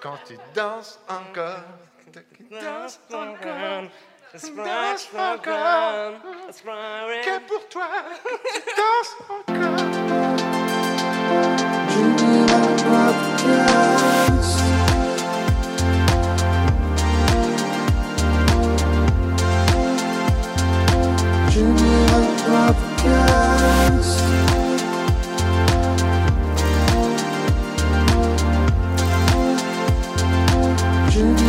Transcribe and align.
Quand 0.00 0.18
tu 0.26 0.36
danses 0.54 0.98
encore, 1.08 1.60
tu 2.36 2.44
danses 2.50 3.00
encore, 3.12 3.84
tu 4.38 4.54
danses 4.54 5.08
encore, 5.14 6.12
que 7.24 7.38
pour 7.46 7.68
toi, 7.68 7.88
tu 8.54 8.60
danses 8.76 9.16
encore. 9.28 9.86
Bienvenue 31.16 31.40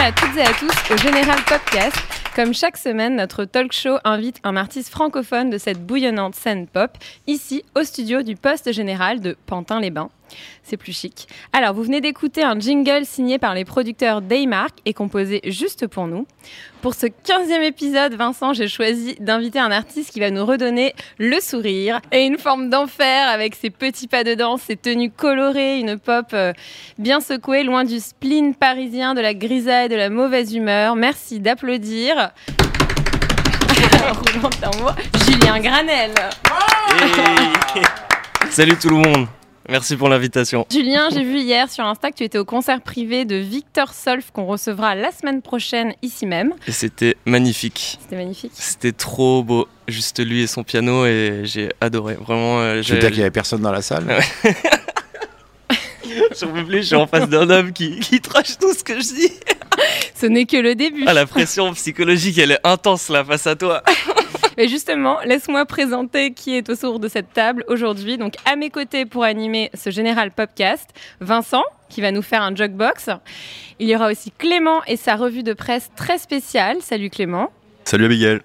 à 0.00 0.10
toutes 0.12 0.36
et 0.38 0.40
à 0.40 0.54
tous 0.54 0.72
au 0.90 0.96
Général 0.96 1.38
Podcast. 1.46 1.94
Comme 2.34 2.54
chaque 2.54 2.78
semaine, 2.78 3.16
notre 3.16 3.44
talk 3.44 3.72
show 3.72 3.98
invite 4.04 4.38
un 4.42 4.56
artiste 4.56 4.88
francophone 4.88 5.50
de 5.50 5.58
cette 5.58 5.84
bouillonnante 5.84 6.34
scène 6.34 6.66
pop, 6.66 6.96
ici 7.26 7.62
au 7.76 7.82
studio 7.82 8.22
du 8.22 8.36
Poste 8.36 8.72
Général 8.72 9.20
de 9.20 9.36
Pantin-les-Bains. 9.44 10.08
C'est 10.62 10.76
plus 10.76 10.96
chic. 10.96 11.28
Alors, 11.52 11.74
vous 11.74 11.82
venez 11.82 12.00
d'écouter 12.00 12.42
un 12.42 12.58
jingle 12.58 13.04
signé 13.04 13.38
par 13.38 13.54
les 13.54 13.64
producteurs 13.64 14.22
Daymark 14.22 14.78
et 14.84 14.94
composé 14.94 15.40
juste 15.44 15.86
pour 15.86 16.06
nous. 16.06 16.26
Pour 16.80 16.94
ce 16.94 17.06
15e 17.06 17.62
épisode, 17.62 18.14
Vincent, 18.14 18.52
j'ai 18.54 18.68
choisi 18.68 19.14
d'inviter 19.20 19.60
un 19.60 19.70
artiste 19.70 20.10
qui 20.12 20.20
va 20.20 20.30
nous 20.30 20.44
redonner 20.44 20.94
le 21.18 21.38
sourire 21.40 22.00
et 22.10 22.24
une 22.24 22.38
forme 22.38 22.70
d'enfer 22.70 23.28
avec 23.28 23.54
ses 23.54 23.70
petits 23.70 24.08
pas 24.08 24.24
de 24.24 24.34
danse, 24.34 24.62
ses 24.62 24.76
tenues 24.76 25.10
colorées, 25.10 25.78
une 25.78 25.98
pop 25.98 26.26
euh, 26.32 26.52
bien 26.98 27.20
secouée, 27.20 27.62
loin 27.62 27.84
du 27.84 28.00
spleen 28.00 28.54
parisien, 28.54 29.14
de 29.14 29.20
la 29.20 29.34
grisaille, 29.34 29.88
de 29.88 29.96
la 29.96 30.10
mauvaise 30.10 30.54
humeur. 30.54 30.96
Merci 30.96 31.38
d'applaudir. 31.38 32.30
Julien 35.24 35.60
Granel. 35.60 36.12
Salut 38.50 38.76
tout 38.76 38.88
le 38.88 38.96
monde, 38.96 39.26
merci 39.68 39.96
pour 39.96 40.08
l'invitation. 40.08 40.66
Julien, 40.70 41.08
j'ai 41.12 41.22
vu 41.22 41.38
hier 41.38 41.70
sur 41.70 41.84
Insta 41.84 42.10
que 42.10 42.16
tu 42.16 42.24
étais 42.24 42.38
au 42.38 42.44
concert 42.44 42.80
privé 42.80 43.24
de 43.24 43.36
Victor 43.36 43.92
Solf 43.92 44.30
qu'on 44.32 44.46
recevra 44.46 44.94
la 44.94 45.10
semaine 45.12 45.42
prochaine 45.42 45.94
ici 46.02 46.26
même. 46.26 46.54
Et 46.66 46.72
c'était 46.72 47.16
magnifique. 47.24 47.98
C'était 48.02 48.16
magnifique. 48.16 48.52
C'était 48.54 48.92
trop 48.92 49.42
beau, 49.42 49.68
juste 49.88 50.24
lui 50.24 50.42
et 50.42 50.46
son 50.46 50.64
piano 50.64 51.06
et 51.06 51.42
j'ai 51.44 51.70
adoré. 51.80 52.14
Vraiment, 52.14 52.60
euh, 52.60 52.82
Je 52.82 52.94
veux 52.94 53.00
dire 53.00 53.10
qu'il 53.10 53.18
y 53.18 53.22
avait 53.22 53.30
personne 53.30 53.62
dans 53.62 53.72
la 53.72 53.82
salle. 53.82 54.06
Ouais. 54.06 54.54
J'en 56.38 56.48
peux 56.48 56.64
plus, 56.64 56.78
je 56.78 56.86
suis 56.86 56.96
en 56.96 57.06
face 57.06 57.28
d'un 57.28 57.48
homme 57.48 57.72
qui, 57.72 58.00
qui 58.00 58.20
trash 58.20 58.58
tout 58.58 58.74
ce 58.74 58.84
que 58.84 58.94
je 58.94 59.14
dis. 59.14 59.32
Ce 60.14 60.26
n'est 60.26 60.44
que 60.44 60.56
le 60.56 60.74
début. 60.74 61.04
Ah, 61.06 61.14
la 61.14 61.26
pression 61.26 61.72
psychologique, 61.72 62.38
elle 62.38 62.52
est 62.52 62.60
intense 62.64 63.08
là 63.08 63.24
face 63.24 63.46
à 63.46 63.56
toi. 63.56 63.82
Et 64.58 64.68
justement, 64.68 65.18
laisse-moi 65.24 65.64
présenter 65.66 66.32
qui 66.32 66.56
est 66.56 66.68
autour 66.68 67.00
de 67.00 67.08
cette 67.08 67.32
table 67.32 67.64
aujourd'hui. 67.68 68.18
Donc, 68.18 68.34
à 68.44 68.56
mes 68.56 68.70
côtés 68.70 69.06
pour 69.06 69.24
animer 69.24 69.70
ce 69.74 69.90
général 69.90 70.30
podcast, 70.30 70.90
Vincent, 71.20 71.64
qui 71.88 72.00
va 72.00 72.10
nous 72.10 72.22
faire 72.22 72.42
un 72.42 72.54
jukebox. 72.54 73.10
Il 73.78 73.88
y 73.88 73.96
aura 73.96 74.10
aussi 74.10 74.30
Clément 74.30 74.82
et 74.86 74.96
sa 74.96 75.16
revue 75.16 75.42
de 75.42 75.52
presse 75.52 75.90
très 75.96 76.18
spéciale. 76.18 76.78
Salut 76.80 77.10
Clément. 77.10 77.50
Salut 77.84 78.06
Abigail. 78.06 78.40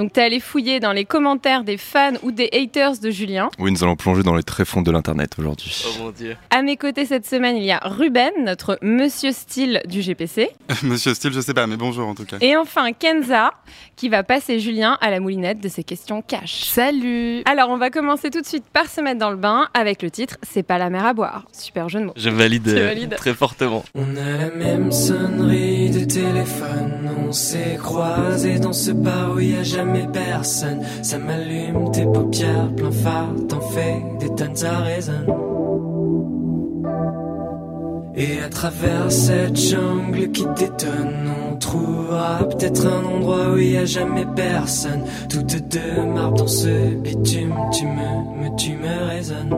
Donc, 0.00 0.14
tu 0.14 0.20
es 0.20 0.22
allé 0.22 0.40
fouiller 0.40 0.80
dans 0.80 0.92
les 0.92 1.04
commentaires 1.04 1.62
des 1.62 1.76
fans 1.76 2.14
ou 2.22 2.32
des 2.32 2.48
haters 2.54 2.96
de 3.00 3.10
Julien. 3.10 3.50
Oui, 3.58 3.70
nous 3.70 3.84
allons 3.84 3.96
plonger 3.96 4.22
dans 4.22 4.34
les 4.34 4.42
tréfonds 4.42 4.80
de 4.80 4.90
l'internet 4.90 5.34
aujourd'hui. 5.38 5.84
Oh 5.86 6.04
mon 6.04 6.10
dieu. 6.10 6.38
À 6.48 6.62
mes 6.62 6.78
côtés 6.78 7.04
cette 7.04 7.26
semaine, 7.26 7.54
il 7.54 7.64
y 7.64 7.70
a 7.70 7.80
Ruben, 7.84 8.30
notre 8.42 8.78
monsieur 8.80 9.30
style 9.30 9.82
du 9.84 10.00
GPC. 10.00 10.48
Monsieur 10.84 11.12
Steele, 11.12 11.34
je 11.34 11.40
sais 11.42 11.52
pas, 11.52 11.66
mais 11.66 11.76
bonjour 11.76 12.08
en 12.08 12.14
tout 12.14 12.24
cas. 12.24 12.38
Et 12.40 12.56
enfin 12.56 12.92
Kenza, 12.92 13.52
qui 13.94 14.08
va 14.08 14.22
passer 14.22 14.58
Julien 14.58 14.96
à 15.02 15.10
la 15.10 15.20
moulinette 15.20 15.60
de 15.60 15.68
ses 15.68 15.84
questions 15.84 16.22
cash. 16.22 16.62
Salut 16.64 17.42
Alors 17.44 17.68
on 17.68 17.76
va 17.76 17.90
commencer 17.90 18.30
tout 18.30 18.40
de 18.40 18.46
suite 18.46 18.64
par 18.72 18.86
se 18.86 19.02
mettre 19.02 19.18
dans 19.18 19.30
le 19.30 19.36
bain 19.36 19.68
avec 19.74 20.00
le 20.00 20.10
titre 20.10 20.38
C'est 20.42 20.62
pas 20.62 20.78
la 20.78 20.88
mer 20.88 21.04
à 21.04 21.12
boire. 21.12 21.44
Super 21.52 21.90
jeu 21.90 22.00
de 22.00 22.06
mots. 22.06 22.14
Je 22.16 22.30
valide, 22.30 22.68
euh, 22.68 22.86
valides. 22.86 23.16
très 23.16 23.34
fortement. 23.34 23.84
On 23.94 24.16
a 24.16 24.38
la 24.38 24.50
même 24.50 24.92
sonnerie 24.92 25.90
de 25.90 26.06
téléphone. 26.06 27.10
On 27.28 27.32
s'est 27.32 27.76
croisés 27.78 28.58
dans 28.58 28.72
ce 28.72 28.92
bar 28.92 29.32
où 29.34 29.40
y 29.40 29.56
a 29.58 29.62
jamais 29.62 29.89
personne. 30.12 30.80
Ça 31.02 31.18
m'allume 31.18 31.90
tes 31.92 32.04
paupières, 32.04 32.70
plein 32.76 32.90
phare. 32.90 33.34
T'en 33.48 33.60
fais 33.60 34.02
des 34.18 34.34
tonnes, 34.34 34.56
ça 34.56 34.78
résonne. 34.78 35.26
Et 38.16 38.40
à 38.44 38.48
travers 38.48 39.10
cette 39.10 39.56
jungle 39.56 40.30
qui 40.30 40.44
détonne, 40.56 41.30
on 41.52 41.56
trouvera 41.56 42.40
peut-être 42.48 42.86
un 42.86 43.04
endroit 43.04 43.52
où 43.52 43.58
y 43.58 43.76
a 43.76 43.84
jamais 43.84 44.26
personne. 44.36 45.04
Toutes 45.28 45.68
deux 45.68 46.02
marbre 46.04 46.38
dans 46.38 46.46
ce 46.46 46.94
bitume, 46.96 47.54
tu 47.72 47.86
me, 47.86 48.42
me, 48.42 48.56
tu 48.56 48.72
me 48.72 49.08
résonnes. 49.08 49.54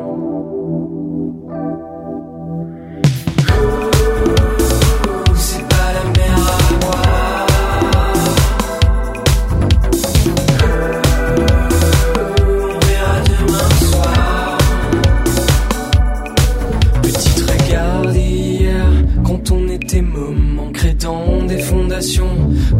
Des 21.48 21.58
fondations, 21.58 22.30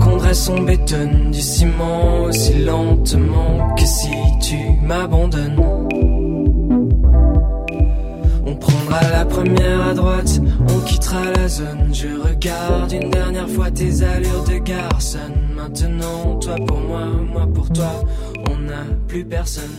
qu'on 0.01 0.17
dresse, 0.17 0.49
on 0.49 0.63
bétonne 0.63 1.33
du 1.33 1.41
ciment 1.41 2.23
aussi 2.23 2.55
lentement 2.55 3.75
que 3.75 3.85
si 3.85 4.11
tu 4.41 4.57
m'abandonnes. 4.81 5.61
On 8.47 8.55
prendra 8.55 9.01
la 9.11 9.25
première 9.25 9.89
à 9.89 9.95
droite, 9.95 10.41
on 10.69 10.81
quittera 10.87 11.33
la 11.37 11.49
zone. 11.49 11.93
Je 11.93 12.07
regarde 12.29 12.93
une 12.93 13.11
dernière 13.11 13.49
fois 13.49 13.73
tes 13.73 14.05
allures 14.05 14.45
de 14.45 14.59
garçon. 14.59 15.19
Maintenant, 15.57 16.39
toi 16.39 16.55
pour 16.65 16.79
moi, 16.79 17.07
moi 17.33 17.49
pour 17.53 17.73
toi, 17.73 18.05
on 18.51 18.57
n'a 18.57 18.85
plus 19.09 19.25
personne. 19.25 19.73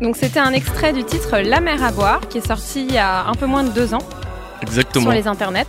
Donc 0.00 0.16
c'était 0.16 0.40
un 0.40 0.52
extrait 0.52 0.92
du 0.92 1.04
titre 1.04 1.38
La 1.38 1.60
mer 1.60 1.80
à 1.84 1.92
boire 1.92 2.20
qui 2.28 2.38
est 2.38 2.46
sorti 2.46 2.86
il 2.88 2.94
y 2.94 2.98
a 2.98 3.28
un 3.28 3.34
peu 3.34 3.46
moins 3.46 3.62
de 3.62 3.70
deux 3.70 3.94
ans 3.94 4.02
Exactement. 4.64 5.04
sur 5.04 5.12
les 5.12 5.26
internets. 5.26 5.66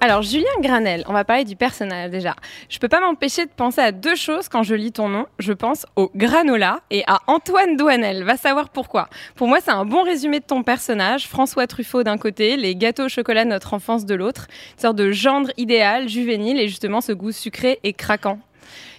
Alors 0.00 0.22
Julien 0.22 0.46
Granel, 0.60 1.02
on 1.08 1.12
va 1.12 1.24
parler 1.24 1.44
du 1.44 1.56
personnage 1.56 2.10
déjà. 2.10 2.36
Je 2.68 2.78
peux 2.78 2.86
pas 2.86 3.00
m'empêcher 3.00 3.46
de 3.46 3.50
penser 3.50 3.80
à 3.80 3.90
deux 3.90 4.14
choses 4.14 4.48
quand 4.48 4.62
je 4.62 4.76
lis 4.76 4.92
ton 4.92 5.08
nom. 5.08 5.26
Je 5.40 5.52
pense 5.52 5.86
au 5.96 6.12
granola 6.14 6.80
et 6.90 7.02
à 7.08 7.18
Antoine 7.26 7.76
Douanel. 7.76 8.22
Va 8.22 8.36
savoir 8.36 8.68
pourquoi. 8.68 9.08
Pour 9.34 9.48
moi, 9.48 9.58
c'est 9.60 9.72
un 9.72 9.84
bon 9.84 10.04
résumé 10.04 10.38
de 10.38 10.44
ton 10.44 10.62
personnage. 10.62 11.26
François 11.26 11.66
Truffaut 11.66 12.04
d'un 12.04 12.16
côté, 12.16 12.56
les 12.56 12.76
gâteaux 12.76 13.06
au 13.06 13.08
chocolat 13.08 13.44
de 13.44 13.50
notre 13.50 13.74
enfance 13.74 14.06
de 14.06 14.14
l'autre. 14.14 14.46
Une 14.76 14.82
sorte 14.82 14.96
de 14.96 15.10
gendre 15.10 15.50
idéal, 15.56 16.08
juvénile 16.08 16.60
et 16.60 16.68
justement 16.68 17.00
ce 17.00 17.10
goût 17.10 17.32
sucré 17.32 17.80
et 17.82 17.92
craquant. 17.92 18.38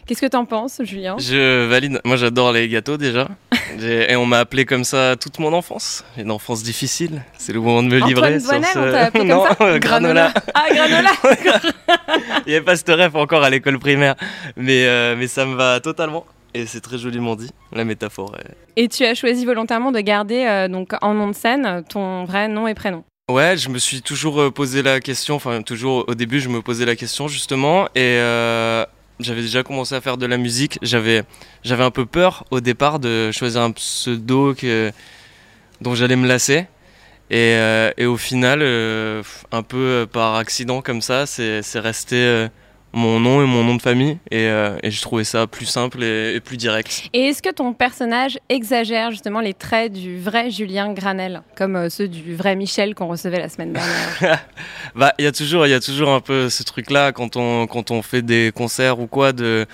Qu'est-ce 0.09 0.21
que 0.21 0.25
t'en 0.25 0.45
penses, 0.45 0.81
Julien? 0.83 1.17
Je 1.19 1.67
valide. 1.67 2.01
Moi, 2.03 2.15
j'adore 2.15 2.51
les 2.51 2.67
gâteaux 2.67 2.97
déjà. 2.97 3.27
Et 3.79 4.15
on 4.15 4.25
m'a 4.25 4.39
appelé 4.39 4.65
comme 4.65 4.83
ça 4.83 5.15
toute 5.15 5.37
mon 5.37 5.53
enfance. 5.53 6.03
Une 6.17 6.31
enfance 6.31 6.63
difficile. 6.63 7.21
C'est 7.37 7.53
le 7.53 7.59
moment 7.61 7.83
de 7.83 7.89
me 7.89 7.97
Antoine 8.01 8.09
livrer 8.09 8.39
sur 8.39 8.49
Douanel, 8.49 8.69
ce. 8.73 8.79
on 8.79 8.93
appelé 8.95 9.11
comme 9.19 9.27
non, 9.27 9.43
ça? 9.43 9.55
euh, 9.61 9.77
granola. 9.77 10.33
Ah, 10.55 10.65
granola 10.73 11.11
Il 12.47 12.49
n'y 12.49 12.55
avait 12.55 12.65
pas 12.65 12.75
ce 12.75 12.91
rêve 12.91 13.15
encore 13.17 13.43
à 13.43 13.51
l'école 13.51 13.77
primaire. 13.77 14.15
Mais, 14.57 14.87
euh, 14.87 15.15
mais 15.15 15.27
ça 15.27 15.45
me 15.45 15.53
va 15.53 15.79
totalement. 15.79 16.25
Et 16.55 16.65
c'est 16.65 16.81
très 16.81 16.97
joliment 16.97 17.35
dit. 17.35 17.51
La 17.71 17.85
métaphore 17.85 18.35
est. 18.39 18.81
Et 18.81 18.87
tu 18.87 19.05
as 19.05 19.13
choisi 19.13 19.45
volontairement 19.45 19.91
de 19.91 19.99
garder 19.99 20.43
euh, 20.43 20.67
donc 20.67 20.93
en 21.03 21.13
nom 21.13 21.27
de 21.27 21.35
scène 21.35 21.83
ton 21.87 22.23
vrai 22.25 22.47
nom 22.47 22.67
et 22.67 22.73
prénom? 22.73 23.03
Ouais, 23.29 23.57
je 23.57 23.69
me 23.69 23.77
suis 23.77 24.01
toujours 24.01 24.51
posé 24.51 24.81
la 24.81 24.99
question, 25.01 25.35
enfin 25.35 25.61
toujours 25.61 26.05
au 26.07 26.15
début 26.15 26.39
je 26.39 26.49
me 26.49 26.63
posais 26.63 26.85
la 26.87 26.95
question 26.95 27.27
justement 27.27 27.85
et 27.93 28.17
euh, 28.17 28.83
j'avais 29.19 29.41
déjà 29.41 29.63
commencé 29.63 29.95
à 29.95 30.01
faire 30.01 30.17
de 30.17 30.25
la 30.25 30.37
musique. 30.37 30.79
J'avais, 30.81 31.23
un 31.65 31.91
peu 31.91 32.05
peur 32.05 32.45
au 32.51 32.61
départ 32.61 32.99
de 32.99 33.31
choisir 33.31 33.61
un 33.61 33.71
pseudo 33.71 34.55
dont 35.81 35.95
j'allais 35.95 36.15
me 36.15 36.27
lasser. 36.27 36.67
Et, 37.31 37.53
euh, 37.55 37.91
au 38.07 38.17
final, 38.17 38.59
euh, 38.61 39.21
un 39.51 39.61
peu 39.61 40.07
par 40.11 40.35
accident 40.35 40.81
comme 40.81 41.01
ça, 41.01 41.25
c'est, 41.25 41.61
resté 41.75 42.15
euh, 42.15 42.47
mon 42.93 43.19
nom 43.19 43.41
et 43.41 43.45
mon 43.45 43.63
nom 43.63 43.75
de 43.75 43.81
famille. 43.81 44.17
Et, 44.31 44.47
euh, 44.47 44.77
et 44.83 44.91
je 44.91 45.01
trouvais 45.01 45.23
ça 45.23 45.47
plus 45.47 45.65
simple 45.65 46.03
et, 46.03 46.35
et 46.35 46.39
plus 46.39 46.57
direct. 46.57 47.03
Et 47.13 47.27
est-ce 47.27 47.41
que 47.41 47.51
ton 47.51 47.73
personnage 47.73 48.39
exagère 48.49 49.11
justement 49.11 49.39
les 49.39 49.53
traits 49.53 49.93
du 49.93 50.19
vrai 50.19 50.49
Julien 50.49 50.93
Granel, 50.93 51.41
comme 51.55 51.75
euh, 51.75 51.89
ceux 51.89 52.07
du 52.07 52.35
vrai 52.35 52.55
Michel 52.55 52.95
qu'on 52.95 53.07
recevait 53.07 53.39
la 53.39 53.49
semaine 53.49 53.73
dernière 53.73 54.45
Bah, 54.95 55.13
il 55.19 55.25
y 55.25 55.27
a 55.27 55.31
toujours, 55.31 55.67
il 55.67 55.69
y 55.69 55.75
a 55.75 55.79
toujours 55.79 56.09
un 56.09 56.21
peu 56.21 56.49
ce 56.49 56.63
truc-là 56.63 57.11
quand 57.11 57.35
on, 57.35 57.67
quand 57.67 57.91
on 57.91 58.01
fait 58.01 58.21
des 58.21 58.51
concerts 58.53 58.99
ou 58.99 59.07
quoi, 59.07 59.33
de 59.33 59.65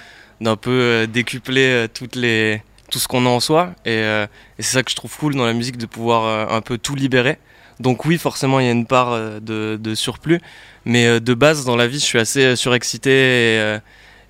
d'un 0.42 0.58
peu 0.58 0.72
euh, 0.72 1.08
décupler 1.08 1.66
euh, 1.68 1.88
toutes 1.88 2.16
les, 2.16 2.62
tout 2.92 3.00
ce 3.00 3.08
qu'on 3.08 3.26
a 3.26 3.30
en 3.30 3.40
soi. 3.40 3.74
Et, 3.86 4.00
et 4.00 4.28
c'est 4.60 4.74
ça 4.74 4.84
que 4.84 4.92
je 4.92 4.96
trouve 4.98 5.16
cool 5.18 5.36
dans 5.36 5.46
la 5.46 5.54
musique, 5.54 5.78
de 5.78 5.86
pouvoir 5.86 6.52
un 6.52 6.62
peu 6.62 6.78
tout 6.78 6.94
libérer. 6.96 7.40
Donc 7.80 8.06
oui, 8.06 8.18
forcément, 8.18 8.60
il 8.60 8.66
y 8.66 8.70
a 8.70 8.72
une 8.72 8.86
part 8.86 9.12
euh, 9.12 9.40
de, 9.40 9.78
de 9.82 9.96
surplus, 9.96 10.40
mais 10.86 11.06
euh, 11.06 11.20
de 11.20 11.34
base 11.34 11.66
dans 11.66 11.76
la 11.76 11.88
vie, 11.88 12.00
je 12.00 12.06
suis 12.06 12.20
assez 12.20 12.44
euh, 12.44 12.56
surexcité 12.56 13.12
et, 13.12 13.80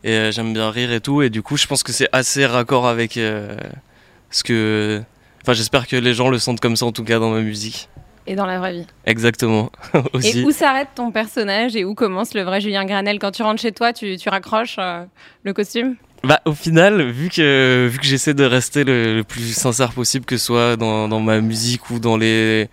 et 0.03 0.31
j'aime 0.31 0.53
bien 0.53 0.69
rire 0.69 0.91
et 0.91 1.01
tout. 1.01 1.21
Et 1.21 1.29
du 1.29 1.41
coup, 1.41 1.57
je 1.57 1.67
pense 1.67 1.83
que 1.83 1.91
c'est 1.91 2.09
assez 2.11 2.45
raccord 2.45 2.87
avec 2.87 3.13
ce 3.13 4.43
que. 4.43 5.01
Enfin, 5.43 5.53
j'espère 5.53 5.87
que 5.87 5.95
les 5.95 6.13
gens 6.13 6.29
le 6.29 6.39
sentent 6.39 6.59
comme 6.59 6.75
ça 6.75 6.85
en 6.85 6.91
tout 6.91 7.03
cas 7.03 7.19
dans 7.19 7.29
ma 7.29 7.41
musique. 7.41 7.87
Et 8.27 8.35
dans 8.35 8.45
la 8.45 8.57
vraie 8.59 8.73
vie. 8.73 8.87
Exactement. 9.05 9.71
Aussi. 10.13 10.39
Et 10.39 10.43
où 10.43 10.51
s'arrête 10.51 10.89
ton 10.95 11.11
personnage 11.11 11.75
et 11.75 11.85
où 11.85 11.93
commence 11.93 12.33
le 12.33 12.41
vrai 12.41 12.59
Julien 12.59 12.85
Granel 12.85 13.19
Quand 13.19 13.31
tu 13.31 13.43
rentres 13.43 13.61
chez 13.61 13.71
toi, 13.71 13.93
tu, 13.93 14.17
tu 14.17 14.29
raccroches 14.29 14.77
euh, 14.79 15.05
le 15.43 15.53
costume? 15.53 15.95
Bah, 16.23 16.41
au 16.45 16.53
final, 16.53 17.03
vu 17.11 17.29
que, 17.29 17.87
vu 17.87 17.99
que 17.99 18.05
j'essaie 18.05 18.33
de 18.33 18.43
rester 18.43 18.83
le, 18.83 19.17
le 19.17 19.23
plus 19.23 19.53
sincère 19.55 19.91
possible, 19.91 20.25
que 20.25 20.37
ce 20.37 20.45
soit 20.45 20.75
dans, 20.75 21.07
dans 21.07 21.19
ma 21.19 21.39
musique 21.39 21.91
ou 21.91 21.99
dans 21.99 22.17
les, 22.17 22.67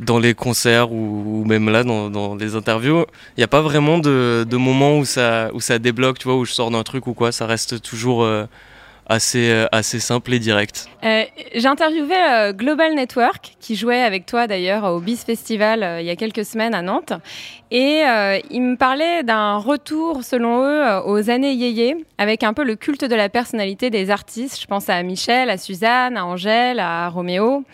dans 0.00 0.18
les 0.18 0.34
concerts 0.34 0.92
ou, 0.92 1.44
même 1.46 1.70
là 1.70 1.84
dans, 1.84 2.36
les 2.36 2.54
interviews, 2.54 3.04
il 3.36 3.40
n'y 3.40 3.44
a 3.44 3.48
pas 3.48 3.62
vraiment 3.62 3.98
de, 3.98 4.46
moment 4.56 4.98
où 4.98 5.04
ça, 5.04 5.50
débloque, 5.78 6.18
tu 6.18 6.28
vois, 6.28 6.36
où 6.36 6.44
je 6.44 6.52
sors 6.52 6.70
d'un 6.70 6.82
truc 6.82 7.06
ou 7.06 7.14
quoi. 7.14 7.32
Ça 7.32 7.46
reste 7.46 7.82
toujours 7.82 8.22
euh, 8.22 8.46
assez, 9.08 9.50
euh, 9.50 9.66
assez 9.72 10.00
simple 10.00 10.32
et 10.34 10.38
direct. 10.38 10.88
Euh, 11.04 11.24
J'ai 11.54 11.66
interviewé 11.66 12.14
euh, 12.14 12.52
Global 12.52 12.94
Network, 12.94 13.56
qui 13.60 13.74
jouait 13.74 14.02
avec 14.02 14.26
toi 14.26 14.46
d'ailleurs 14.46 14.84
au 14.84 15.00
BIS 15.00 15.16
Festival 15.16 15.98
il 16.00 16.06
y 16.06 16.10
a 16.10 16.16
quelques 16.16 16.44
semaines 16.44 16.74
à 16.74 16.82
Nantes. 16.82 17.12
Et 17.70 18.02
euh, 18.04 18.38
il 18.50 18.62
me 18.62 18.76
parlait 18.76 19.22
d'un 19.22 19.56
retour, 19.56 20.24
selon 20.24 20.64
eux, 20.64 21.00
aux 21.06 21.30
années 21.30 21.52
yéyé, 21.52 21.96
avec 22.18 22.42
un 22.42 22.54
peu 22.54 22.64
le 22.64 22.76
culte 22.76 23.04
de 23.04 23.14
la 23.14 23.28
personnalité 23.28 23.90
des 23.90 24.10
artistes. 24.10 24.60
Je 24.60 24.66
pense 24.66 24.88
à 24.88 25.02
Michel, 25.02 25.50
à 25.50 25.58
Suzanne, 25.58 26.16
à 26.16 26.24
Angèle, 26.24 26.80
à 26.80 27.08
Roméo. 27.08 27.64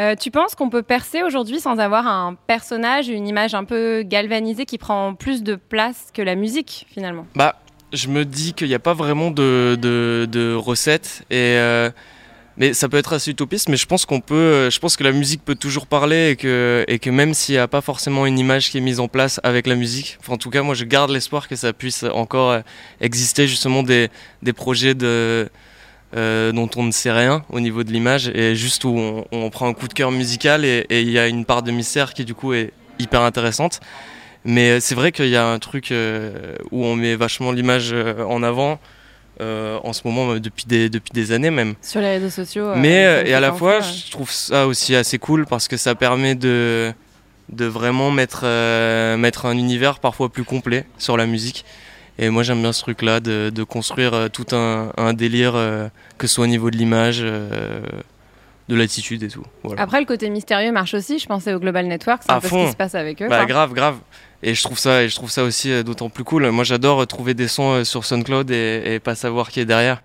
Euh, 0.00 0.16
tu 0.16 0.30
penses 0.30 0.54
qu'on 0.54 0.70
peut 0.70 0.82
percer 0.82 1.22
aujourd'hui 1.22 1.60
sans 1.60 1.78
avoir 1.78 2.06
un 2.06 2.36
personnage, 2.46 3.08
une 3.08 3.28
image 3.28 3.54
un 3.54 3.64
peu 3.64 4.02
galvanisée 4.02 4.64
qui 4.64 4.78
prend 4.78 5.14
plus 5.14 5.42
de 5.42 5.54
place 5.54 6.08
que 6.12 6.22
la 6.22 6.34
musique 6.34 6.86
finalement? 6.90 7.26
Bah, 7.36 7.56
je 7.92 8.08
me 8.08 8.24
dis 8.24 8.54
qu'il 8.54 8.68
n'y 8.68 8.74
a 8.74 8.80
pas 8.80 8.94
vraiment 8.94 9.30
de, 9.30 10.54
recettes 10.56 11.22
et 11.30 11.56
euh, 11.58 11.90
mais 12.56 12.72
ça 12.72 12.88
peut 12.88 12.96
être 12.96 13.12
assez 13.12 13.32
utopiste. 13.32 13.68
Mais 13.68 13.76
je 13.76 13.86
pense 13.86 14.04
qu'on 14.04 14.20
peut, 14.20 14.34
euh, 14.34 14.70
je 14.70 14.78
pense 14.80 14.96
que 14.96 15.04
la 15.04 15.12
musique 15.12 15.44
peut 15.44 15.54
toujours 15.54 15.86
parler 15.86 16.30
et 16.30 16.36
que 16.36 16.84
et 16.88 16.98
que 16.98 17.10
même 17.10 17.32
s'il 17.32 17.54
n'y 17.54 17.60
a 17.60 17.68
pas 17.68 17.80
forcément 17.80 18.26
une 18.26 18.38
image 18.38 18.70
qui 18.70 18.78
est 18.78 18.80
mise 18.80 18.98
en 18.98 19.06
place 19.06 19.40
avec 19.44 19.68
la 19.68 19.76
musique, 19.76 20.18
en 20.28 20.38
tout 20.38 20.50
cas 20.50 20.62
moi 20.62 20.74
je 20.74 20.84
garde 20.84 21.10
l'espoir 21.10 21.46
que 21.46 21.54
ça 21.54 21.72
puisse 21.72 22.02
encore 22.02 22.58
exister 23.00 23.46
justement 23.46 23.84
des 23.84 24.08
des 24.42 24.52
projets 24.52 24.94
de 24.94 25.48
euh, 26.14 26.52
dont 26.52 26.70
on 26.76 26.84
ne 26.84 26.92
sait 26.92 27.12
rien 27.12 27.44
au 27.50 27.60
niveau 27.60 27.84
de 27.84 27.90
l'image 27.90 28.28
et 28.28 28.54
juste 28.54 28.84
où 28.84 28.96
on, 28.96 29.24
on 29.32 29.50
prend 29.50 29.66
un 29.68 29.74
coup 29.74 29.88
de 29.88 29.94
cœur 29.94 30.10
musical 30.10 30.64
et 30.64 30.86
il 30.90 31.10
y 31.10 31.18
a 31.18 31.28
une 31.28 31.44
part 31.44 31.62
de 31.62 31.70
mystère 31.70 32.14
qui 32.14 32.24
du 32.24 32.34
coup 32.34 32.52
est 32.52 32.72
hyper 32.98 33.22
intéressante. 33.22 33.80
Mais 34.44 34.70
euh, 34.70 34.80
c'est 34.80 34.94
vrai 34.94 35.12
qu'il 35.12 35.28
y 35.28 35.36
a 35.36 35.46
un 35.46 35.58
truc 35.58 35.90
euh, 35.90 36.56
où 36.70 36.84
on 36.84 36.96
met 36.96 37.16
vachement 37.16 37.52
l'image 37.52 37.94
en 37.94 38.42
avant 38.42 38.78
euh, 39.40 39.78
en 39.82 39.92
ce 39.92 40.02
moment 40.04 40.36
depuis 40.36 40.64
des, 40.66 40.88
depuis 40.88 41.10
des 41.12 41.32
années 41.32 41.50
même. 41.50 41.74
Sur 41.80 42.00
les 42.00 42.10
réseaux 42.10 42.30
sociaux. 42.30 42.74
Mais 42.76 43.24
et 43.26 43.34
à 43.34 43.40
la 43.40 43.52
fois, 43.52 43.78
ouais. 43.78 43.82
je 43.82 44.10
trouve 44.10 44.30
ça 44.30 44.66
aussi 44.66 44.94
assez 44.94 45.18
cool 45.18 45.46
parce 45.46 45.66
que 45.66 45.76
ça 45.76 45.94
permet 45.94 46.34
de, 46.34 46.92
de 47.48 47.64
vraiment 47.64 48.10
mettre, 48.10 48.44
mettre 49.16 49.46
un 49.46 49.56
univers 49.56 49.98
parfois 49.98 50.28
plus 50.28 50.44
complet 50.44 50.84
sur 50.98 51.16
la 51.16 51.26
musique. 51.26 51.64
Et 52.18 52.30
moi 52.30 52.42
j'aime 52.42 52.60
bien 52.60 52.72
ce 52.72 52.80
truc-là 52.82 53.20
de, 53.20 53.50
de 53.50 53.62
construire 53.64 54.14
euh, 54.14 54.28
tout 54.28 54.46
un, 54.54 54.92
un 54.96 55.12
délire, 55.12 55.54
euh, 55.56 55.88
que 56.18 56.26
ce 56.26 56.34
soit 56.34 56.44
au 56.44 56.48
niveau 56.48 56.70
de 56.70 56.76
l'image, 56.76 57.18
euh, 57.22 57.80
de 58.68 58.76
l'attitude 58.76 59.22
et 59.22 59.28
tout. 59.28 59.44
Voilà. 59.62 59.82
Après, 59.82 60.00
le 60.00 60.06
côté 60.06 60.30
mystérieux 60.30 60.72
marche 60.72 60.94
aussi. 60.94 61.18
Je 61.18 61.26
pensais 61.26 61.52
au 61.52 61.58
Global 61.58 61.86
Network, 61.86 62.22
c'est 62.24 62.32
un 62.32 62.40
peu 62.40 62.48
ce 62.48 62.54
qui 62.54 62.70
se 62.70 62.76
passe 62.76 62.94
avec 62.94 63.20
eux. 63.20 63.28
Bah, 63.28 63.38
Enfin, 63.38 63.46
grave, 63.46 63.72
grave. 63.74 63.96
Et 64.42 64.54
je 64.54 64.62
trouve 64.62 64.78
ça, 64.78 65.02
et 65.02 65.08
je 65.08 65.16
trouve 65.16 65.30
ça 65.30 65.42
aussi 65.42 65.82
d'autant 65.84 66.08
plus 66.08 66.24
cool. 66.24 66.48
Moi, 66.50 66.64
j'adore 66.64 67.06
trouver 67.06 67.34
des 67.34 67.48
sons 67.48 67.84
sur 67.84 68.04
SoundCloud 68.04 68.50
et, 68.50 68.94
et 68.94 69.00
pas 69.00 69.14
savoir 69.14 69.50
qui 69.50 69.60
est 69.60 69.64
derrière. 69.64 70.00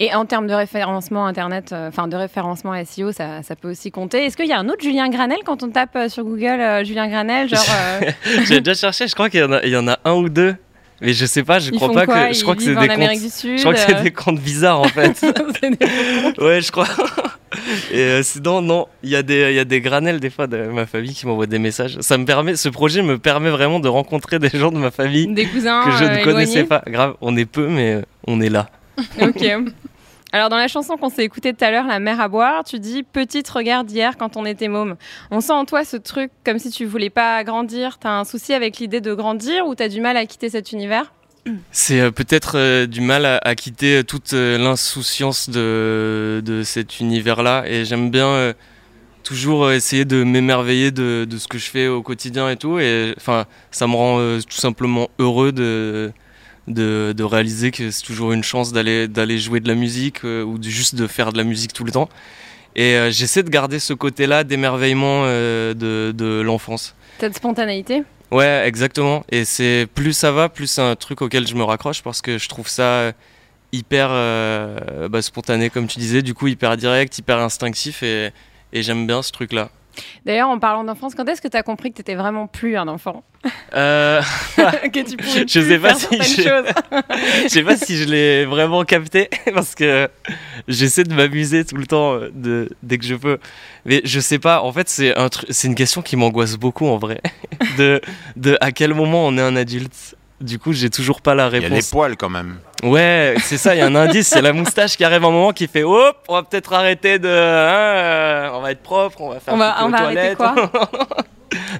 Et 0.00 0.14
en 0.14 0.24
termes 0.26 0.46
de 0.46 0.54
référencement 0.54 1.26
internet, 1.26 1.72
euh, 1.72 1.88
enfin 1.88 2.08
de 2.08 2.16
référencement 2.16 2.72
SEO, 2.84 3.12
ça, 3.12 3.42
ça 3.42 3.56
peut 3.56 3.70
aussi 3.70 3.90
compter. 3.90 4.24
Est-ce 4.26 4.36
qu'il 4.36 4.46
y 4.46 4.52
a 4.52 4.58
un 4.58 4.68
autre 4.68 4.82
Julien 4.82 5.08
Granel 5.08 5.38
quand 5.44 5.62
on 5.62 5.70
tape 5.70 5.96
euh, 5.96 6.08
sur 6.08 6.24
Google 6.24 6.60
euh, 6.60 6.84
Julien 6.84 7.08
Granel, 7.08 7.48
genre 7.48 7.64
J'ai 8.46 8.60
déjà 8.60 8.74
cherché. 8.74 9.08
Je 9.08 9.14
crois 9.14 9.30
qu'il 9.30 9.40
y 9.40 9.68
y 9.68 9.76
en 9.76 9.88
a 9.88 9.98
un 10.04 10.12
ou 10.12 10.28
deux, 10.28 10.56
mais 11.02 11.12
je 11.12 11.26
sais 11.26 11.42
pas. 11.42 11.58
Je 11.58 11.70
ils 11.70 11.76
crois 11.76 11.92
pas 11.92 12.06
quoi? 12.06 12.28
que. 12.28 12.34
Je 12.34 12.42
crois 12.42 12.56
que 12.56 12.62
c'est 12.62 12.74
des 12.74 12.88
comptes. 12.88 13.16
Sud. 13.30 13.56
Je 13.58 13.60
crois 13.62 13.74
que 13.74 13.80
c'est 13.80 13.96
euh, 13.96 14.02
des 14.02 14.10
comptes 14.10 14.40
bizarres 14.40 14.80
en 14.80 14.88
fait. 14.88 15.20
des- 15.62 16.42
ouais, 16.42 16.60
je 16.62 16.72
crois. 16.72 16.88
Et 17.92 17.98
euh, 17.98 18.22
sinon, 18.22 18.62
non, 18.62 18.86
il 19.02 19.10
y 19.10 19.16
a 19.16 19.22
des, 19.22 19.50
il 19.50 19.54
y 19.54 19.58
a 19.58 19.64
des 19.64 19.80
granels 19.80 20.20
des 20.20 20.30
fois 20.30 20.46
de 20.46 20.56
ma 20.68 20.86
famille 20.86 21.12
qui 21.12 21.26
m'envoient 21.26 21.46
des 21.46 21.58
messages. 21.58 21.98
Ça 22.00 22.16
me 22.16 22.24
permet, 22.24 22.56
ce 22.56 22.68
projet 22.70 23.02
me 23.02 23.18
permet 23.18 23.50
vraiment 23.50 23.78
de 23.80 23.88
rencontrer 23.88 24.38
des 24.38 24.48
gens 24.48 24.70
de 24.72 24.78
ma 24.78 24.90
famille 24.90 25.26
des 25.32 25.44
cousins 25.46 25.82
que 25.84 25.90
je 25.92 26.04
euh, 26.04 26.18
ne 26.18 26.24
connaissais 26.24 26.60
éloignés? 26.60 26.68
pas. 26.68 26.82
Grave, 26.86 27.14
on 27.20 27.36
est 27.36 27.44
peu, 27.44 27.68
mais 27.68 27.94
euh, 27.94 28.02
on 28.26 28.40
est 28.40 28.48
là. 28.48 28.70
Ok. 29.20 29.44
Alors 30.34 30.48
dans 30.48 30.56
la 30.56 30.66
chanson 30.66 30.96
qu'on 30.96 31.10
s'est 31.10 31.24
écoutée 31.24 31.52
tout 31.52 31.62
à 31.62 31.70
l'heure, 31.70 31.86
La 31.86 31.98
mer 31.98 32.18
à 32.18 32.28
boire, 32.28 32.64
tu 32.64 32.78
dis 32.78 33.02
petite 33.02 33.46
regarde 33.50 33.86
d'hier 33.86 34.16
quand 34.16 34.38
on 34.38 34.46
était 34.46 34.68
môme. 34.68 34.96
On 35.30 35.42
sent 35.42 35.52
en 35.52 35.66
toi 35.66 35.84
ce 35.84 35.98
truc 35.98 36.30
comme 36.44 36.58
si 36.58 36.70
tu 36.70 36.86
voulais 36.86 37.10
pas 37.10 37.44
grandir. 37.44 37.98
T'as 37.98 38.18
un 38.18 38.24
souci 38.24 38.54
avec 38.54 38.78
l'idée 38.78 39.02
de 39.02 39.12
grandir 39.12 39.66
ou 39.66 39.74
t'as 39.74 39.88
du 39.88 40.00
mal 40.00 40.16
à 40.16 40.24
quitter 40.24 40.48
cet 40.48 40.72
univers? 40.72 41.12
C'est 41.70 42.00
euh, 42.00 42.10
peut-être 42.10 42.56
euh, 42.56 42.86
du 42.86 43.02
mal 43.02 43.26
à, 43.26 43.54
quitter 43.56 44.04
toute 44.04 44.32
euh, 44.32 44.56
l'insouciance 44.56 45.50
de, 45.50 46.40
de 46.42 46.62
cet 46.62 47.00
univers-là. 47.00 47.64
Et 47.66 47.84
j'aime 47.84 48.10
bien 48.10 48.54
toujours 49.24 49.70
essayer 49.70 50.06
de 50.06 50.24
m'émerveiller 50.24 50.92
de, 50.92 51.26
de 51.28 51.36
ce 51.36 51.46
que 51.46 51.58
je 51.58 51.68
fais 51.68 51.88
au 51.88 52.00
quotidien 52.00 52.48
et 52.48 52.56
tout. 52.56 52.78
Et 52.78 53.12
enfin, 53.18 53.44
ça 53.70 53.86
me 53.86 53.94
rend 53.96 54.38
tout 54.40 54.56
simplement 54.56 55.10
heureux 55.18 55.52
de, 55.52 56.10
de, 56.68 57.12
de 57.16 57.24
réaliser 57.24 57.70
que 57.70 57.90
c'est 57.90 58.02
toujours 58.02 58.32
une 58.32 58.44
chance 58.44 58.72
d'aller 58.72 59.08
d'aller 59.08 59.38
jouer 59.38 59.60
de 59.60 59.68
la 59.68 59.74
musique 59.74 60.24
euh, 60.24 60.42
ou 60.42 60.58
de, 60.58 60.68
juste 60.68 60.94
de 60.94 61.06
faire 61.06 61.32
de 61.32 61.38
la 61.38 61.44
musique 61.44 61.72
tout 61.72 61.84
le 61.84 61.92
temps. 61.92 62.08
Et 62.76 62.94
euh, 62.94 63.10
j'essaie 63.10 63.42
de 63.42 63.50
garder 63.50 63.78
ce 63.78 63.92
côté-là 63.92 64.44
d'émerveillement 64.44 65.22
euh, 65.24 65.74
de, 65.74 66.12
de 66.12 66.40
l'enfance. 66.40 66.94
Cette 67.18 67.36
spontanéité? 67.36 68.02
Ouais, 68.30 68.62
exactement. 68.66 69.24
Et 69.30 69.44
c'est 69.44 69.86
plus 69.94 70.12
ça 70.12 70.32
va, 70.32 70.48
plus 70.48 70.66
c'est 70.66 70.80
un 70.80 70.96
truc 70.96 71.20
auquel 71.20 71.46
je 71.46 71.54
me 71.54 71.64
raccroche 71.64 72.02
parce 72.02 72.22
que 72.22 72.38
je 72.38 72.48
trouve 72.48 72.68
ça 72.68 73.12
hyper 73.72 74.08
bah, 75.10 75.20
spontané, 75.20 75.68
comme 75.68 75.86
tu 75.86 75.98
disais, 75.98 76.22
du 76.22 76.32
coup 76.32 76.46
hyper 76.46 76.78
direct, 76.78 77.18
hyper 77.18 77.38
instinctif 77.38 78.02
et, 78.02 78.30
et 78.72 78.82
j'aime 78.82 79.06
bien 79.06 79.22
ce 79.22 79.32
truc-là. 79.32 79.70
D'ailleurs, 80.24 80.48
en 80.48 80.58
parlant 80.58 80.84
d'enfance, 80.84 81.14
quand 81.14 81.28
est-ce 81.28 81.42
que 81.42 81.48
t'as 81.48 81.62
compris 81.62 81.90
que 81.90 81.96
t'étais 81.96 82.14
vraiment 82.14 82.46
plus 82.46 82.76
un 82.76 82.88
enfant 82.88 83.22
Euh, 83.74 84.22
Que 84.92 85.08
tu 85.08 85.16
pouvais 85.16 85.44
Je 85.46 85.60
sais 85.60 85.78
pas 85.78 85.94
si 85.94 86.06
je 87.42 87.48
sais 87.48 87.62
pas 87.62 87.76
si 87.76 87.96
je 87.96 88.04
l'ai 88.08 88.44
vraiment 88.44 88.84
capté 88.84 89.28
parce 89.54 89.74
que 89.74 90.08
j'essaie 90.68 91.04
de 91.04 91.14
m'amuser 91.14 91.64
tout 91.64 91.76
le 91.76 91.86
temps 91.86 92.14
euh, 92.14 92.30
de, 92.34 92.68
dès 92.82 92.98
que 92.98 93.04
je 93.04 93.14
peux. 93.14 93.38
Mais 93.84 94.00
je 94.04 94.20
sais 94.20 94.38
pas, 94.38 94.62
en 94.62 94.72
fait, 94.72 94.88
c'est 94.88 95.16
un 95.16 95.26
tru- 95.26 95.46
c'est 95.50 95.68
une 95.68 95.74
question 95.74 96.02
qui 96.02 96.16
m'angoisse 96.16 96.56
beaucoup 96.56 96.86
en 96.86 96.98
vrai. 96.98 97.20
De, 97.76 98.00
de 98.36 98.56
à 98.60 98.72
quel 98.72 98.94
moment 98.94 99.26
on 99.26 99.36
est 99.36 99.42
un 99.42 99.56
adulte? 99.56 100.14
Du 100.42 100.58
coup, 100.58 100.72
j'ai 100.72 100.90
toujours 100.90 101.20
pas 101.22 101.34
la 101.34 101.46
Il 101.48 101.52
y 101.54 101.56
a 101.56 101.60
les 101.60 101.66
réponse. 101.68 101.90
poils 101.90 102.16
quand 102.16 102.28
même. 102.28 102.56
Ouais, 102.82 103.34
c'est 103.44 103.56
ça, 103.58 103.74
il 103.74 103.78
y 103.78 103.80
a 103.80 103.86
un 103.86 103.94
indice, 103.94 104.26
c'est 104.28 104.42
la 104.42 104.52
moustache 104.52 104.96
qui 104.96 105.04
arrive 105.04 105.24
à 105.24 105.28
un 105.28 105.30
moment 105.30 105.52
qui 105.52 105.68
fait 105.68 105.84
Hop, 105.84 106.16
on 106.28 106.34
va 106.34 106.42
peut-être 106.42 106.72
arrêter 106.72 107.18
de. 107.20 107.28
hein, 107.28 108.50
on 108.54 108.60
va 108.60 108.72
être 108.72 108.82
propre, 108.82 109.20
on 109.20 109.30
va 109.30 109.38
faire 109.40 109.54
On 109.54 109.56
va, 109.56 109.76
on 109.84 109.88
va 109.88 109.98
arrêter 109.98 110.34
quoi? 110.34 110.54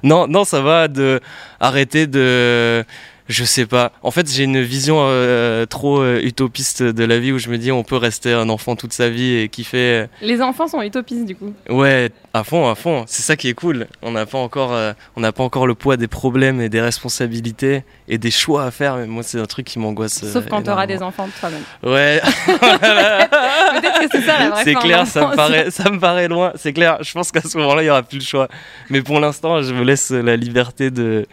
Non, 0.03 0.27
non, 0.27 0.45
ça 0.45 0.61
va 0.61 0.87
de 0.87 1.19
arrêter 1.59 2.05
de 2.05 2.85
Je 3.29 3.43
sais 3.45 3.65
pas. 3.65 3.91
En 4.03 4.11
fait, 4.11 4.29
j'ai 4.29 4.43
une 4.43 4.61
vision 4.61 4.97
euh, 4.99 5.65
trop 5.65 6.01
euh, 6.01 6.19
utopiste 6.21 6.83
de 6.83 7.03
la 7.05 7.19
vie 7.19 7.31
où 7.31 7.39
je 7.39 7.49
me 7.49 7.57
dis 7.57 7.71
on 7.71 7.83
peut 7.83 7.95
rester 7.95 8.33
un 8.33 8.49
enfant 8.49 8.75
toute 8.75 8.91
sa 8.91 9.09
vie 9.09 9.35
et 9.37 9.47
kiffer. 9.47 10.05
Les 10.21 10.41
enfants 10.41 10.67
sont 10.67 10.81
utopistes 10.81 11.25
du 11.25 11.35
coup. 11.35 11.53
Ouais, 11.69 12.09
à 12.33 12.43
fond, 12.43 12.69
à 12.69 12.75
fond. 12.75 13.05
C'est 13.07 13.21
ça 13.21 13.37
qui 13.37 13.47
est 13.47 13.53
cool. 13.53 13.87
On 14.01 14.11
n'a 14.11 14.25
pas 14.25 14.37
encore, 14.37 14.73
euh, 14.73 14.91
on 15.15 15.21
n'a 15.21 15.31
pas 15.31 15.43
encore 15.43 15.67
le 15.67 15.75
poids 15.75 15.95
des 15.95 16.09
problèmes 16.09 16.59
et 16.59 16.67
des 16.67 16.81
responsabilités 16.81 17.83
et 18.09 18.17
des 18.17 18.31
choix 18.31 18.65
à 18.65 18.71
faire. 18.71 18.97
Mais 18.97 19.07
moi, 19.07 19.23
c'est 19.23 19.39
un 19.39 19.45
truc 19.45 19.67
qui 19.67 19.79
m'angoisse. 19.79 20.25
Sauf 20.25 20.47
quand 20.49 20.61
t'auras 20.61 20.85
des 20.85 21.01
enfants 21.01 21.27
de 21.27 21.31
toi-même. 21.39 21.63
Ouais. 21.83 22.21
Peut-être 22.45 23.99
que 24.01 24.07
c'est 24.11 24.21
ça 24.21 24.39
la 24.39 24.49
vraie 24.49 24.63
C'est 24.65 24.75
clair, 24.75 25.07
ça 25.07 25.21
me 25.21 25.25
l'enfance. 25.25 25.35
paraît, 25.37 25.71
ça 25.71 25.89
me 25.89 25.99
paraît 25.99 26.27
loin. 26.27 26.51
C'est 26.55 26.73
clair. 26.73 26.97
Je 27.01 27.11
pense 27.13 27.31
qu'à 27.31 27.41
ce 27.41 27.57
moment-là, 27.57 27.83
il 27.83 27.85
y 27.85 27.89
aura 27.89 28.03
plus 28.03 28.19
le 28.19 28.23
choix. 28.23 28.49
Mais 28.89 29.01
pour 29.01 29.19
l'instant, 29.21 29.61
je 29.61 29.73
me 29.73 29.83
laisse 29.83 30.11
la 30.11 30.35
liberté 30.35 30.91
de 30.91 31.25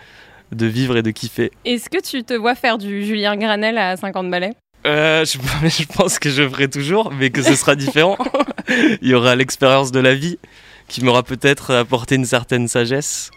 de 0.53 0.67
vivre 0.67 0.97
et 0.97 1.03
de 1.03 1.11
kiffer. 1.11 1.51
Est-ce 1.65 1.89
que 1.91 2.01
tu 2.01 2.25
te 2.25 2.35
vois 2.35 2.55
faire 2.55 2.79
du 2.79 3.05
Julien 3.05 3.37
Granel 3.37 3.79
à 3.79 3.97
50 3.97 4.31
balais? 4.31 4.53
Euh, 4.87 5.25
je, 5.25 5.39
je 5.69 5.87
pense 5.87 6.19
que 6.19 6.31
je 6.31 6.49
ferai 6.49 6.69
toujours, 6.69 7.13
mais 7.13 7.31
que 7.31 7.43
ce 7.43 7.55
sera 7.55 7.75
différent. 7.77 8.17
Il 9.03 9.09
y 9.09 9.15
aura 9.15 9.37
l'expérience 9.37 9.93
de 9.93 10.01
la 10.01 10.15
vie 10.15 10.39
qui 10.89 11.05
m'aura 11.05 11.23
peut-être 11.23 11.75
apporté 11.75 12.15
une 12.17 12.25
certaine 12.25 12.67
sagesse. 12.69 13.31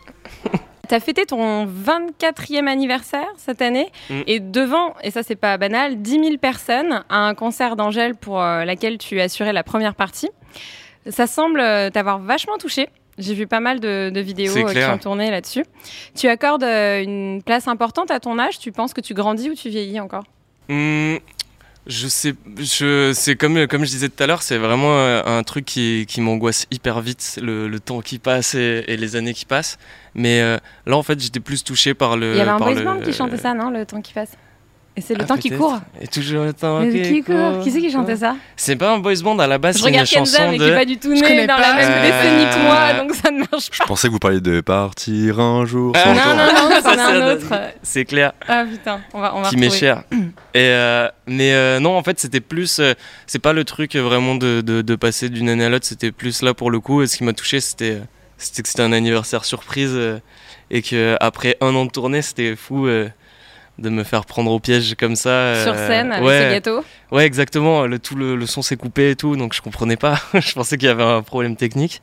T'as 0.90 1.00
fêté 1.00 1.26
ton 1.26 1.66
24e 1.66 2.68
anniversaire 2.68 3.28
cette 3.38 3.62
année 3.62 3.90
Mm. 4.10 4.22
et 4.28 4.40
devant, 4.42 4.94
et 5.02 5.12
ça 5.12 5.24
c'est 5.24 5.38
pas 5.38 5.58
banal, 5.58 6.02
10 6.02 6.12
000 6.12 6.38
personnes 6.38 7.04
à 7.10 7.20
un 7.20 7.34
concert 7.36 7.76
d'Angèle 7.76 8.16
pour 8.16 8.42
euh, 8.42 8.66
laquelle 8.66 8.98
tu 8.98 9.20
assurais 9.22 9.54
la 9.54 9.64
première 9.64 9.96
partie. 9.96 10.30
Ça 11.10 11.26
semble 11.26 11.60
euh, 11.62 11.90
t'avoir 11.90 12.20
vachement 12.20 12.58
touché. 12.58 12.90
J'ai 13.18 13.34
vu 13.36 13.46
pas 13.46 13.60
mal 13.60 13.80
de, 13.80 14.10
de 14.10 14.20
vidéos 14.20 14.58
euh, 14.58 14.74
qui 14.74 14.84
ont 14.84 14.98
tourné 14.98 15.30
là-dessus. 15.30 15.66
Tu 16.16 16.28
accordes 16.28 16.64
euh, 16.64 17.02
une 17.04 17.44
place 17.44 17.68
importante 17.68 18.10
à 18.10 18.20
ton 18.20 18.40
âge? 18.40 18.58
Tu 18.60 18.72
penses 18.72 18.94
que 18.94 19.02
tu 19.02 19.14
grandis 19.14 19.50
ou 19.50 19.56
tu 19.56 19.70
vieillis 19.70 20.00
encore? 20.00 20.24
Hmm, 20.68 21.18
je 21.86 22.08
sais, 22.08 22.34
je, 22.58 23.12
c'est 23.14 23.36
comme, 23.36 23.68
comme 23.68 23.84
je 23.86 23.90
disais 23.90 24.10
tout 24.10 24.24
à 24.24 24.26
l'heure, 24.26 24.42
c'est 24.42 24.58
vraiment 24.58 24.98
euh, 24.98 25.22
un 25.26 25.44
truc 25.44 25.66
qui, 25.66 26.06
qui 26.08 26.22
m'angoisse 26.22 26.66
hyper 26.72 27.02
vite, 27.02 27.40
le, 27.42 27.68
le 27.68 27.80
temps 27.80 28.02
qui 28.02 28.20
passe 28.20 28.56
et, 28.56 28.84
et 28.88 28.98
les 28.98 29.16
années 29.16 29.34
qui 29.34 29.46
passent. 29.46 29.78
Mais 30.16 30.42
euh, 30.42 30.58
là, 30.86 30.98
en 30.98 31.04
fait, 31.04 31.20
j'étais 31.20 31.40
plus 31.42 31.64
touché 31.64 31.94
par 31.94 32.18
le. 32.18 32.32
Il 32.32 32.38
y 32.38 32.42
avait 32.42 32.50
un 32.52 32.58
boys 32.58 32.82
band 32.82 33.00
qui 33.02 33.14
chantait 33.14 33.38
ça, 33.38 33.54
non 33.54 33.70
Le 33.70 33.86
temps 33.86 34.02
qui 34.02 34.14
passe? 34.14 34.32
Et 34.96 35.02
c'est 35.02 35.16
le 35.16 35.22
Ah, 35.24 35.26
temps 35.26 35.38
qui 35.38 35.50
court. 35.50 35.80
Et 36.00 36.06
toujours 36.08 36.44
le 36.44 36.54
temps 36.54 36.84
qui, 36.88 37.02
qui 37.02 37.24
court. 37.24 37.60
Qui 37.64 37.72
c'est 37.72 37.80
qui 37.80 37.92
chantait 37.92 38.16
ça 38.16 38.36
C'est 38.56 38.76
pas 38.76 38.92
un 38.94 39.00
boys 39.00 39.16
band 39.24 39.40
à 39.40 39.48
la 39.48 39.58
base, 39.58 39.78
Je 39.78 39.82
c'est 39.82 39.88
une 39.90 39.94
regarde 39.96 40.08
chanson 40.08 40.38
Kenza, 40.38 40.52
mais 40.52 40.58
qui 40.60 40.64
de. 40.64 40.70
est 40.70 40.76
pas 40.76 40.86
du 40.86 40.98
tout 40.98 41.14
né 41.14 41.48
dans 41.48 41.58
la 41.58 41.74
même 41.74 41.92
Euh, 41.92 42.02
décennie 42.04 42.46
que 42.52 42.64
moi, 42.64 42.94
donc 43.02 43.16
ça 43.16 43.32
ne 43.32 43.40
marche 43.40 43.70
pas. 43.72 43.76
Je 43.82 43.84
pensais 43.88 44.08
que 44.08 44.14
vous 44.14 44.20
parliez 44.20 44.40
de 44.40 44.62
partir 44.62 45.40
un 45.40 45.66
jour. 45.66 45.96
Sans 45.98 46.14
Non, 46.14 46.22
toi. 46.22 46.36
non, 46.36 46.70
non, 46.70 46.76
c'en 46.84 47.00
un 47.00 47.32
autre. 47.34 47.54
C'est 47.82 48.06
clair. 48.06 48.34
Ah 48.48 48.66
putain, 48.70 49.02
on 49.16 49.20
va, 49.20 49.36
on 49.36 49.42
va 49.42 49.50
qui 49.50 49.58
m'est 49.58 49.72
cher. 49.72 50.04
Et 50.12 50.26
euh, 50.60 51.10
mais 51.26 51.54
euh, 51.54 51.80
non, 51.80 51.98
en 51.98 52.04
fait, 52.04 52.20
c'était 52.20 52.40
plus. 52.40 52.78
euh, 52.80 52.94
c'est 53.26 53.40
pas 53.40 53.54
le 53.54 53.64
truc 53.66 53.96
euh, 53.96 54.02
vraiment 54.04 54.36
de, 54.36 54.62
de, 54.62 54.84
de 54.84 54.96
passer 54.96 55.30
d'une 55.30 55.50
année 55.50 55.66
à 55.66 55.70
l'autre. 55.70 55.88
C'était 55.88 56.12
plus 56.12 56.44
là 56.44 56.54
pour 56.54 56.70
le 56.70 56.80
coup. 56.80 57.02
Et 57.02 57.08
ce 57.08 57.18
qui 57.18 57.24
m'a 57.24 57.34
touché, 57.34 57.62
c'était 57.62 57.94
euh, 57.94 58.00
c'était 58.38 58.62
que 58.62 58.68
c'était 58.70 58.84
un 58.84 58.92
anniversaire 58.94 59.44
surprise 59.44 59.94
euh, 59.96 60.20
et 60.70 60.84
que 60.84 61.18
après 61.20 61.58
un 61.62 61.74
an 61.74 61.86
de 61.86 61.90
tournée, 61.92 62.22
c'était 62.22 62.56
fou. 62.56 62.88
Euh, 63.80 63.84
de 63.84 63.90
me 63.90 64.04
faire 64.04 64.26
prendre 64.26 64.52
au 64.52 64.60
piège 64.60 64.96
comme 64.96 65.16
ça. 65.16 65.30
euh, 65.30 65.64
Sur 65.64 65.76
scène 65.76 66.12
avec 66.12 66.26
ouais, 66.28 66.46
ce 66.48 66.52
gâteau. 66.54 66.84
Ouais, 67.12 67.26
exactement. 67.26 67.86
Le, 67.86 68.00
tout 68.00 68.16
le, 68.16 68.36
le 68.36 68.46
son 68.46 68.62
s'est 68.62 68.78
coupé 68.78 69.12
et 69.12 69.16
tout, 69.16 69.36
donc 69.36 69.54
je 69.54 69.62
comprenais 69.62 69.98
pas. 69.98 70.20
je 70.34 70.54
pensais 70.54 70.78
qu'il 70.78 70.88
y 70.88 70.92
avait 70.92 71.04
un 71.04 71.22
problème 71.22 71.56
technique. 71.56 72.02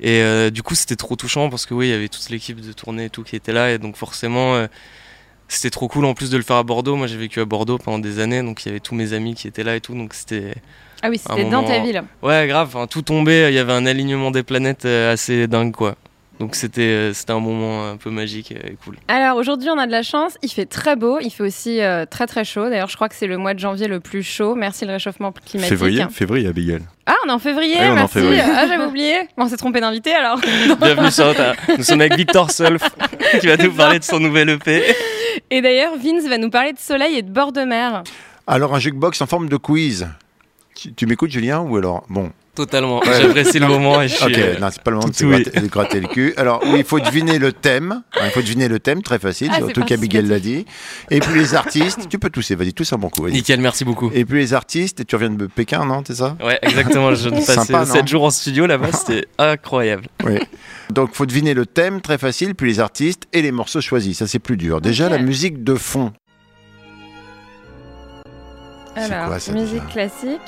Et 0.00 0.20
euh, 0.22 0.50
du 0.50 0.62
coup, 0.62 0.74
c'était 0.74 0.96
trop 0.96 1.14
touchant 1.16 1.48
parce 1.48 1.64
que 1.66 1.74
oui, 1.74 1.88
il 1.88 1.90
y 1.90 1.94
avait 1.94 2.08
toute 2.08 2.28
l'équipe 2.30 2.60
de 2.60 2.72
tournée 2.72 3.04
et 3.04 3.10
tout 3.10 3.22
qui 3.22 3.36
était 3.36 3.52
là, 3.52 3.70
et 3.70 3.78
donc 3.78 3.96
forcément, 3.96 4.54
euh, 4.56 4.66
c'était 5.46 5.70
trop 5.70 5.86
cool 5.86 6.06
en 6.06 6.14
plus 6.14 6.28
de 6.30 6.36
le 6.36 6.42
faire 6.42 6.56
à 6.56 6.62
Bordeaux. 6.64 6.96
Moi, 6.96 7.06
j'ai 7.06 7.16
vécu 7.18 7.40
à 7.40 7.44
Bordeaux 7.44 7.78
pendant 7.78 7.98
des 8.00 8.18
années, 8.18 8.42
donc 8.42 8.64
il 8.64 8.68
y 8.68 8.70
avait 8.70 8.80
tous 8.80 8.94
mes 8.96 9.12
amis 9.12 9.34
qui 9.34 9.46
étaient 9.46 9.62
là 9.62 9.76
et 9.76 9.80
tout, 9.80 9.94
donc 9.94 10.14
c'était 10.14 10.54
Ah 11.02 11.08
oui, 11.10 11.18
c'était 11.18 11.44
dans 11.48 11.62
ta 11.62 11.78
ville. 11.80 12.02
ouais 12.22 12.46
grave. 12.48 12.68
Enfin, 12.74 12.86
tout 12.88 13.02
tombait. 13.02 13.52
Il 13.52 13.54
y 13.54 13.58
avait 13.60 13.72
un 13.74 13.86
alignement 13.86 14.32
des 14.32 14.42
planètes 14.42 14.86
euh, 14.86 15.12
assez 15.12 15.46
dingue, 15.46 15.72
quoi. 15.72 15.94
Donc 16.42 16.56
c'était 16.56 16.80
euh, 16.80 17.14
c'était 17.14 17.30
un 17.30 17.38
moment 17.38 17.88
un 17.88 17.96
peu 17.96 18.10
magique 18.10 18.50
et 18.50 18.76
cool. 18.84 18.96
Alors 19.06 19.36
aujourd'hui, 19.36 19.68
on 19.70 19.78
a 19.78 19.86
de 19.86 19.92
la 19.92 20.02
chance. 20.02 20.36
Il 20.42 20.50
fait 20.50 20.66
très 20.66 20.96
beau. 20.96 21.20
Il 21.20 21.30
fait 21.30 21.44
aussi 21.44 21.80
euh, 21.80 22.04
très 22.04 22.26
très 22.26 22.44
chaud. 22.44 22.68
D'ailleurs, 22.68 22.88
je 22.88 22.96
crois 22.96 23.08
que 23.08 23.14
c'est 23.14 23.28
le 23.28 23.38
mois 23.38 23.54
de 23.54 23.60
janvier 23.60 23.86
le 23.86 24.00
plus 24.00 24.24
chaud. 24.24 24.56
Merci 24.56 24.84
le 24.84 24.90
réchauffement 24.90 25.30
climatique. 25.30 25.68
Février, 25.68 26.04
février, 26.10 26.48
Abigail. 26.48 26.82
Ah, 27.06 27.14
on 27.24 27.28
est 27.28 27.32
en 27.32 27.38
février. 27.38 27.76
On 27.78 27.82
est 27.82 27.88
en 27.90 27.94
merci. 27.94 28.14
février. 28.14 28.42
Ah, 28.42 28.66
j'avais 28.66 28.84
oublié. 28.84 29.20
Bon, 29.38 29.44
on 29.44 29.48
s'est 29.48 29.56
trompé 29.56 29.80
d'invité 29.80 30.12
alors. 30.12 30.40
Bienvenue 30.80 31.12
sur 31.12 31.28
Ota. 31.28 31.54
Nous 31.78 31.84
sommes 31.84 32.00
avec 32.00 32.16
Victor 32.16 32.50
Solf 32.50 32.82
qui 33.40 33.46
va 33.46 33.56
nous 33.56 33.72
parler 33.72 34.00
de 34.00 34.04
son 34.04 34.18
nouvel 34.18 34.48
EP. 34.48 34.82
Et 35.48 35.62
d'ailleurs, 35.62 35.96
Vince 35.96 36.28
va 36.28 36.38
nous 36.38 36.50
parler 36.50 36.72
de 36.72 36.80
soleil 36.80 37.18
et 37.18 37.22
de 37.22 37.30
bord 37.30 37.52
de 37.52 37.60
mer. 37.60 38.02
Alors, 38.48 38.74
un 38.74 38.80
jukebox 38.80 39.22
en 39.22 39.26
forme 39.26 39.48
de 39.48 39.56
quiz. 39.56 40.08
Tu, 40.74 40.92
tu 40.92 41.06
m'écoutes, 41.06 41.30
Julien, 41.30 41.60
ou 41.60 41.76
alors? 41.76 42.02
Bon, 42.08 42.32
Totalement. 42.54 43.00
J'apprécie 43.02 43.58
le 43.58 43.66
moment 43.66 44.02
et 44.02 44.08
je 44.08 44.14
suis. 44.14 44.24
ok, 44.26 44.36
euh, 44.36 44.58
non, 44.58 44.68
c'est 44.70 44.82
pas 44.82 44.90
le 44.90 44.98
moment 44.98 45.08
de 45.08 45.14
se 45.14 45.24
oui. 45.24 45.42
gratter, 45.42 45.60
de 45.60 45.66
gratter 45.68 46.00
le 46.00 46.08
cul. 46.08 46.34
Alors, 46.36 46.60
oui, 46.66 46.80
il 46.80 46.84
faut 46.84 47.00
deviner 47.00 47.38
le 47.38 47.50
thème. 47.52 48.02
Hein, 48.14 48.20
Il 48.26 48.30
faut 48.30 48.42
deviner 48.42 48.68
le 48.68 48.78
thème, 48.78 49.00
très 49.00 49.18
facile, 49.18 49.48
Ah, 49.52 49.56
surtout 49.56 49.82
qu'Abigail 49.82 50.26
l'a 50.26 50.38
dit. 50.38 50.66
Et 51.10 51.20
puis 51.20 51.38
les 51.38 51.54
artistes, 51.54 52.08
tu 52.10 52.18
peux 52.18 52.28
tousser, 52.28 52.54
vas-y, 52.54 52.74
tous 52.74 52.92
un 52.92 52.98
bon 52.98 53.08
coup. 53.08 53.26
Nickel, 53.26 53.58
merci 53.60 53.86
beaucoup. 53.86 54.10
Et 54.12 54.26
puis 54.26 54.38
les 54.40 54.52
artistes, 54.52 55.00
et 55.00 55.06
tu 55.06 55.14
reviens 55.14 55.30
de 55.30 55.46
Pékin, 55.46 55.86
non, 55.86 56.02
c'est 56.06 56.16
ça? 56.16 56.36
Ouais, 56.44 56.58
exactement. 56.60 57.14
Je 57.14 57.28
passais 57.30 57.54
Sympa, 57.54 57.86
non? 57.86 57.92
7 57.94 58.06
jours 58.06 58.24
en 58.24 58.30
studio 58.30 58.66
là-bas, 58.66 58.92
c'était 58.92 59.26
incroyable. 59.38 60.04
Oui. 60.22 60.38
Donc, 60.90 61.14
faut 61.14 61.24
deviner 61.24 61.54
le 61.54 61.64
thème, 61.64 62.02
très 62.02 62.18
facile, 62.18 62.54
puis 62.54 62.68
les 62.68 62.80
artistes 62.80 63.22
et 63.32 63.40
les 63.40 63.50
morceaux 63.52 63.80
choisis. 63.80 64.18
Ça, 64.18 64.26
c'est 64.26 64.38
plus 64.38 64.58
dur. 64.58 64.82
Déjà, 64.82 65.08
la 65.08 65.16
musique 65.18 65.64
de 65.64 65.74
fond. 65.74 66.12
Alors, 68.94 69.28
quoi, 69.28 69.38
ça, 69.38 69.52
musique 69.52 69.88
classique. 69.88 70.40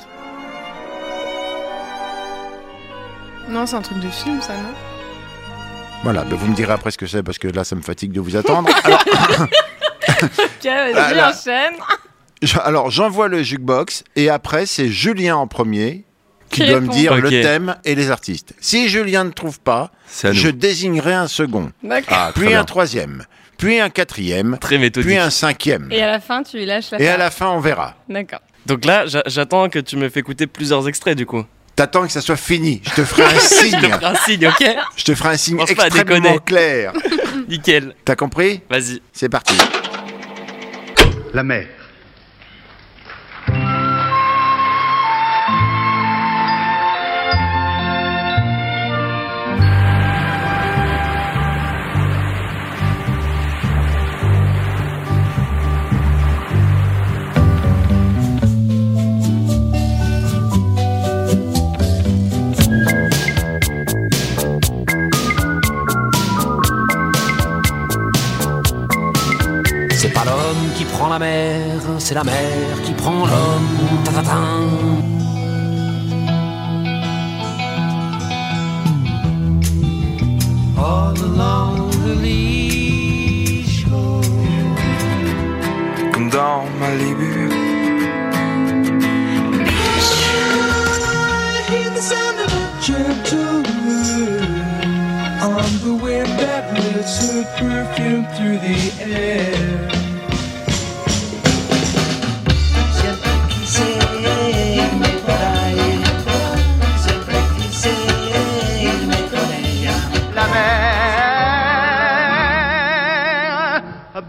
Non, 3.49 3.65
c'est 3.65 3.75
un 3.75 3.81
truc 3.81 3.99
de 3.99 4.09
film, 4.09 4.41
ça, 4.41 4.53
non? 4.53 4.73
Voilà, 6.03 6.23
ben, 6.23 6.35
vous 6.35 6.47
me 6.47 6.55
direz 6.55 6.73
après 6.73 6.91
ce 6.91 6.97
que 6.97 7.07
c'est, 7.07 7.23
parce 7.23 7.37
que 7.37 7.47
là, 7.47 7.63
ça 7.63 7.75
me 7.75 7.81
fatigue 7.81 8.11
de 8.11 8.19
vous 8.19 8.35
attendre. 8.35 8.69
Alors, 8.83 9.03
Ok, 10.23 10.63
vas-y, 10.65 10.93
Ah, 11.19 11.29
enchaîne. 11.31 11.73
je- 12.41 12.59
alors, 12.59 12.89
j'envoie 12.91 13.27
le 13.27 13.43
jukebox, 13.43 14.03
et 14.15 14.29
après, 14.29 14.65
c'est 14.65 14.87
Julien 14.89 15.35
en 15.35 15.47
premier 15.47 16.05
qui 16.49 16.61
Qui 16.61 16.67
doit 16.67 16.79
me 16.79 16.87
répond. 16.87 16.93
dire 16.93 17.11
Ok. 17.13 17.21
le 17.21 17.29
thème 17.29 17.75
et 17.85 17.95
les 17.95 18.11
artistes. 18.11 18.53
Si 18.59 18.87
Julien 18.87 19.23
ne 19.25 19.31
trouve 19.31 19.59
pas, 19.59 19.91
C'est 20.07 20.27
à 20.27 20.31
nous. 20.31 20.37
je 20.37 20.49
désignerai 20.49 21.13
un 21.13 21.27
second, 21.27 21.71
D'accord. 21.83 22.17
Ah, 22.19 22.31
très 22.31 22.39
puis 22.41 22.49
bien. 22.49 22.61
un 22.61 22.63
troisième, 22.65 23.23
puis 23.57 23.79
un 23.79 23.89
quatrième, 23.89 24.57
Très 24.59 24.77
méthodique. 24.77 25.09
puis 25.09 25.17
un 25.17 25.29
cinquième. 25.31 25.87
Et 25.91 26.01
à 26.01 26.07
la 26.07 26.19
fin, 26.19 26.43
tu 26.43 26.57
lui 26.57 26.65
lâches 26.65 26.91
la 26.91 27.01
Et 27.01 27.07
à 27.07 27.17
la 27.17 27.31
fin, 27.31 27.47
on 27.49 27.59
verra. 27.59 27.95
D'accord. 28.09 28.41
Donc 28.67 28.85
là, 28.85 29.05
j'a- 29.07 29.23
j'attends 29.25 29.69
que 29.69 29.79
tu 29.79 29.97
me 29.97 30.07
fais 30.09 30.19
écouter 30.21 30.45
plusieurs 30.47 30.87
extraits 30.87 31.17
du 31.17 31.25
coup. 31.25 31.43
T'attends 31.75 32.05
que 32.05 32.11
ça 32.11 32.21
soit 32.21 32.37
fini. 32.37 32.81
Je 32.85 32.91
te 32.93 33.03
ferai 33.03 33.23
un 33.23 33.29
Je 33.33 33.35
te 33.35 33.41
signe. 33.41 33.79
ferai 33.81 34.05
un 34.05 34.15
signe, 34.15 34.47
ok 34.47 34.65
Je 34.95 35.03
te 35.03 35.15
ferai 35.15 35.29
un 35.29 35.37
signe 35.37 35.57
Pense 35.57 35.69
extrêmement 35.71 36.37
clair. 36.39 36.93
Nickel. 37.49 37.93
T'as 38.05 38.15
compris? 38.15 38.61
Vas-y. 38.69 39.01
C'est 39.11 39.29
parti. 39.29 39.55
La 41.33 41.43
mer. 41.43 41.67
Prend 71.05 71.13
la 71.13 71.19
mer, 71.19 71.81
c'est 71.99 72.15
la 72.15 72.23
mer 72.23 72.81
qui 72.83 72.93
prend 72.93 73.27
l'homme. 73.27 74.03
Ta-ta-ta. 74.05 74.41
All 80.77 81.15
along 81.29 81.91
the 82.05 82.15
lee 82.23 83.63
shore. 83.67 84.21
Dans 86.31 86.63
Malibu. 86.79 87.33
hear 91.69 91.89
the 91.97 92.01
sound 92.01 92.37
of 92.45 92.51
a 92.51 92.65
gentle 92.81 93.61
wind 93.85 94.55
on 95.43 95.69
the 95.83 95.93
wind 96.03 96.31
that 96.39 96.63
lifts 96.73 97.17
her 97.21 97.43
perfume 97.59 98.25
through 98.35 98.57
the 98.57 98.79
air. 99.03 99.94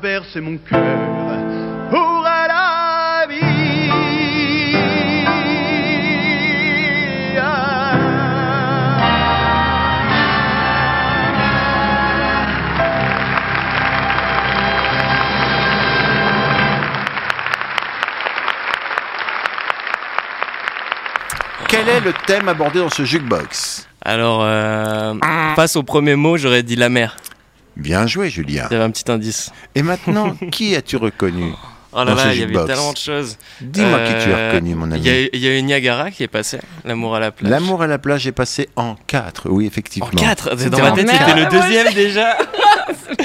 Berce 0.00 0.36
mon 0.36 0.58
cœur 0.58 0.80
pour 1.90 2.22
la 2.22 3.26
vie. 3.28 3.90
Quel 21.68 21.88
est 21.88 22.00
le 22.00 22.12
thème 22.26 22.48
abordé 22.48 22.78
dans 22.78 22.88
ce 22.88 23.04
jukebox? 23.04 23.88
Alors, 24.04 24.40
euh, 24.42 25.14
face 25.56 25.74
au 25.76 25.82
premier 25.82 26.14
mot, 26.14 26.36
j'aurais 26.36 26.62
dit 26.62 26.76
la 26.76 26.88
mer. 26.88 27.16
Bien 27.76 28.06
joué, 28.06 28.30
Julien. 28.30 28.66
Il 28.70 28.74
y 28.74 28.76
avait 28.76 28.84
un 28.84 28.90
petit 28.90 29.10
indice. 29.10 29.50
Et 29.74 29.82
maintenant, 29.82 30.34
qui 30.50 30.74
as-tu 30.74 30.96
reconnu? 30.96 31.52
Oh 31.98 32.04
là 32.04 32.14
là, 32.14 32.32
il 32.34 32.40
y 32.40 32.42
avait 32.42 32.52
tellement 32.66 32.92
de 32.92 32.98
choses. 32.98 33.36
Dis-moi 33.60 33.98
qui 34.06 34.12
tu 34.24 34.30
as 34.32 34.36
Euh, 34.36 34.52
reconnu, 34.52 34.74
mon 34.74 34.90
ami. 34.92 35.00
il 35.32 35.40
y 35.40 35.48
a 35.48 35.58
eu 35.58 35.62
Niagara 35.62 36.10
qui 36.10 36.22
est 36.22 36.28
passé, 36.28 36.58
L'amour 36.84 37.16
à 37.16 37.20
la 37.20 37.30
plage. 37.30 37.50
L'amour 37.50 37.82
à 37.82 37.86
la 37.86 37.98
plage 37.98 38.26
est 38.26 38.32
passé 38.32 38.68
en 38.76 38.96
4, 39.06 39.48
oui, 39.48 39.66
effectivement. 39.66 40.06
En 40.08 40.10
4 40.10 40.54
Dans 40.68 40.78
ma 40.78 40.90
en 40.92 40.94
tête, 40.94 41.06
quatre. 41.06 41.26
c'était 41.26 41.40
le 41.40 41.46
deuxième 41.50 41.92
déjà. 41.94 42.36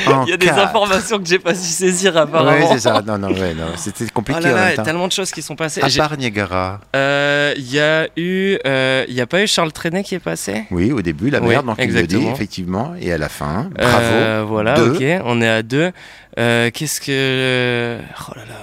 En 0.07 0.25
Il 0.25 0.29
y 0.31 0.33
a 0.33 0.37
des 0.37 0.45
quatre. 0.47 0.59
informations 0.59 1.19
que 1.19 1.27
j'ai 1.27 1.37
pas 1.37 1.53
su 1.53 1.67
saisir 1.67 2.15
apparemment. 2.17 2.57
Oui, 2.59 2.65
c'est 2.71 2.79
ça. 2.79 3.01
Non, 3.05 3.17
non, 3.17 3.27
ouais, 3.29 3.53
non. 3.53 3.65
C'était 3.75 4.07
compliqué 4.09 4.39
Oh 4.41 4.45
là 4.47 4.51
en 4.51 4.55
là, 4.55 4.61
même 4.61 4.67
il 4.67 4.71
y 4.71 4.73
a 4.73 4.77
temps. 4.77 4.83
tellement 4.83 5.07
de 5.07 5.11
choses 5.11 5.31
qui 5.31 5.41
sont 5.43 5.55
passées. 5.55 5.81
À 5.83 5.87
part 5.95 6.17
Niagara. 6.17 6.79
Euh, 6.95 7.53
Il 7.57 7.71
y 7.71 7.79
a 7.79 8.07
eu, 8.17 8.57
euh, 8.65 9.05
il 9.07 9.13
y 9.13 9.21
a 9.21 9.27
pas 9.27 9.41
eu 9.43 9.47
Charles 9.47 9.71
Trenet 9.71 10.03
qui 10.03 10.15
est 10.15 10.19
passé? 10.19 10.63
Oui, 10.71 10.91
au 10.91 11.01
début, 11.01 11.29
la 11.29 11.39
Oui, 11.41 11.49
mère, 11.49 11.63
donc 11.63 11.77
il 11.79 11.93
le 11.93 12.07
dit, 12.07 12.25
effectivement. 12.27 12.93
Et 12.99 13.11
à 13.13 13.17
la 13.17 13.29
fin, 13.29 13.69
bravo. 13.77 13.97
Euh, 14.01 14.43
voilà, 14.47 14.73
Deux. 14.75 14.95
ok, 14.95 15.21
on 15.25 15.41
est 15.41 15.49
à 15.49 15.61
deux. 15.61 15.91
Euh, 16.39 16.69
Qu'est-ce 16.73 17.01
que. 17.01 17.99
Oh 18.29 18.33
là 18.35 18.43
là. 18.47 18.55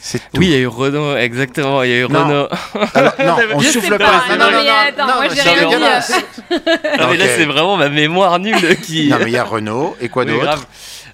C'est 0.00 0.20
Oui, 0.36 0.46
il 0.46 0.52
y 0.52 0.54
a 0.54 0.58
eu 0.58 0.66
Renault, 0.68 1.16
exactement, 1.16 1.82
il 1.82 1.90
y 1.90 1.94
a 1.94 1.96
eu 1.96 2.08
Non. 2.08 2.24
Renault. 2.24 2.48
Alors, 2.94 3.12
non, 3.18 3.36
on 3.54 3.58
Je 3.58 3.68
souffle 3.70 3.98
pas. 3.98 4.22
pas, 4.28 4.36
Non, 4.36 4.44
non, 4.44 4.50
mais 4.52 4.64
non, 4.64 4.72
attends, 4.88 5.06
non, 5.08 5.14
moi 5.14 5.24
mais 5.28 5.34
j'ai 5.34 5.40
rien 5.42 5.54
dit. 5.54 5.60
dégueulasse. 5.64 6.12
Non, 7.00 7.08
mais 7.10 7.16
là, 7.16 7.24
c'est 7.36 7.44
vraiment 7.44 7.76
ma 7.76 7.88
mémoire 7.88 8.38
nulle 8.38 8.76
qui. 8.80 9.08
Non, 9.08 9.16
mais 9.18 9.26
il 9.26 9.32
y 9.32 9.36
a 9.38 9.42
Renault. 9.42 9.96
Et 10.00 10.08
quoi 10.08 10.22
Oui, 10.24 10.30
d'autre. 10.32 10.64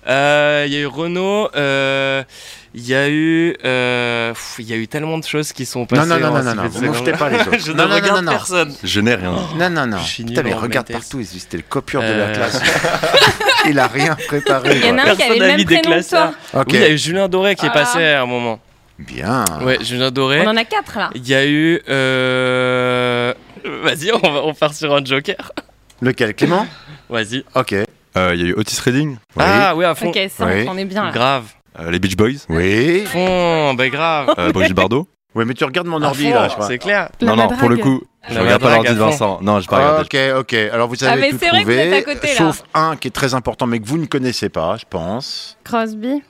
Euh, 0.08 0.64
Il 0.66 0.74
y 0.74 0.76
a 0.76 0.80
eu 0.80 0.86
Renault, 0.86 1.48
euh, 1.56 2.22
il 2.74 2.86
y 2.86 2.94
a 2.94 3.08
eu. 3.08 3.54
euh, 3.64 4.32
pff, 4.32 4.56
Il 4.58 4.66
y 4.68 4.72
a 4.72 4.76
eu 4.76 4.88
tellement 4.88 5.18
de 5.18 5.24
choses 5.24 5.52
qui 5.52 5.66
sont 5.66 5.84
passées. 5.86 6.08
Non, 6.08 6.16
non, 6.18 6.20
non, 6.20 6.26
en 6.38 6.42
non, 6.42 6.54
non, 6.54 6.62
non, 6.62 6.68
vous 6.92 7.02
pas 7.12 7.28
les 7.30 7.40
autres. 7.40 7.58
Je 7.58 7.72
Non, 7.72 7.84
ne 7.84 7.88
non, 7.88 7.94
regarde 7.96 8.16
non, 8.16 8.22
non. 8.22 8.32
personne. 8.32 8.74
Je 8.82 9.00
n'ai 9.00 9.14
rien 9.14 9.32
dit. 9.32 9.58
Non, 9.58 9.70
non, 9.70 9.86
non. 9.86 9.98
Je 9.98 10.06
suis 10.08 10.24
nul 10.24 10.34
Putain, 10.34 10.48
mais 10.48 10.54
en 10.54 10.58
regarde 10.60 10.90
partout. 10.90 11.20
C'était 11.22 11.58
le 11.58 11.64
copieur 11.68 12.02
de 12.02 12.08
la 12.08 12.12
Euh. 12.24 12.34
classe. 12.34 12.60
il 13.68 13.78
a 13.78 13.86
rien 13.86 14.16
préparé. 14.26 14.76
Il 14.76 14.86
y 14.86 14.90
en 14.90 14.98
a 14.98 15.02
un 15.02 15.04
qui 15.04 15.10
avait 15.10 15.16
Personne 15.16 15.32
le 15.34 15.38
n'a 15.40 15.46
même 15.48 15.56
mis 15.58 15.64
des 15.64 15.74
prénom 15.76 15.82
que 15.82 15.88
classeurs. 15.94 16.32
toi. 16.50 16.60
Ok. 16.62 16.66
Oui, 16.70 16.74
il 16.76 16.80
y 16.80 16.84
a 16.84 16.88
eu 16.90 16.98
Julien 16.98 17.28
Doré 17.28 17.54
qui 17.56 17.66
est 17.66 17.70
Ah. 17.70 17.72
passé 17.72 18.04
à 18.04 18.22
un 18.22 18.26
moment. 18.26 18.58
Bien. 18.98 19.44
Ouais, 19.62 19.78
Julien 19.82 20.10
Doré. 20.10 20.42
On 20.46 20.50
en 20.50 20.56
a 20.56 20.64
quatre 20.64 20.96
là. 20.98 21.10
Il 21.14 21.26
y 21.28 21.34
a 21.34 21.44
eu. 21.46 21.80
euh, 21.88 23.34
Vas-y, 23.84 24.12
on, 24.12 24.18
va- 24.18 24.44
on 24.44 24.54
part 24.54 24.74
sur 24.74 24.94
un 24.94 25.04
joker. 25.04 25.52
Lequel, 26.00 26.34
Clément? 26.34 26.66
Vas-y. 27.08 27.44
Ok. 27.54 27.72
Euh, 27.74 28.32
Il 28.34 28.40
y 28.40 28.44
a 28.44 28.46
eu 28.48 28.54
Otis 28.54 28.78
Redding, 28.84 29.10
Oui. 29.12 29.18
Ah, 29.38 29.74
oui, 29.76 29.84
à 29.84 29.94
fond. 29.94 30.08
Ok, 30.08 30.18
ça, 30.36 30.46
Oui. 30.46 30.66
on 30.68 30.76
est 30.76 30.84
bien 30.84 31.04
là. 31.04 31.10
Grave. 31.12 31.44
Euh, 31.78 31.90
les 31.90 31.98
Beach 31.98 32.16
Boys, 32.16 32.44
Oui. 32.48 33.04
Fond, 33.06 33.74
bah 33.74 33.88
grave. 33.88 34.34
euh, 34.38 34.52
Brigitte 34.52 34.74
Bardot. 34.76 35.06
Oui, 35.34 35.44
mais 35.46 35.54
tu 35.54 35.64
regardes 35.64 35.86
mon 35.86 36.02
À 36.02 36.08
ordi 36.08 36.28
là, 36.30 36.46
je 36.48 36.52
crois. 36.52 36.66
C'est 36.66 36.76
clair. 36.76 37.08
La 37.22 37.26
non, 37.28 37.36
non, 37.36 37.48
pour 37.48 37.70
le 37.70 37.76
madrague. 37.76 37.80
coup, 37.80 38.02
je 38.28 38.34
La 38.34 38.42
regarde 38.42 38.60
pas 38.60 38.68
madrague 38.68 38.84
l'ordi 38.84 38.98
de 38.98 39.02
à 39.02 39.06
fond. 39.06 39.10
Vincent. 39.12 39.38
Non, 39.40 39.60
j'ai 39.60 39.66
pas 39.66 39.76
regardé. 39.78 40.02
Ok, 40.34 40.40
ok. 40.40 40.54
Alors 40.74 40.88
vous 40.88 40.96
Ah, 41.00 41.12
avez 41.12 41.20
mais 41.22 41.30
tout 41.30 41.38
c'est 41.40 41.48
vrai 41.48 41.60
que 41.60 41.64
vous 41.64 41.72
trouvé, 41.72 41.88
êtes 41.96 42.06
à 42.08 42.14
côté, 42.14 42.26
là. 42.28 42.34
sauf 42.34 42.62
un 42.74 42.96
qui 42.96 43.08
est 43.08 43.12
très 43.12 43.32
important, 43.32 43.66
mais 43.66 43.80
que 43.80 43.86
vous 43.86 43.96
ne 43.96 44.04
connaissez 44.04 44.50
pas, 44.50 44.76
je 44.76 44.84
pense. 44.90 45.56
Crosby. 45.64 46.22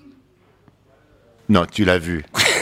Non, 1.48 1.66
tu 1.68 1.84
l'as 1.84 1.98
vu. 1.98 2.24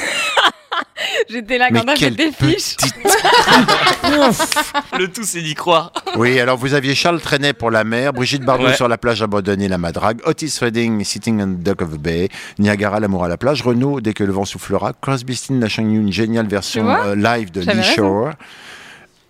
J'étais 1.31 1.59
là 1.59 1.69
Mais 1.71 1.81
quand 1.85 1.95
quelle 1.97 2.17
des 2.17 2.33
fiches. 2.33 2.77
petite. 2.77 2.95
Le 4.99 5.07
tout, 5.09 5.23
c'est 5.25 5.43
d'y 5.43 5.55
croire. 5.55 5.93
Oui, 6.17 6.39
alors 6.41 6.57
vous 6.57 6.75
aviez 6.75 6.95
Charles 6.95 7.21
Trenet 7.21 7.53
pour 7.53 7.71
la 7.71 7.85
mer, 7.85 8.13
Brigitte 8.13 8.45
Bardot 8.45 8.67
Ouais. 8.67 8.75
sur 8.75 8.89
la 8.89 8.99
plage 8.99 9.23
abandonnée, 9.23 9.69
la 9.69 9.79
madrague, 9.79 10.21
Otis 10.27 10.59
Redding, 10.61 11.05
Sitting 11.05 11.41
on 11.41 11.55
the 11.55 11.63
Dock 11.63 11.83
of 11.83 11.91
the 11.93 11.99
Bay, 12.01 12.29
Niagara, 12.59 12.99
l'amour 13.01 13.25
à 13.25 13.29
la 13.29 13.37
plage, 13.37 13.63
Renault, 13.63 14.01
dès 14.01 14.13
que 14.13 14.25
le 14.25 14.33
vent 14.33 14.45
soufflera, 14.45 14.93
Crosby, 15.01 15.37
Stills, 15.37 15.59
Nash 15.59 15.79
Young, 15.79 15.91
une 15.93 16.13
géniale 16.13 16.49
version 16.49 16.89
euh, 16.91 17.15
live 17.15 17.51
de 17.53 17.61
Lee. 17.61 17.83
Shore. 17.85 18.31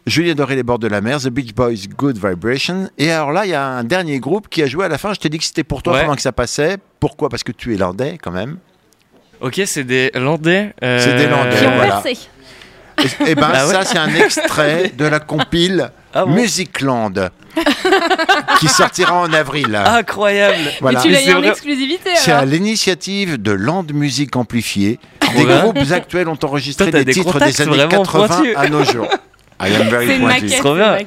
Julien 0.07 0.35
Doré, 0.35 0.57
les 0.57 0.63
bords 0.63 0.79
de 0.79 0.89
la 0.89 1.03
mer, 1.03 1.21
The 1.21 1.29
Beach 1.29 1.55
Boys, 1.55 1.87
Good 1.97 2.17
Vibration. 2.17 2.89
Et 2.97 3.11
alors 3.13 3.33
là, 3.33 3.45
il 3.45 3.51
y 3.51 3.55
a 3.55 3.65
un 3.65 3.85
dernier 3.85 4.19
groupe 4.19 4.49
qui 4.49 4.63
a 4.63 4.67
joué 4.67 4.87
à 4.87 4.89
la 4.89 4.97
fin. 4.99 5.13
Je 5.13 5.21
t'ai 5.21 5.29
dit 5.29 5.39
que 5.39 5.45
c'était 5.45 5.63
pour 5.63 5.83
toi 5.83 5.93
Ouais. 5.93 6.01
pendant 6.03 6.17
que 6.17 6.23
ça 6.23 6.33
passait. 6.33 6.79
Pourquoi? 6.99 7.29
Parce 7.29 7.45
que 7.45 7.53
tu 7.53 7.75
es 7.75 7.77
landais 7.77 8.19
quand 8.21 8.33
même. 8.33 8.57
Ok, 9.41 9.61
c'est 9.67 9.85
des 9.85 10.11
Landais. 10.15 10.73
euh, 10.83 11.01
C'est 11.03 11.15
des 11.17 11.27
Landais, 11.27 11.57
Qui 11.59 11.67
ont 11.67 11.77
voilà. 11.77 12.01
percé. 12.03 12.19
Et, 13.27 13.31
et 13.31 13.35
ben 13.35 13.51
Ah 13.55 13.67
ouais 13.67 13.73
ça, 13.73 13.85
c'est 13.85 13.99
un 13.99 14.15
extrait 14.15 14.93
de 14.99 15.05
la 15.07 15.21
compile 15.21 15.91
Ah 16.13 16.25
bon 16.27 16.33
Musicland 16.33 17.31
qui 18.59 18.69
sortira 18.69 19.15
en 19.15 19.33
avril. 19.33 19.75
Incroyable. 19.75 20.57
Voilà. 20.81 20.99
Mais 21.01 21.05
tu 21.05 21.11
l'as 21.11 21.25
eu 21.27 21.35
en 21.35 21.43
exclusivité 21.43 22.11
C'est 22.17 22.33
à 22.33 22.45
l'initiative 22.45 23.41
de 23.41 23.53
Land 23.53 23.87
Music 23.95 24.37
Amplifié. 24.37 24.99
Des 25.37 25.45
groupes 25.45 25.79
actuels 25.93 26.29
ont 26.29 26.39
enregistré 26.43 26.91
Toi, 26.91 27.01
des, 27.01 27.05
des 27.07 27.13
titres 27.13 27.39
des 27.39 27.61
années 27.63 27.71
vraiment 27.77 27.89
80 28.05 28.27
pointus. 28.29 28.55
à 28.57 28.69
nos 28.69 28.85
jours. 28.85 29.09
I 29.63 29.75
am 29.75 29.89
very 29.89 30.19
maquette. 30.19 30.59
Trop 30.59 30.75
bien. 30.75 30.99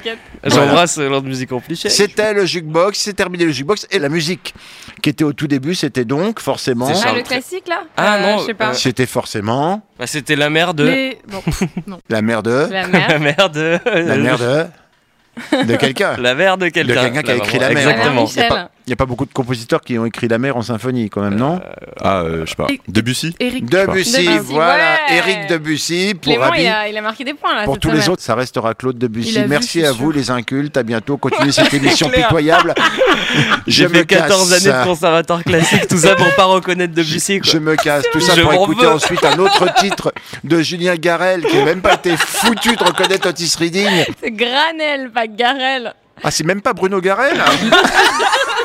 J'embrasse 0.44 0.98
euh, 0.98 1.08
l'ordre 1.08 1.24
de 1.24 1.28
musique 1.30 1.50
amplifiée. 1.52 1.90
C'était 1.90 2.32
le 2.34 2.44
jukebox, 2.46 2.98
c'est 2.98 3.14
terminé 3.14 3.44
le 3.46 3.52
jukebox 3.52 3.86
et 3.90 3.98
la 3.98 4.08
musique 4.08 4.54
qui 5.02 5.10
était 5.10 5.24
au 5.24 5.32
tout 5.32 5.46
début, 5.46 5.74
c'était 5.74 6.04
donc 6.04 6.38
forcément, 6.40 6.92
C'est 6.94 7.08
Ah, 7.08 7.14
le 7.14 7.22
classique 7.22 7.66
là? 7.68 7.82
Ah, 7.96 8.16
Euh, 8.16 8.22
non, 8.22 8.38
Je 8.38 8.44
sais 8.46 8.54
pas. 8.54 8.70
euh, 8.70 8.74
c'était 8.74 9.06
forcément 9.06 9.82
Bah, 9.98 10.06
c'était 10.06 10.36
la 10.36 10.50
mère 10.50 10.74
de. 10.74 10.84
Les... 10.84 11.18
Bon, 11.28 11.42
non. 11.86 11.98
la 12.08 12.22
mère 12.22 12.42
de, 12.42 12.68
La 12.70 12.82
La 12.86 12.88
mère. 12.88 13.20
mère 13.20 13.50
de. 13.50 13.78
la 13.84 14.16
mère 14.16 14.38
de, 14.38 15.64
de 15.64 15.76
quelqu'un. 15.76 16.16
La 16.18 16.34
mère 16.34 16.56
de 16.58 16.68
quelqu'un. 16.68 16.94
De 16.94 17.00
quelqu'un 17.00 17.22
qui 17.22 17.30
a 17.30 17.36
écrit 17.36 17.58
la 17.58 17.70
mère. 17.70 17.88
La 17.88 18.10
mère 18.10 18.22
Exactement. 18.22 18.70
Il 18.86 18.90
n'y 18.90 18.90
a, 18.90 18.90
pas- 18.90 18.90
il 18.90 18.90
y 18.90 18.92
a 18.92 18.96
pas 18.96 19.06
beaucoup 19.06 19.24
de 19.26 19.32
compositeurs 19.32 19.80
qui 19.80 19.98
ont 19.98 20.04
écrit 20.06 20.28
la 20.28 20.38
mer 20.38 20.56
en 20.56 20.62
symphonie 20.62 21.08
quand 21.10 21.22
même, 21.22 21.36
non? 21.36 21.60
Ah, 22.02 22.20
euh, 22.20 22.42
je 22.44 22.50
sais 22.50 22.56
pas. 22.56 22.66
Debussy? 22.88 23.34
Eric. 23.40 23.64
Debussy, 23.64 24.12
Debussy, 24.26 24.38
voilà, 24.42 24.74
ouais. 25.08 25.16
Eric 25.16 25.46
Debussy 25.48 26.14
pour 26.14 26.22
Clément, 26.32 26.52
il 26.54 26.66
a, 26.66 26.88
il 26.88 26.96
a 26.96 27.00
marqué 27.02 27.24
des 27.24 27.34
points 27.34 27.54
là. 27.54 27.64
Pour 27.64 27.74
cette 27.74 27.82
tous 27.82 27.88
les 27.90 27.96
semaine. 28.00 28.10
autres, 28.12 28.22
ça 28.22 28.34
restera 28.34 28.74
Claude 28.74 28.96
Il 28.96 29.00
Debussy. 29.00 29.38
a 29.38 29.46
Merci 29.46 29.84
à 29.84 29.92
vous, 29.92 30.10
les 30.10 30.30
incultes. 30.30 30.76
À 30.76 30.82
bientôt. 30.82 31.16
Continuez 31.16 31.52
cette 31.52 31.72
émission 31.72 32.08
pitoyable. 32.10 32.74
J'ai 33.66 33.84
Je 33.84 33.88
me 33.88 33.94
fait 33.94 34.06
14 34.06 34.50
casse. 34.50 34.66
années 34.66 34.78
de 34.78 34.84
conservatoire 34.84 35.42
classique, 35.44 35.88
tout 35.88 35.98
ça 35.98 36.14
pour 36.14 36.32
pas 36.34 36.44
reconnaître 36.44 36.94
Debussy. 36.94 37.40
Quoi. 37.40 37.50
Je 37.52 37.58
me 37.58 37.76
casse. 37.76 38.04
Tout 38.12 38.20
ça 38.20 38.34
Je 38.36 38.42
pour 38.42 38.52
m'en 38.52 38.62
écouter 38.64 38.86
veux. 38.86 38.92
ensuite 38.92 39.24
un 39.24 39.38
autre 39.38 39.66
titre 39.78 40.12
de 40.44 40.60
Julien 40.60 40.94
Garel 40.96 41.42
qui 41.44 41.56
n'a 41.56 41.64
même 41.64 41.80
pas 41.80 41.94
été 41.94 42.16
foutu 42.16 42.76
de 42.76 42.84
reconnaître 42.84 43.28
Otis 43.28 43.54
Reading. 43.58 44.04
C'est 44.22 44.30
Granel, 44.30 45.10
pas 45.10 45.26
Garel. 45.26 45.94
Ah, 46.22 46.30
c'est 46.30 46.44
même 46.44 46.60
pas 46.62 46.72
Bruno 46.74 47.00
Garel 47.00 47.42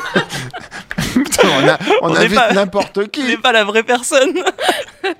Putain, 1.14 1.48
on, 1.48 1.68
a, 1.68 1.78
on, 2.02 2.14
invite 2.14 2.52
n'importe 2.54 2.98
Il 3.16 3.24
n'est 3.24 3.34
qui. 3.34 3.36
pas 3.38 3.52
la 3.52 3.64
vraie 3.64 3.82
personne. 3.82 4.32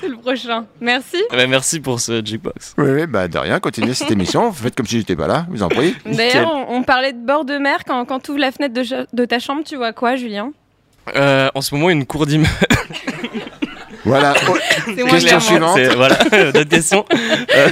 C'est 0.00 0.08
le 0.08 0.16
prochain. 0.16 0.66
Merci. 0.80 1.16
Eh 1.32 1.36
ben, 1.36 1.48
merci 1.48 1.80
pour 1.80 2.00
ce 2.00 2.24
jukebox. 2.24 2.74
Oui, 2.76 2.90
oui, 2.90 3.06
bah 3.06 3.26
de 3.28 3.38
rien, 3.38 3.58
continuez 3.60 3.94
cette 3.94 4.10
émission. 4.10 4.52
Faites 4.52 4.74
comme 4.74 4.86
si 4.86 4.98
j'étais 4.98 5.16
pas 5.16 5.26
là, 5.26 5.46
je 5.50 5.56
vous 5.56 5.62
en 5.62 5.68
prie. 5.68 5.94
D'ailleurs, 6.04 6.52
on, 6.52 6.76
on 6.76 6.82
parlait 6.82 7.12
de 7.12 7.24
bord 7.24 7.44
de 7.44 7.56
mer. 7.56 7.84
Quand, 7.86 8.04
quand 8.04 8.20
tu 8.20 8.32
ouvres 8.32 8.40
la 8.40 8.52
fenêtre 8.52 8.74
de 9.12 9.24
ta 9.24 9.38
chambre, 9.38 9.62
tu 9.64 9.76
vois 9.76 9.92
quoi, 9.92 10.16
Julien? 10.16 10.52
Euh, 11.16 11.50
en 11.54 11.60
ce 11.60 11.74
moment, 11.74 11.90
une 11.90 12.06
cour 12.06 12.26
d'immeuble. 12.26 12.48
Voilà. 14.04 14.34
Question 15.08 15.40
suivante. 15.40 15.78
Voilà, 15.96 16.16
d'autres 16.52 16.68
questions. 16.68 17.04
Euh, 17.54 17.68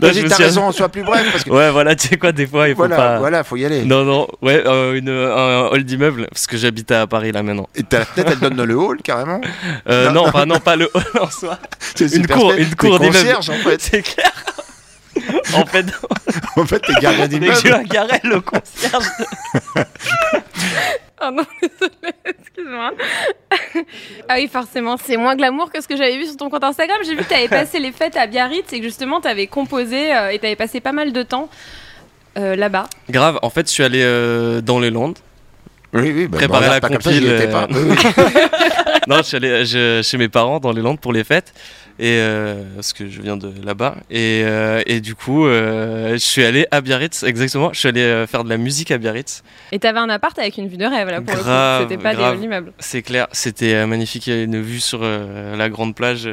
me 0.00 0.28
t'as 0.28 0.34
suis- 0.36 0.44
raison, 0.44 0.72
sois 0.72 0.88
plus 0.88 1.02
bref. 1.02 1.22
Parce 1.30 1.44
que, 1.44 1.50
Ouais, 1.50 1.70
voilà, 1.70 1.94
tu 1.94 2.08
sais 2.08 2.16
quoi, 2.16 2.32
des 2.32 2.46
fois, 2.46 2.66
il 2.68 2.72
faut 2.72 2.78
voilà, 2.78 2.96
pas. 2.96 3.18
voilà, 3.18 3.44
faut 3.44 3.56
y 3.56 3.64
aller. 3.64 3.84
Non, 3.84 4.04
non, 4.04 4.26
ouais, 4.40 4.62
euh, 4.66 4.94
une, 4.94 5.10
un 5.10 5.66
hall 5.70 5.84
d'immeuble, 5.84 6.26
parce 6.30 6.46
que 6.46 6.56
j'habite 6.56 6.90
à 6.92 7.06
Paris 7.06 7.30
là 7.30 7.42
maintenant. 7.42 7.68
Et 7.74 7.82
ta 7.82 8.04
tête, 8.06 8.26
elle 8.30 8.38
donne 8.38 8.54
dans 8.54 8.64
le 8.64 8.74
hall, 8.74 8.98
carrément. 9.02 9.40
Euh, 9.88 10.06
Non. 10.08 10.22
non, 10.22 10.28
enfin, 10.28 10.46
non, 10.46 10.58
pas 10.60 10.76
le 10.76 10.88
hall 10.94 11.04
en 11.20 11.30
soi. 11.30 11.58
C'est 11.94 12.10
Une 12.14 12.26
cour, 12.26 12.52
une 12.54 12.74
cour 12.74 12.98
d'immeuble. 12.98 13.16
concierge, 13.18 13.50
en 13.50 13.54
fait. 13.68 13.80
C'est 13.82 14.02
clair. 14.02 14.32
en 15.54 15.66
fait, 15.66 15.86
En 16.56 16.64
fait, 16.64 16.80
t'es 16.80 16.94
gardien 17.00 17.22
mais 17.24 17.28
d'immeuble. 17.28 17.54
je 17.54 17.58
suis 17.60 17.88
Garel, 17.88 18.20
le 18.24 18.40
concierge. 18.40 19.04
Oh 21.22 21.30
non, 21.32 21.44
désolée, 21.62 22.14
excuse-moi. 22.24 22.92
ah 24.28 24.34
oui, 24.36 24.48
forcément, 24.48 24.96
c'est 24.96 25.16
moins 25.16 25.34
glamour 25.34 25.70
que 25.72 25.80
ce 25.80 25.88
que 25.88 25.96
j'avais 25.96 26.16
vu 26.18 26.26
sur 26.26 26.36
ton 26.36 26.50
compte 26.50 26.64
Instagram. 26.64 26.98
J'ai 27.04 27.12
vu 27.14 27.22
que 27.24 27.28
tu 27.28 27.34
avais 27.34 27.48
passé 27.48 27.78
les 27.78 27.92
fêtes 27.92 28.16
à 28.16 28.26
Biarritz 28.26 28.70
et 28.72 28.78
que 28.80 28.84
justement 28.84 29.20
tu 29.20 29.28
avais 29.28 29.46
composé 29.46 30.14
euh, 30.14 30.28
et 30.30 30.38
tu 30.38 30.44
avais 30.46 30.56
passé 30.56 30.80
pas 30.80 30.92
mal 30.92 31.12
de 31.14 31.22
temps 31.22 31.48
euh, 32.38 32.54
là-bas. 32.54 32.86
Grave, 33.08 33.38
en 33.42 33.48
fait, 33.50 33.66
je 33.66 33.72
suis 33.72 33.82
allé 33.82 34.02
euh, 34.02 34.60
dans 34.60 34.78
les 34.78 34.90
Landes. 34.90 35.18
Oui, 35.94 36.12
oui, 36.14 36.26
bah, 36.26 36.36
préparer 36.36 36.66
bon, 36.66 36.72
la 36.72 36.80
pas 36.80 36.88
comme 36.88 37.00
ça, 37.00 37.10
euh, 37.10 37.66
non, 39.08 39.16
je 39.18 39.22
suis 39.22 39.36
allé 39.38 39.64
je- 39.64 40.02
chez 40.04 40.18
mes 40.18 40.28
parents 40.28 40.58
dans 40.58 40.72
les 40.72 40.82
Landes 40.82 41.00
pour 41.00 41.12
les 41.14 41.24
fêtes. 41.24 41.54
Et 41.98 42.18
euh, 42.20 42.62
parce 42.74 42.92
que 42.92 43.08
je 43.08 43.22
viens 43.22 43.36
de 43.36 43.50
là-bas. 43.64 43.96
Et, 44.10 44.42
euh, 44.44 44.82
et 44.86 45.00
du 45.00 45.14
coup, 45.14 45.46
euh, 45.46 46.12
je 46.12 46.18
suis 46.18 46.44
allé 46.44 46.66
à 46.70 46.80
Biarritz, 46.80 47.22
exactement. 47.22 47.72
Je 47.72 47.78
suis 47.78 47.88
allé 47.88 48.24
faire 48.28 48.44
de 48.44 48.48
la 48.50 48.58
musique 48.58 48.90
à 48.90 48.98
Biarritz. 48.98 49.42
Et 49.72 49.78
t'avais 49.78 49.98
un 49.98 50.08
appart 50.08 50.38
avec 50.38 50.58
une 50.58 50.68
vue 50.68 50.76
de 50.76 50.84
rêve 50.84 51.08
là 51.08 51.20
pour 51.20 51.34
le 51.34 51.40
Grave, 51.40 51.82
coup. 51.84 51.88
C'était 51.90 52.02
pas 52.02 52.14
grave. 52.14 52.38
des 52.38 52.44
immeubles. 52.44 52.72
C'est 52.78 53.02
clair, 53.02 53.28
c'était 53.32 53.86
magnifique. 53.86 54.26
Il 54.26 54.34
y 54.34 54.38
a 54.38 54.42
une 54.42 54.60
vue 54.60 54.80
sur 54.80 55.00
la 55.02 55.68
grande 55.68 55.94
plage. 55.94 56.28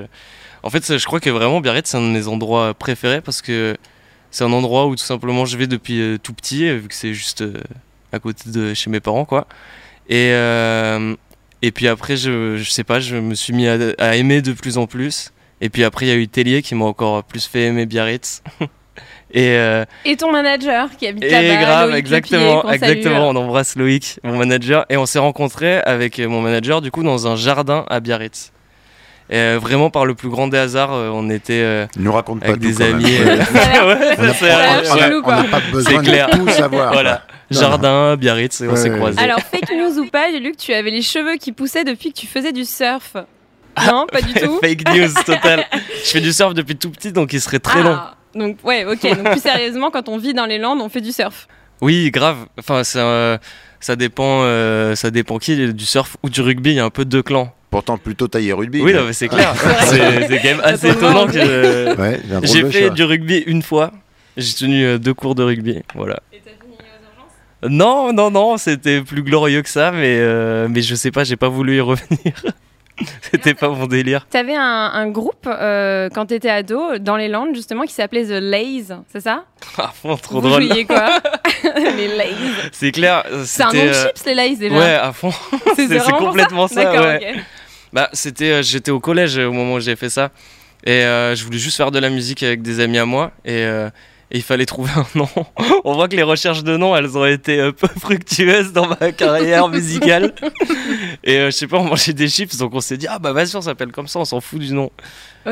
En 0.64 0.70
fait, 0.70 0.98
je 0.98 1.06
crois 1.06 1.20
que 1.20 1.30
vraiment 1.30 1.62
Biarritz, 1.62 1.90
c'est 1.90 1.98
un 1.98 2.02
de 2.02 2.08
mes 2.08 2.28
endroits 2.28 2.74
préférés 2.74 3.22
parce 3.22 3.42
que 3.42 3.76
c'est 4.32 4.44
un 4.44 4.52
endroit 4.52 4.88
où 4.88 4.96
tout 4.96 5.04
simplement 5.04 5.46
je 5.46 5.58
vais 5.58 5.68
depuis 5.68 6.20
tout 6.22 6.34
petit, 6.34 6.70
vu 6.78 6.88
que 6.88 6.96
c'est 6.96 7.14
juste 7.14 7.44
à 8.14 8.20
côté 8.20 8.50
de 8.50 8.74
chez 8.74 8.90
mes 8.90 9.00
parents, 9.00 9.26
quoi. 9.26 9.48
Et, 10.10 10.30
euh, 10.32 11.16
et 11.62 11.72
puis 11.72 11.88
après, 11.88 12.16
je, 12.16 12.58
je 12.58 12.70
sais 12.70 12.84
pas, 12.84 13.00
je 13.00 13.16
me 13.16 13.36
suis 13.36 13.54
mis 13.54 13.68
à, 13.68 13.78
à 13.98 14.16
aimer 14.16 14.42
de 14.42 14.54
plus 14.54 14.78
en 14.78 14.88
plus. 14.88 15.32
Et 15.64 15.70
puis 15.70 15.86
après, 15.86 16.08
il 16.08 16.10
y 16.10 16.12
a 16.12 16.16
eu 16.16 16.28
Tellier 16.28 16.62
qui 16.62 16.76
m'a 16.76 16.84
encore 16.84 17.24
plus 17.24 17.48
fait 17.48 17.68
aimer 17.68 17.86
Biarritz. 17.86 18.44
et, 19.32 19.52
euh, 19.52 19.86
Et 20.04 20.18
ton 20.18 20.30
manager 20.30 20.90
qui 20.98 21.08
habite 21.08 21.24
et 21.24 21.30
là-bas. 21.30 21.62
grave, 21.62 21.90
Loïc 21.92 22.00
exactement, 22.00 22.70
exactement. 22.70 23.30
On 23.30 23.36
embrasse 23.38 23.78
Loïc, 23.78 24.20
mon 24.26 24.36
manager, 24.36 24.86
et 24.90 24.98
on 24.98 25.06
s'est 25.06 25.20
rencontrés 25.20 25.78
avec 25.78 26.20
mon 26.20 26.42
manager 26.42 26.82
du 26.82 26.92
coup 26.92 27.02
dans 27.02 27.28
un 27.28 27.38
jardin 27.38 27.86
à 27.90 28.02
Biarritz. 28.02 28.52
Et 29.30 29.38
euh, 29.38 29.58
vraiment 29.58 29.90
par 29.90 30.06
le 30.06 30.16
plus 30.16 30.28
grand 30.28 30.50
des 30.50 30.58
hasards, 30.58 30.92
euh, 30.92 31.10
on 31.14 31.30
était 31.30 31.62
euh, 31.64 31.88
Ne 31.96 32.04
nous 32.04 32.12
raconte 32.12 32.42
pas 32.42 32.48
avec 32.48 32.60
tout, 32.60 32.68
des 32.68 32.82
amis. 32.82 33.06
On 33.26 33.38
n'a 33.38 35.44
pas 35.46 35.62
besoin 35.72 35.94
C'est 35.94 36.10
clair. 36.10 36.30
de 36.30 36.40
tout 36.40 36.50
savoir. 36.50 36.88
Voilà. 36.92 37.22
Non, 37.52 37.60
jardin, 37.62 38.18
Biarritz, 38.18 38.60
et 38.60 38.68
on 38.68 38.76
s'est 38.76 38.90
ouais. 38.90 38.98
croisés. 38.98 39.20
Alors, 39.20 39.40
fake 39.40 39.72
news 39.72 39.98
ou 39.98 40.10
pas, 40.10 40.30
j'ai 40.30 40.42
lu 40.42 40.52
que 40.52 40.58
tu 40.58 40.74
avais 40.74 40.92
les 40.92 41.02
cheveux 41.02 41.38
qui 41.38 41.54
poussaient 41.54 41.86
depuis 41.86 42.12
que 42.12 42.20
tu 42.20 42.28
faisais 42.28 42.52
du 42.52 42.66
surf. 42.66 43.16
Non, 43.88 44.06
pas 44.12 44.22
du 44.22 44.34
tout. 44.42 44.60
Fake 44.62 44.88
news 44.90 45.10
total. 45.26 45.66
Je 46.04 46.10
fais 46.10 46.22
du 46.22 46.34
surf 46.34 46.54
depuis 46.54 46.76
tout 46.76 46.90
petit, 46.92 47.12
donc 47.12 47.34
il 47.34 47.42
serait 47.42 47.60
très 47.60 47.82
long. 47.84 47.94
Ah, 47.96 48.16
Donc, 48.36 48.58
ouais, 48.64 48.86
ok. 48.86 49.02
Donc, 49.18 49.32
plus 49.32 49.42
sérieusement, 49.42 49.90
quand 49.92 50.10
on 50.10 50.18
vit 50.18 50.34
dans 50.34 50.46
les 50.46 50.58
Landes, 50.58 50.82
on 50.82 50.90
fait 50.90 51.02
du 51.02 51.12
surf. 51.12 51.48
Oui, 51.82 52.12
grave. 52.12 52.38
Enfin, 52.60 52.84
c'est, 52.84 53.00
euh, 53.00 53.38
ça 53.80 53.96
dépend, 53.96 54.42
euh, 54.44 54.96
ça 54.96 55.12
dépend 55.12 55.38
qui, 55.40 55.74
du 55.74 55.86
surf 55.86 56.18
ou 56.24 56.30
du 56.30 56.42
rugby. 56.42 56.72
Il 56.72 56.76
y 56.76 56.80
a 56.80 56.86
un 56.86 56.90
peu 56.90 57.06
deux 57.06 57.24
clans. 57.24 57.54
Pourtant, 57.72 57.98
plutôt 57.98 58.28
taillé 58.28 58.54
rugby. 58.54 58.82
Oui, 58.82 58.94
mais- 58.94 59.14
c'est 59.14 59.28
clair. 59.28 59.54
c'est, 59.88 59.98
quand 60.42 60.44
même 60.44 60.62
assez 60.64 60.90
étonnant 60.92 61.26
que. 61.26 61.34
euh, 61.38 61.96
Ouais, 61.96 62.22
j'ai 62.44 62.70
fait 62.72 62.90
du 62.92 63.04
rugby 63.04 63.40
une 63.48 63.64
fois. 63.64 63.92
J'ai 64.38 64.54
tenu 64.54 64.84
euh, 64.86 64.98
deux 65.00 65.14
cours 65.14 65.36
de 65.36 65.44
rugby. 65.44 65.82
Voilà. 65.96 66.20
Non, 67.68 68.12
non, 68.12 68.30
non, 68.30 68.58
c'était 68.58 69.02
plus 69.02 69.24
glorieux 69.24 69.62
que 69.62 69.70
ça, 69.70 69.92
mais, 69.92 70.18
euh, 70.20 70.68
mais 70.70 70.82
je 70.82 70.96
sais 70.96 71.12
pas, 71.12 71.24
j'ai 71.24 71.38
pas 71.38 71.48
voulu 71.48 71.78
y 71.78 71.80
revenir. 71.82 72.34
c'était 73.32 73.54
pas 73.54 73.70
mon 73.70 73.88
délire. 73.88 74.28
T'avais 74.30 74.56
un, 74.56 74.62
un 74.94 75.10
groupe 75.10 75.48
euh, 75.48 76.10
quand 76.14 76.28
t'étais 76.28 76.50
ado 76.50 76.98
dans 77.00 77.16
les 77.18 77.28
Landes 77.28 77.56
justement 77.56 77.84
qui 77.84 77.94
s'appelait 77.94 78.26
The 78.26 78.42
Lays, 78.42 78.94
c'est 79.12 79.22
ça? 79.22 79.46
À 79.78 79.88
fond, 79.90 80.16
trop 80.18 80.42
Vous 80.42 80.50
drôle. 80.50 80.64
jouiez 80.64 80.86
quoi? 80.86 81.10
Les 81.98 82.08
Lays. 82.08 82.36
C'est 82.72 82.92
clair. 82.92 83.24
C'est 83.46 83.64
un 83.64 83.68
nom 83.68 83.72
de 83.74 83.90
euh, 83.90 84.04
chips 84.08 84.26
les 84.26 84.36
Lays 84.36 84.56
déjà. 84.56 84.76
Ouais, 84.78 84.94
à 84.96 85.12
fond. 85.14 85.32
c'est, 85.76 85.88
complètement 86.12 86.68
ça. 86.68 86.84
D'accord, 86.84 87.06
ouais. 87.06 87.34
ok. 87.36 87.44
Bah, 87.94 88.10
c'était, 88.14 88.52
euh, 88.52 88.62
j'étais 88.64 88.92
au 88.92 89.00
collège 89.00 89.38
euh, 89.38 89.48
au 89.48 89.52
moment 89.52 89.76
où 89.76 89.80
j'ai 89.80 89.96
fait 89.96 90.10
ça. 90.10 90.32
Et 90.86 91.04
euh, 91.06 91.36
je 91.36 91.46
voulais 91.46 91.60
juste 91.60 91.78
faire 91.78 91.92
de 91.92 92.00
la 92.00 92.10
musique 92.10 92.44
avec 92.44 92.62
des 92.62 92.80
amis 92.80 92.98
à 92.98 93.06
moi. 93.06 93.32
Et, 93.46 93.64
euh, 93.66 93.90
et 94.34 94.38
il 94.38 94.44
fallait 94.44 94.66
trouver 94.66 94.92
un 94.96 95.06
nom. 95.16 95.30
On 95.86 95.94
voit 95.94 96.08
que 96.08 96.16
les 96.16 96.24
recherches 96.24 96.64
de 96.64 96.76
noms, 96.76 96.96
elles 96.96 97.18
ont 97.18 97.26
été 97.26 97.72
peu 97.72 97.88
fructueuses 98.00 98.74
dans 98.74 98.88
ma 98.88 99.12
carrière 99.12 99.70
musicale. 99.70 100.34
et 101.24 101.38
euh, 101.38 101.46
je 101.48 101.52
sais 101.52 101.68
pas, 101.68 101.78
on 101.78 101.86
mangeait 101.86 102.14
des 102.14 102.28
chips, 102.28 102.58
donc 102.58 102.74
on 102.74 102.82
s'est 102.82 102.98
dit, 102.98 103.08
ah 103.08 103.20
bah 103.20 103.32
vas-y, 103.32 103.56
on 103.56 103.62
s'appelle 103.62 103.92
comme 103.92 104.08
ça, 104.08 104.20
on 104.20 104.26
s'en 104.26 104.42
fout 104.42 104.60
du 104.60 104.74
nom. 104.74 104.92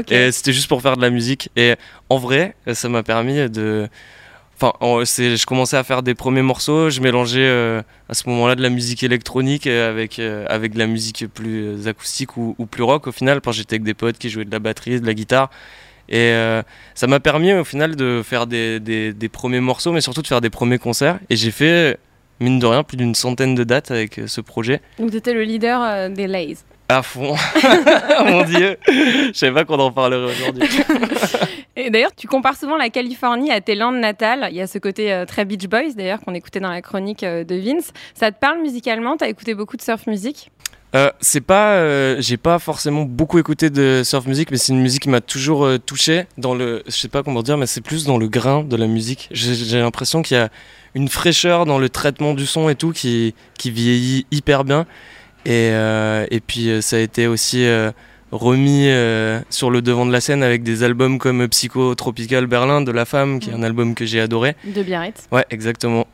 Et 0.10 0.32
c'était 0.32 0.54
juste 0.54 0.68
pour 0.68 0.82
faire 0.82 0.98
de 0.98 1.02
la 1.02 1.10
musique. 1.10 1.50
Et 1.56 1.76
en 2.10 2.18
vrai, 2.18 2.56
ça 2.74 2.90
m'a 2.90 3.04
permis 3.04 3.50
de. 3.50 3.90
Enfin, 4.62 4.74
je 5.04 5.46
commençais 5.46 5.78
à 5.78 5.84
faire 5.84 6.04
des 6.04 6.14
premiers 6.14 6.44
morceaux. 6.44 6.92
Je 6.92 7.02
mélangeais 7.02 7.48
euh, 7.48 7.82
à 8.10 8.14
ce 8.14 8.30
moment-là 8.30 8.56
de 8.56 8.62
la 8.62 8.70
musique 8.70 9.02
électronique 9.02 9.66
euh, 9.66 9.90
avec, 9.90 10.20
euh, 10.20 10.46
avec 10.50 10.74
de 10.74 10.80
la 10.80 10.86
musique 10.86 11.26
plus 11.34 11.88
acoustique 11.88 12.38
ou, 12.38 12.56
ou 12.60 12.68
plus 12.68 12.84
rock 12.84 13.08
au 13.08 13.12
final, 13.12 13.42
quand 13.42 13.52
j'étais 13.52 13.76
avec 13.76 13.84
des 13.84 13.96
potes 13.96 14.20
qui 14.20 14.30
jouaient 14.30 14.46
de 14.46 14.52
la 14.52 14.60
batterie, 14.60 15.02
de 15.02 15.06
la 15.06 15.16
guitare. 15.16 15.50
Et 16.12 16.32
euh, 16.34 16.62
ça 16.94 17.08
m'a 17.08 17.20
permis 17.20 17.54
au 17.54 17.64
final 17.64 17.96
de 17.96 18.22
faire 18.24 18.46
des, 18.46 18.80
des- 18.80 19.14
des 19.14 19.30
premiers 19.30 19.62
morceaux, 19.62 19.92
mais 19.94 20.02
surtout 20.02 20.22
de 20.22 20.28
faire 20.28 20.42
des 20.42 20.50
premiers 20.52 20.78
concerts. 20.78 21.18
Et 21.30 21.36
j'ai 21.38 21.52
fait, 21.52 21.98
mine 22.40 22.60
de 22.60 22.66
rien, 22.66 22.84
plus 22.84 22.98
d'une 22.98 23.16
centaine 23.16 23.56
de 23.56 23.64
dates 23.64 23.90
avec 23.92 24.20
euh, 24.20 24.28
ce 24.28 24.42
projet. 24.42 24.82
Donc 25.00 25.12
t'étais 25.12 25.34
le 25.34 25.44
leader 25.44 25.82
euh, 25.82 26.10
des 26.10 26.28
Lays. 26.28 26.58
À 26.90 27.02
fond. 27.02 27.36
Mon 28.26 28.44
Dieu. 28.44 28.78
Je 28.88 29.32
savais 29.34 29.54
pas 29.54 29.64
qu'on 29.64 29.80
en 29.80 29.92
parlerait 29.94 30.30
aujourd'hui. 30.34 30.64
Et 31.78 31.90
d'ailleurs, 31.90 32.14
tu 32.16 32.28
compares 32.28 32.58
souvent 32.58 32.76
la 32.76 32.90
Californie 32.90 33.50
à 33.50 33.62
tes 33.62 33.76
Landes 33.76 33.96
natales. 34.00 34.50
Il 34.52 34.58
y 34.58 34.62
a 34.62 34.68
ce 34.68 34.78
côté 34.78 35.14
euh, 35.14 35.24
très 35.26 35.46
Beach 35.46 35.68
Boys 35.68 35.94
d'ailleurs 35.96 36.20
qu'on 36.20 36.34
écoutait 36.34 36.60
dans 36.60 36.70
la 36.70 36.82
chronique 36.82 37.24
euh, 37.24 37.46
de 37.46 37.56
Vince. 37.56 37.94
Ça 38.14 38.30
te 38.34 38.38
parle 38.38 38.60
musicalement? 38.62 39.16
T'as 39.16 39.30
écouté 39.30 39.56
beaucoup 39.56 39.78
de 39.78 39.82
surf 39.82 40.06
music 40.06 40.52
Euh, 40.94 41.10
c'est 41.22 41.42
pas, 41.42 41.76
euh, 41.76 42.18
j'ai 42.20 42.36
pas 42.38 42.60
forcément 42.60 43.04
beaucoup 43.04 43.40
écouté 43.40 43.70
de 43.70 44.02
surf 44.04 44.26
music, 44.28 44.52
mais 44.52 44.58
c'est 44.58 44.74
une 44.74 44.82
musique 44.82 45.04
qui 45.04 45.10
m'a 45.10 45.22
toujours 45.22 45.66
euh, 45.66 45.78
touché 45.78 46.26
dans 46.38 46.54
le, 46.54 46.84
je 46.86 46.92
sais 46.92 47.08
pas 47.08 47.24
comment 47.24 47.44
dire, 47.44 47.58
mais 47.58 47.66
c'est 47.66 47.82
plus 47.82 48.06
dans 48.06 48.18
le 48.18 48.28
grain 48.28 48.64
de 48.64 48.76
la 48.76 48.88
musique. 48.88 49.30
J'ai 49.32 49.80
l'impression 49.80 50.22
qu'il 50.22 50.36
y 50.36 50.40
a 50.40 50.50
une 50.94 51.08
fraîcheur 51.08 51.66
dans 51.66 51.80
le 51.80 51.88
traitement 51.88 52.34
du 52.34 52.46
son 52.46 52.68
et 52.68 52.76
tout 52.76 52.92
qui, 52.92 53.34
qui 53.58 53.72
vieillit 53.72 54.26
hyper 54.32 54.66
bien. 54.66 54.86
Et, 55.46 55.70
euh, 55.72 56.26
et 56.30 56.42
puis 56.42 56.70
ça 56.82 56.98
a 56.98 57.00
été 57.00 57.26
aussi 57.26 57.66
remis 58.34 58.90
sur 59.50 59.72
le 59.72 59.82
devant 59.82 60.06
de 60.06 60.12
la 60.12 60.20
scène 60.20 60.44
avec 60.44 60.62
des 60.62 60.84
albums 60.84 61.20
comme 61.20 61.48
Psycho 61.48 61.96
Tropical 61.96 62.48
Berlin 62.48 62.82
de 62.82 62.92
La 62.92 63.06
Femme, 63.06 63.40
qui 63.40 63.50
est 63.50 63.54
un 63.54 63.64
album 63.64 63.96
que 63.96 64.06
j'ai 64.06 64.20
adoré. 64.20 64.56
de 64.66 64.84
Biarritz. 64.84 65.28
Ouais, 65.32 65.46
exactement. 65.50 66.06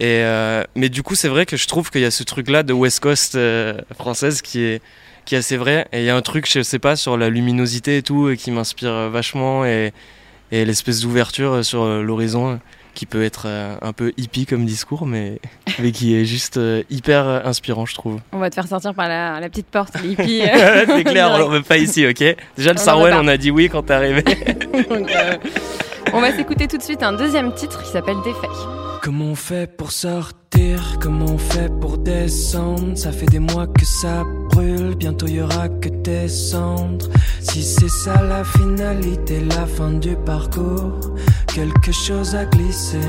Et 0.00 0.22
euh, 0.24 0.64
mais 0.74 0.88
du 0.88 1.02
coup, 1.02 1.14
c'est 1.14 1.28
vrai 1.28 1.46
que 1.46 1.56
je 1.56 1.66
trouve 1.66 1.90
qu'il 1.90 2.00
y 2.00 2.04
a 2.04 2.10
ce 2.10 2.24
truc-là 2.24 2.62
de 2.62 2.72
West 2.72 3.00
Coast 3.00 3.36
euh, 3.36 3.74
française 3.96 4.42
qui 4.42 4.62
est 4.62 4.82
qui 5.24 5.34
est 5.34 5.38
assez 5.38 5.56
vrai. 5.56 5.86
Et 5.92 6.00
il 6.00 6.04
y 6.04 6.10
a 6.10 6.16
un 6.16 6.22
truc, 6.22 6.50
je 6.50 6.62
sais 6.62 6.78
pas, 6.78 6.96
sur 6.96 7.16
la 7.16 7.30
luminosité 7.30 7.98
et 7.98 8.02
tout, 8.02 8.26
euh, 8.26 8.34
qui 8.34 8.50
m'inspire 8.50 9.10
vachement 9.10 9.64
et 9.64 9.92
et 10.52 10.64
l'espèce 10.64 11.00
d'ouverture 11.00 11.64
sur 11.64 11.86
l'horizon 11.86 12.60
qui 12.92 13.06
peut 13.06 13.24
être 13.24 13.48
un 13.48 13.92
peu 13.92 14.12
hippie 14.16 14.46
comme 14.46 14.66
discours, 14.66 15.06
mais 15.06 15.40
mais 15.78 15.90
qui 15.90 16.14
est 16.14 16.24
juste 16.24 16.60
hyper 16.90 17.26
inspirant, 17.46 17.86
je 17.86 17.94
trouve. 17.94 18.20
On 18.32 18.38
va 18.38 18.50
te 18.50 18.54
faire 18.54 18.68
sortir 18.68 18.94
par 18.94 19.08
la, 19.08 19.40
la 19.40 19.48
petite 19.48 19.66
porte, 19.66 19.94
les 20.02 20.10
hippies. 20.10 20.42
c'est 20.86 21.04
clair, 21.04 21.30
on 21.32 21.38
l'en 21.38 21.48
veut 21.48 21.62
pas 21.62 21.78
ici, 21.78 22.06
ok? 22.06 22.36
Déjà 22.56 22.72
le 22.72 22.78
Sarwell, 22.78 23.14
on 23.14 23.26
a 23.28 23.36
dit 23.36 23.50
oui 23.50 23.68
quand 23.68 23.82
t'es 23.84 23.94
arrivé. 23.94 24.22
Donc, 24.22 25.10
euh, 25.10 25.36
on 26.12 26.20
va 26.20 26.36
s'écouter 26.36 26.68
tout 26.68 26.78
de 26.78 26.82
suite 26.82 27.02
un 27.02 27.12
deuxième 27.12 27.52
titre 27.54 27.82
qui 27.82 27.90
s'appelle 27.90 28.16
Défait. 28.24 28.83
Comment 29.04 29.32
on 29.32 29.34
fait 29.34 29.66
pour 29.66 29.92
sortir? 29.92 30.98
Comment 30.98 31.26
on 31.26 31.36
fait 31.36 31.70
pour 31.78 31.98
descendre? 31.98 32.96
Ça 32.96 33.12
fait 33.12 33.26
des 33.26 33.38
mois 33.38 33.66
que 33.66 33.84
ça 33.84 34.24
brûle, 34.50 34.94
bientôt 34.94 35.26
y 35.26 35.42
aura 35.42 35.68
que 35.68 35.90
des 35.90 36.26
cendres. 36.26 37.10
Si 37.38 37.62
c'est 37.62 37.90
ça 37.90 38.22
la 38.22 38.42
finalité, 38.44 39.40
la 39.40 39.66
fin 39.66 39.90
du 39.90 40.16
parcours, 40.16 41.00
quelque 41.54 41.92
chose 41.92 42.34
a 42.34 42.46
glissé. 42.46 43.00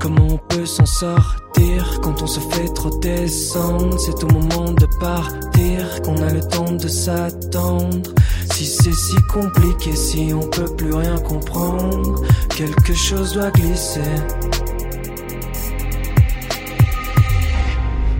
Comment 0.00 0.26
on 0.30 0.38
peut 0.38 0.66
s'en 0.66 0.86
sortir 0.86 2.00
quand 2.02 2.22
on 2.22 2.26
se 2.26 2.40
fait 2.40 2.68
trop 2.74 2.90
descendre? 3.00 3.98
C'est 3.98 4.22
au 4.24 4.28
moment 4.28 4.72
de 4.72 4.86
partir 5.00 6.02
qu'on 6.02 6.16
a 6.22 6.32
le 6.32 6.40
temps 6.40 6.72
de 6.72 6.88
s'attendre. 6.88 8.10
Si 8.52 8.64
c'est 8.66 8.92
si 8.92 9.16
compliqué, 9.32 9.94
si 9.96 10.32
on 10.34 10.46
peut 10.48 10.74
plus 10.76 10.94
rien 10.94 11.16
comprendre, 11.18 12.22
quelque 12.56 12.94
chose 12.94 13.34
doit 13.34 13.50
glisser. 13.50 14.00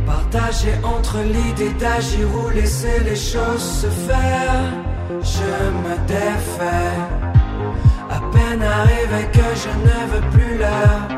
Partager 0.06 0.74
entre 0.82 1.18
l'idée 1.18 1.72
d'agir 1.78 2.26
ou 2.34 2.50
laisser 2.50 3.00
les 3.04 3.16
choses 3.16 3.62
se 3.82 3.86
faire, 3.86 4.72
je 5.22 5.70
me 5.82 6.06
défais. 6.06 7.45
À 8.08 8.20
peine 8.32 8.62
arrivé 8.62 9.26
que 9.32 9.48
je 9.62 9.70
ne 9.86 9.98
veux 10.12 10.30
plus 10.30 10.58
leur 10.58 11.16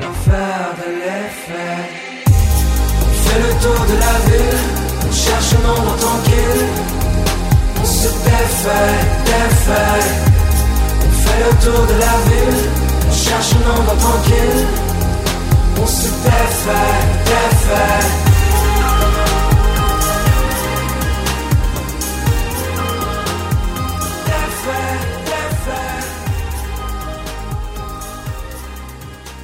leur 0.00 0.14
faire 0.26 0.70
de 0.80 0.88
l'effet. 1.00 1.76
On 3.02 3.12
fait 3.24 3.40
le 3.46 3.52
tour 3.62 3.80
de 3.86 3.96
la 4.04 4.14
ville, 4.28 4.60
on 5.08 5.12
cherche 5.12 5.50
un 5.54 5.68
endroit 5.70 5.96
tranquille. 5.96 6.66
On 7.80 7.84
se 7.84 8.08
défait, 8.08 8.96
défait. 9.24 10.04
On 11.06 11.12
fait 11.22 11.40
le 11.44 11.50
tour 11.64 11.86
de 11.86 11.96
la 12.04 12.14
ville, 12.28 12.62
on 13.08 13.12
cherche 13.12 13.52
un 13.54 13.70
endroit 13.70 13.96
tranquille. 13.96 14.66
On 15.80 15.86
se 15.86 16.08
défait, 16.24 16.96
défait. 17.24 18.27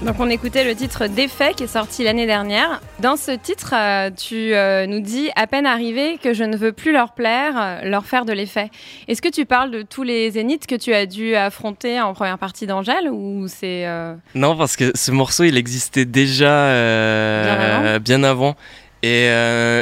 Donc 0.05 0.17
on 0.19 0.29
écoutait 0.29 0.65
le 0.65 0.75
titre 0.75 1.07
Défait 1.07 1.55
qui 1.57 1.63
est 1.63 1.67
sorti 1.67 2.05
l'année 2.05 2.27
dernière. 2.27 2.83
Dans 3.01 3.17
ce 3.17 3.31
titre, 3.31 3.73
euh, 3.75 4.11
tu 4.11 4.55
euh, 4.55 4.87
nous 4.87 5.01
dis 5.01 5.31
à 5.35 5.47
peine 5.47 5.65
arrivé 5.65 6.19
que 6.23 6.35
je 6.35 6.45
ne 6.45 6.59
veux 6.59 6.73
plus 6.73 6.93
leur 6.93 7.15
plaire, 7.15 7.55
euh, 7.57 7.89
leur 7.89 8.05
faire 8.05 8.27
de 8.27 8.33
l'effet. 8.35 8.71
Est-ce 9.09 9.23
que 9.23 9.31
tu 9.31 9.47
parles 9.47 9.71
de 9.71 9.81
tous 9.81 10.03
les 10.03 10.33
zéniths 10.33 10.67
que 10.67 10.75
tu 10.75 10.93
as 10.93 11.07
dû 11.07 11.35
affronter 11.35 12.03
en 12.03 12.13
première 12.13 12.37
partie 12.37 12.67
d'Angèle 12.67 13.09
ou 13.11 13.47
c'est 13.49 13.87
Non, 14.35 14.59
parce 14.59 14.77
que 14.77 14.93
ce 14.95 15.11
morceau 15.11 15.45
il 15.45 15.57
existait 15.57 16.05
déjà 16.05 16.69
bien 17.45 17.55
avant. 17.55 17.99
Bien 18.01 18.23
avant. 18.25 18.57
Et 19.03 19.31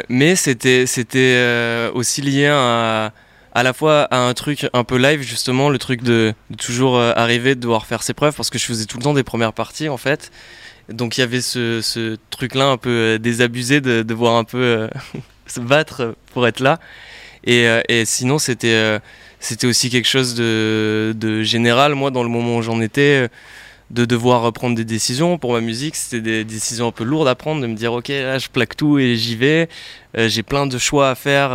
mais 0.08 0.37
c'était 0.37 0.87
c'était 0.87 1.90
aussi 1.94 2.22
lié 2.22 2.46
à 2.46 3.12
à 3.54 3.62
la 3.62 3.72
fois 3.72 4.02
à 4.10 4.18
un 4.18 4.34
truc 4.34 4.66
un 4.72 4.84
peu 4.84 4.96
live 4.96 5.22
justement 5.22 5.68
le 5.68 5.78
truc 5.78 6.02
de, 6.02 6.34
toujours 6.58 6.96
euh, 6.96 7.12
arriver 7.16 7.54
de 7.54 7.60
devoir 7.60 7.86
faire 7.86 8.02
ses 8.02 8.14
preuves 8.14 8.34
parce 8.34 8.50
que 8.50 8.58
je 8.58 8.64
faisais 8.64 8.86
tout 8.86 8.96
le 8.96 9.02
temps 9.02 9.14
des 9.14 9.22
premières 9.22 9.52
parties 9.52 9.88
en 9.88 9.98
fait. 9.98 10.30
Donc 10.88 11.16
il 11.16 11.20
y 11.20 11.24
avait 11.24 11.42
ce, 11.42 12.16
truc 12.30 12.54
là 12.54 12.66
un 12.66 12.76
peu 12.76 12.90
euh, 12.90 13.18
désabusé 13.18 13.80
de 13.80 14.02
devoir 14.02 14.36
un 14.36 14.44
peu 14.44 14.58
euh, 14.58 14.88
se 15.46 15.60
battre 15.60 16.14
pour 16.32 16.46
être 16.46 16.60
là. 16.60 16.80
Et, 17.44 17.66
sinon 18.04 18.38
c'était 18.38 19.00
c'était 19.40 19.66
aussi 19.66 19.90
quelque 19.90 20.06
chose 20.06 20.36
de, 20.36 21.12
de, 21.16 21.42
général 21.42 21.96
moi 21.96 22.12
dans 22.12 22.22
le 22.22 22.28
moment 22.28 22.58
où 22.58 22.62
j'en 22.62 22.80
étais 22.80 23.28
de 23.90 24.04
devoir 24.04 24.52
prendre 24.52 24.76
des 24.76 24.84
décisions 24.84 25.38
pour 25.38 25.52
ma 25.52 25.60
musique. 25.60 25.96
C'était 25.96 26.20
des 26.20 26.44
décisions 26.44 26.86
un 26.86 26.92
peu 26.92 27.02
lourdes 27.02 27.26
à 27.26 27.34
prendre 27.34 27.60
de 27.60 27.66
me 27.66 27.74
dire 27.74 27.92
ok 27.92 28.08
là 28.08 28.38
je 28.38 28.46
plaque 28.48 28.76
tout 28.76 29.00
et 29.00 29.16
j'y 29.16 29.34
vais. 29.34 29.68
J'ai 30.16 30.44
plein 30.44 30.68
de 30.68 30.78
choix 30.78 31.10
à 31.10 31.14
faire 31.16 31.50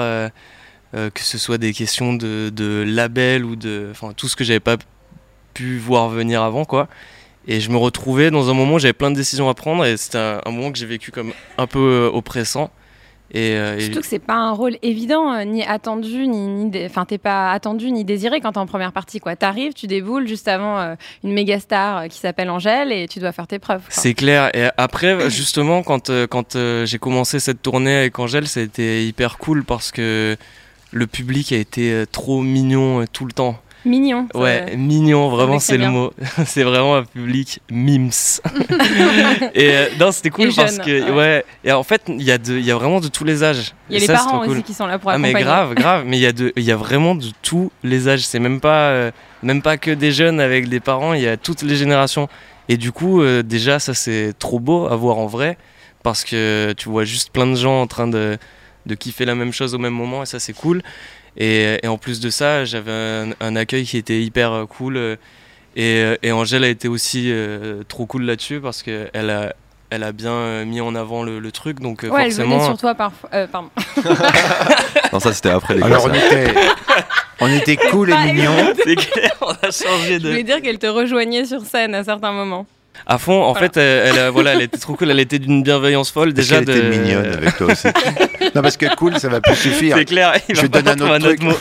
que 1.13 1.21
ce 1.21 1.37
soit 1.37 1.57
des 1.57 1.73
questions 1.73 2.13
de, 2.13 2.49
de 2.49 2.83
label 2.87 3.45
ou 3.45 3.55
de. 3.55 3.87
Enfin, 3.91 4.13
tout 4.15 4.27
ce 4.27 4.35
que 4.35 4.43
j'avais 4.43 4.59
pas 4.59 4.77
pu 5.53 5.77
voir 5.77 6.09
venir 6.09 6.41
avant, 6.43 6.65
quoi. 6.65 6.87
Et 7.47 7.61
je 7.61 7.71
me 7.71 7.77
retrouvais 7.77 8.29
dans 8.29 8.49
un 8.49 8.53
moment 8.53 8.75
où 8.75 8.79
j'avais 8.79 8.93
plein 8.93 9.09
de 9.09 9.15
décisions 9.15 9.49
à 9.49 9.53
prendre 9.53 9.85
et 9.85 9.95
c'était 9.95 10.17
un, 10.17 10.51
moment 10.51 10.71
que 10.71 10.77
j'ai 10.77 10.85
vécu 10.85 11.11
comme 11.11 11.31
un 11.57 11.65
peu 11.65 11.79
euh, 11.79 12.09
oppressant. 12.11 12.69
Et, 13.31 13.53
euh, 13.53 13.79
Surtout 13.79 14.01
que 14.01 14.05
c'est 14.05 14.19
pas 14.19 14.35
un 14.35 14.51
rôle 14.51 14.77
évident, 14.81 15.43
ni 15.45 15.63
attendu, 15.63 16.27
ni, 16.27 16.71
enfin 16.85 17.03
t'es 17.05 17.17
pas 17.17 17.51
attendu 17.51 17.91
ni 17.91 18.05
désiré 18.05 18.39
quand 18.39 18.53
t'es 18.53 18.57
en 18.57 18.65
première 18.65 18.93
partie 18.93 19.19
quoi. 19.19 19.35
T'arrives, 19.35 19.73
tu 19.73 19.87
déboules 19.87 20.27
juste 20.27 20.47
avant 20.47 20.95
une 21.23 21.33
méga 21.33 21.59
star 21.59 22.07
qui 22.07 22.19
s'appelle 22.19 22.49
Angèle 22.49 22.93
et 22.93 23.07
tu 23.07 23.19
dois 23.19 23.33
faire 23.33 23.47
tes 23.47 23.59
preuves. 23.59 23.83
C'est 23.89 24.13
clair. 24.13 24.49
Et 24.55 24.69
après 24.77 25.29
justement 25.29 25.83
quand 25.83 26.09
quand 26.27 26.57
j'ai 26.85 26.99
commencé 26.99 27.39
cette 27.39 27.61
tournée 27.61 27.97
avec 27.97 28.17
Angèle, 28.17 28.47
c'était 28.47 29.05
hyper 29.05 29.37
cool 29.37 29.65
parce 29.65 29.91
que 29.91 30.37
le 30.91 31.07
public 31.07 31.51
a 31.51 31.57
été 31.57 31.91
euh, 31.91 32.05
trop 32.09 32.41
mignon 32.41 33.01
euh, 33.01 33.05
tout 33.11 33.25
le 33.25 33.31
temps. 33.31 33.59
Mignon. 33.85 34.27
Ouais, 34.33 34.75
mignon, 34.75 35.29
vraiment 35.29 35.59
c'est 35.59 35.77
le 35.77 35.89
mot. 35.89 36.11
c'est 36.45 36.63
vraiment 36.63 36.97
un 36.97 37.03
public 37.03 37.61
mims. 37.71 38.41
et 39.53 39.71
euh, 39.71 39.85
non, 39.97 40.11
c'était 40.11 40.29
cool 40.29 40.49
parce 40.53 40.77
que 40.79 41.11
ouais. 41.11 41.45
Et 41.63 41.71
en 41.71 41.83
fait, 41.83 42.01
il 42.09 42.23
y 42.23 42.31
a 42.31 42.37
de, 42.37 42.59
y 42.59 42.71
a 42.71 42.75
vraiment 42.75 42.99
de 42.99 43.07
tous 43.07 43.23
les 43.23 43.43
âges. 43.43 43.73
Il 43.89 43.93
y 43.93 43.97
a 43.97 43.99
les 44.01 44.07
parents 44.07 44.45
aussi 44.45 44.63
qui 44.63 44.73
sont 44.73 44.87
là 44.87 44.99
pour 44.99 45.11
accompagner. 45.11 45.35
Ah 45.35 45.37
mais 45.37 45.43
grave, 45.43 45.73
grave. 45.75 46.03
Mais 46.05 46.19
il 46.19 46.53
y 46.57 46.61
y 46.61 46.71
a 46.71 46.75
vraiment 46.75 47.15
de 47.15 47.27
tous 47.41 47.71
les 47.83 48.09
âges. 48.09 48.25
C'est 48.25 48.39
même 48.39 48.59
pas, 48.59 49.11
même 49.41 49.61
pas 49.61 49.77
que 49.77 49.91
des 49.91 50.11
jeunes 50.11 50.41
avec 50.41 50.67
des 50.67 50.81
parents. 50.81 51.13
Il 51.13 51.21
y 51.21 51.27
a 51.27 51.37
toutes 51.37 51.61
les 51.61 51.77
générations. 51.77 52.27
Et 52.67 52.75
du 52.75 52.91
coup, 52.91 53.23
déjà, 53.43 53.79
ça 53.79 53.93
c'est 53.93 54.33
trop 54.37 54.59
beau 54.59 54.87
à 54.87 54.97
voir 54.97 55.17
en 55.17 55.27
vrai 55.27 55.57
parce 56.03 56.23
que 56.23 56.73
tu 56.77 56.89
vois 56.89 57.05
juste 57.05 57.31
plein 57.31 57.47
de 57.47 57.55
gens 57.55 57.81
en 57.81 57.87
train 57.87 58.07
de 58.07 58.37
de 58.87 58.95
kiffer 58.95 59.25
la 59.25 59.35
même 59.35 59.53
chose 59.53 59.75
au 59.75 59.77
même 59.77 59.93
moment 59.93 60.23
et 60.23 60.25
ça 60.25 60.39
c'est 60.39 60.53
cool. 60.53 60.81
Et, 61.37 61.79
en 61.87 61.97
plus 61.97 62.19
de 62.19 62.29
ça, 62.29 62.65
j'avais 62.65 63.33
un, 63.39 63.55
accueil 63.55 63.85
qui 63.85 63.97
était 63.97 64.21
hyper 64.21 64.51
euh, 64.51 64.65
cool. 64.65 64.97
Euh, 64.97 65.15
euh, 65.77 66.17
et, 66.23 66.31
Angèle 66.31 66.63
a 66.63 66.67
été 66.67 66.87
aussi 66.87 67.31
trop 67.87 68.05
cool 68.05 68.23
là-dessus 68.23 68.59
parce 68.59 68.81
qu'elle 68.81 69.29
a, 69.29 69.53
elle 69.91 70.03
a 70.03 70.11
bien 70.11 70.65
mis 70.65 70.81
en 70.81 70.95
avant 70.95 71.23
le, 71.23 71.51
truc. 71.51 71.79
Donc 71.79 72.01
ouais, 72.01 72.09
forcément... 72.09 72.55
elle 72.55 72.61
venait 72.61 72.65
sur 72.65 72.77
toi 72.77 72.95
parfois. 72.95 73.29
pardon. 73.51 73.69
non, 75.13 75.19
ça 75.19 75.33
c'était 75.33 75.49
après 75.49 75.75
les 75.75 75.83
Alors 75.83 76.09
on 76.09 76.13
était, 76.13 76.53
on 77.39 77.47
était 77.47 77.77
cool 77.77 78.09
et 78.09 78.33
mignon. 78.33 78.73
C'est 78.83 78.95
clair, 78.95 79.35
on 79.41 79.51
a 79.51 79.71
changé 79.71 80.17
de. 80.17 80.23
Je 80.23 80.29
voulais 80.29 80.43
dire 80.43 80.61
qu'elle 80.63 80.79
te 80.79 80.87
rejoignait 80.87 81.45
sur 81.45 81.61
scène 81.61 81.93
à 81.93 82.03
certains 82.03 82.31
moments 82.31 82.65
à 83.05 83.17
fond. 83.17 83.43
En 83.43 83.55
fait, 83.55 83.77
elle, 83.77 84.29
voilà, 84.29 84.53
elle 84.53 84.61
était 84.61 84.77
trop 84.77 84.95
cool. 84.95 85.11
Elle 85.11 85.19
était 85.19 85.39
d'une 85.39 85.63
bienveillance 85.63 86.11
folle 86.11 86.33
déjà. 86.33 86.57
Elle 86.57 86.65
de... 86.65 86.73
était 86.73 86.89
mignonne 86.89 87.33
avec 87.33 87.57
toi 87.57 87.67
aussi. 87.71 87.87
non, 88.55 88.61
parce 88.61 88.77
que 88.77 88.93
cool, 88.95 89.17
ça 89.19 89.29
va 89.29 89.41
plus 89.41 89.55
suffire. 89.55 89.95
C'est 89.97 90.05
clair. 90.05 90.33
Je 90.49 90.61
te 90.61 90.79
donne 90.79 91.01
un 91.01 91.21
autre, 91.21 91.43
mot. 91.43 91.57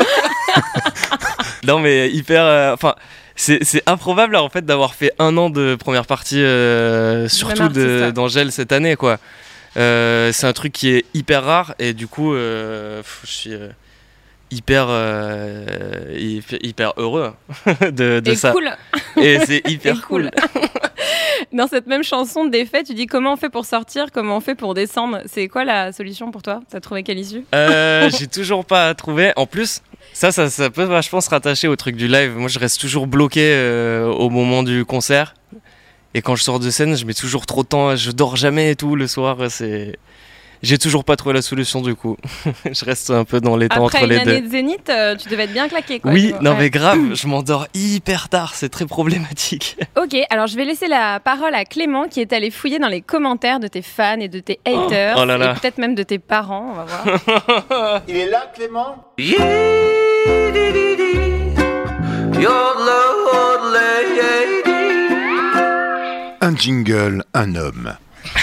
non, 1.65 1.79
mais 1.81 2.11
hyper. 2.11 2.45
Euh, 2.45 2.75
enfin. 2.75 2.95
c'est 3.37 3.83
improbable 3.87 4.37
en 4.37 4.49
fait 4.49 4.65
d'avoir 4.65 4.95
fait 4.95 5.13
un 5.19 5.37
an 5.37 5.51
de 5.51 5.77
première 5.77 6.07
partie, 6.07 6.43
euh, 6.43 7.29
surtout 7.29 7.69
d'Angèle 7.69 8.53
cette 8.53 8.73
année 8.73 8.97
quoi. 8.97 9.19
Euh, 9.77 10.33
c'est 10.33 10.47
un 10.47 10.55
truc 10.55 10.73
qui 10.73 10.89
est 10.89 11.05
hyper 11.13 11.45
rare 11.45 11.75
et 11.79 11.93
du 11.93 12.07
coup 12.07 12.35
je 12.35 13.03
suis 13.25 13.53
hyper, 14.51 14.89
hyper 16.63 16.93
heureux 16.97 17.35
de, 17.83 18.21
de 18.21 18.31
et 18.31 18.37
ça. 18.37 18.53
Cool. 18.53 18.71
Et 19.19 19.39
c'est 19.45 19.69
hyper 19.69 20.01
cool. 20.07 20.31
Dans 21.53 21.67
cette 21.67 21.87
même 21.87 22.03
chanson, 22.03 22.47
Défait, 22.47 22.83
tu 22.83 22.95
dis 22.95 23.07
comment 23.07 23.33
on 23.33 23.37
fait 23.37 23.49
pour 23.49 23.65
sortir, 23.65 24.07
comment 24.13 24.37
on 24.37 24.41
fait 24.41 24.55
pour 24.55 24.75
descendre? 24.75 25.21
C'est 25.27 25.49
quoi 25.49 25.65
la 25.65 25.93
solution 25.93 26.31
pour 26.31 26.43
toi? 26.43 26.61
T'as 26.71 26.81
trouvé 26.81 27.03
quelle 27.03 27.19
issue? 27.19 27.45
Euh, 27.55 28.11
J'ai 28.19 28.27
toujours 28.27 28.65
pas 28.65 28.95
trouvé. 28.95 29.33
En 29.37 29.47
plus, 29.47 29.83
ça, 30.13 30.33
ça, 30.33 30.51
ça, 30.51 30.71
peut 30.71 30.85
vachement 30.85 31.21
se 31.21 31.31
rattacher 31.31 31.69
au 31.69 31.77
truc 31.77 31.97
du 31.97 32.09
live. 32.09 32.37
Moi, 32.37 32.49
je 32.49 32.59
reste 32.59 32.81
toujours 32.81 33.07
bloqué 33.07 33.53
euh, 33.53 34.07
au 34.07 34.31
moment 34.31 34.63
du 34.63 34.85
concert. 34.85 35.35
Et 36.15 36.23
quand 36.23 36.35
je 36.35 36.43
sors 36.43 36.59
de 36.59 36.71
scène, 36.71 36.97
je 36.97 37.05
mets 37.05 37.15
toujours 37.15 37.47
trop 37.47 37.63
de 37.63 37.69
temps. 37.69 37.97
Je 37.97 38.11
dors 38.11 38.37
jamais 38.37 38.71
et 38.71 38.77
tout 38.77 38.97
le 38.97 39.07
soir. 39.07 39.37
C'est 39.51 39.99
j'ai 40.63 40.79
toujours 40.79 41.05
pas 41.05 41.17
trouvé 41.17 41.35
la 41.35 41.43
solution 41.43 41.81
du 41.81 41.95
coup. 41.95 42.17
je 42.65 42.85
reste 42.85 43.11
un 43.11 43.25
peu 43.25 43.41
dans 43.41 43.57
les 43.57 43.69
temps 43.69 43.85
entre 43.85 43.99
les 44.07 44.09
deux. 44.09 44.15
Après 44.17 44.25
une 44.25 44.31
année 44.31 44.41
de 44.47 44.51
Zénith, 44.51 44.89
euh, 44.89 45.17
tu 45.17 45.29
devais 45.29 45.45
être 45.45 45.53
bien 45.53 45.69
claqué. 45.69 46.01
Quoi, 46.01 46.13
oui, 46.13 46.35
non 46.41 46.55
mais 46.57 46.71
grave, 46.71 46.99
je 47.15 47.27
m'endors 47.27 47.67
hyper 47.75 48.29
tard, 48.29 48.55
c'est 48.55 48.69
très 48.69 48.87
problématique. 48.87 49.77
ok, 49.97 50.17
alors 50.31 50.47
je 50.47 50.57
vais 50.57 50.65
laisser 50.65 50.89
la 50.89 51.21
parole 51.21 51.55
à 51.55 51.65
Clément 51.65 52.09
qui 52.09 52.21
est 52.21 52.33
allé 52.33 52.51
fouiller 52.51 52.79
dans 52.79 52.89
les 52.89 53.01
commentaires 53.01 53.61
de 53.61 53.69
tes 53.69 53.83
fans 53.83 54.21
et 54.21 54.29
de 54.29 54.41
tes 54.41 54.61
haters, 54.65 55.17
oh 55.19 55.25
là 55.25 55.39
là. 55.39 55.53
et 55.53 55.61
peut-être 55.61 55.79
même 55.79 55.95
de 55.95 56.03
tes 56.03 56.19
parents, 56.19 56.71
on 56.71 56.75
va 56.75 56.85
voir. 56.85 58.03
Il 58.09 58.17
est 58.17 58.31
là 58.31 58.51
Clément? 58.55 58.97
Un 66.41 66.55
jingle, 66.55 67.25
un 67.35 67.57
homme. 67.57 67.97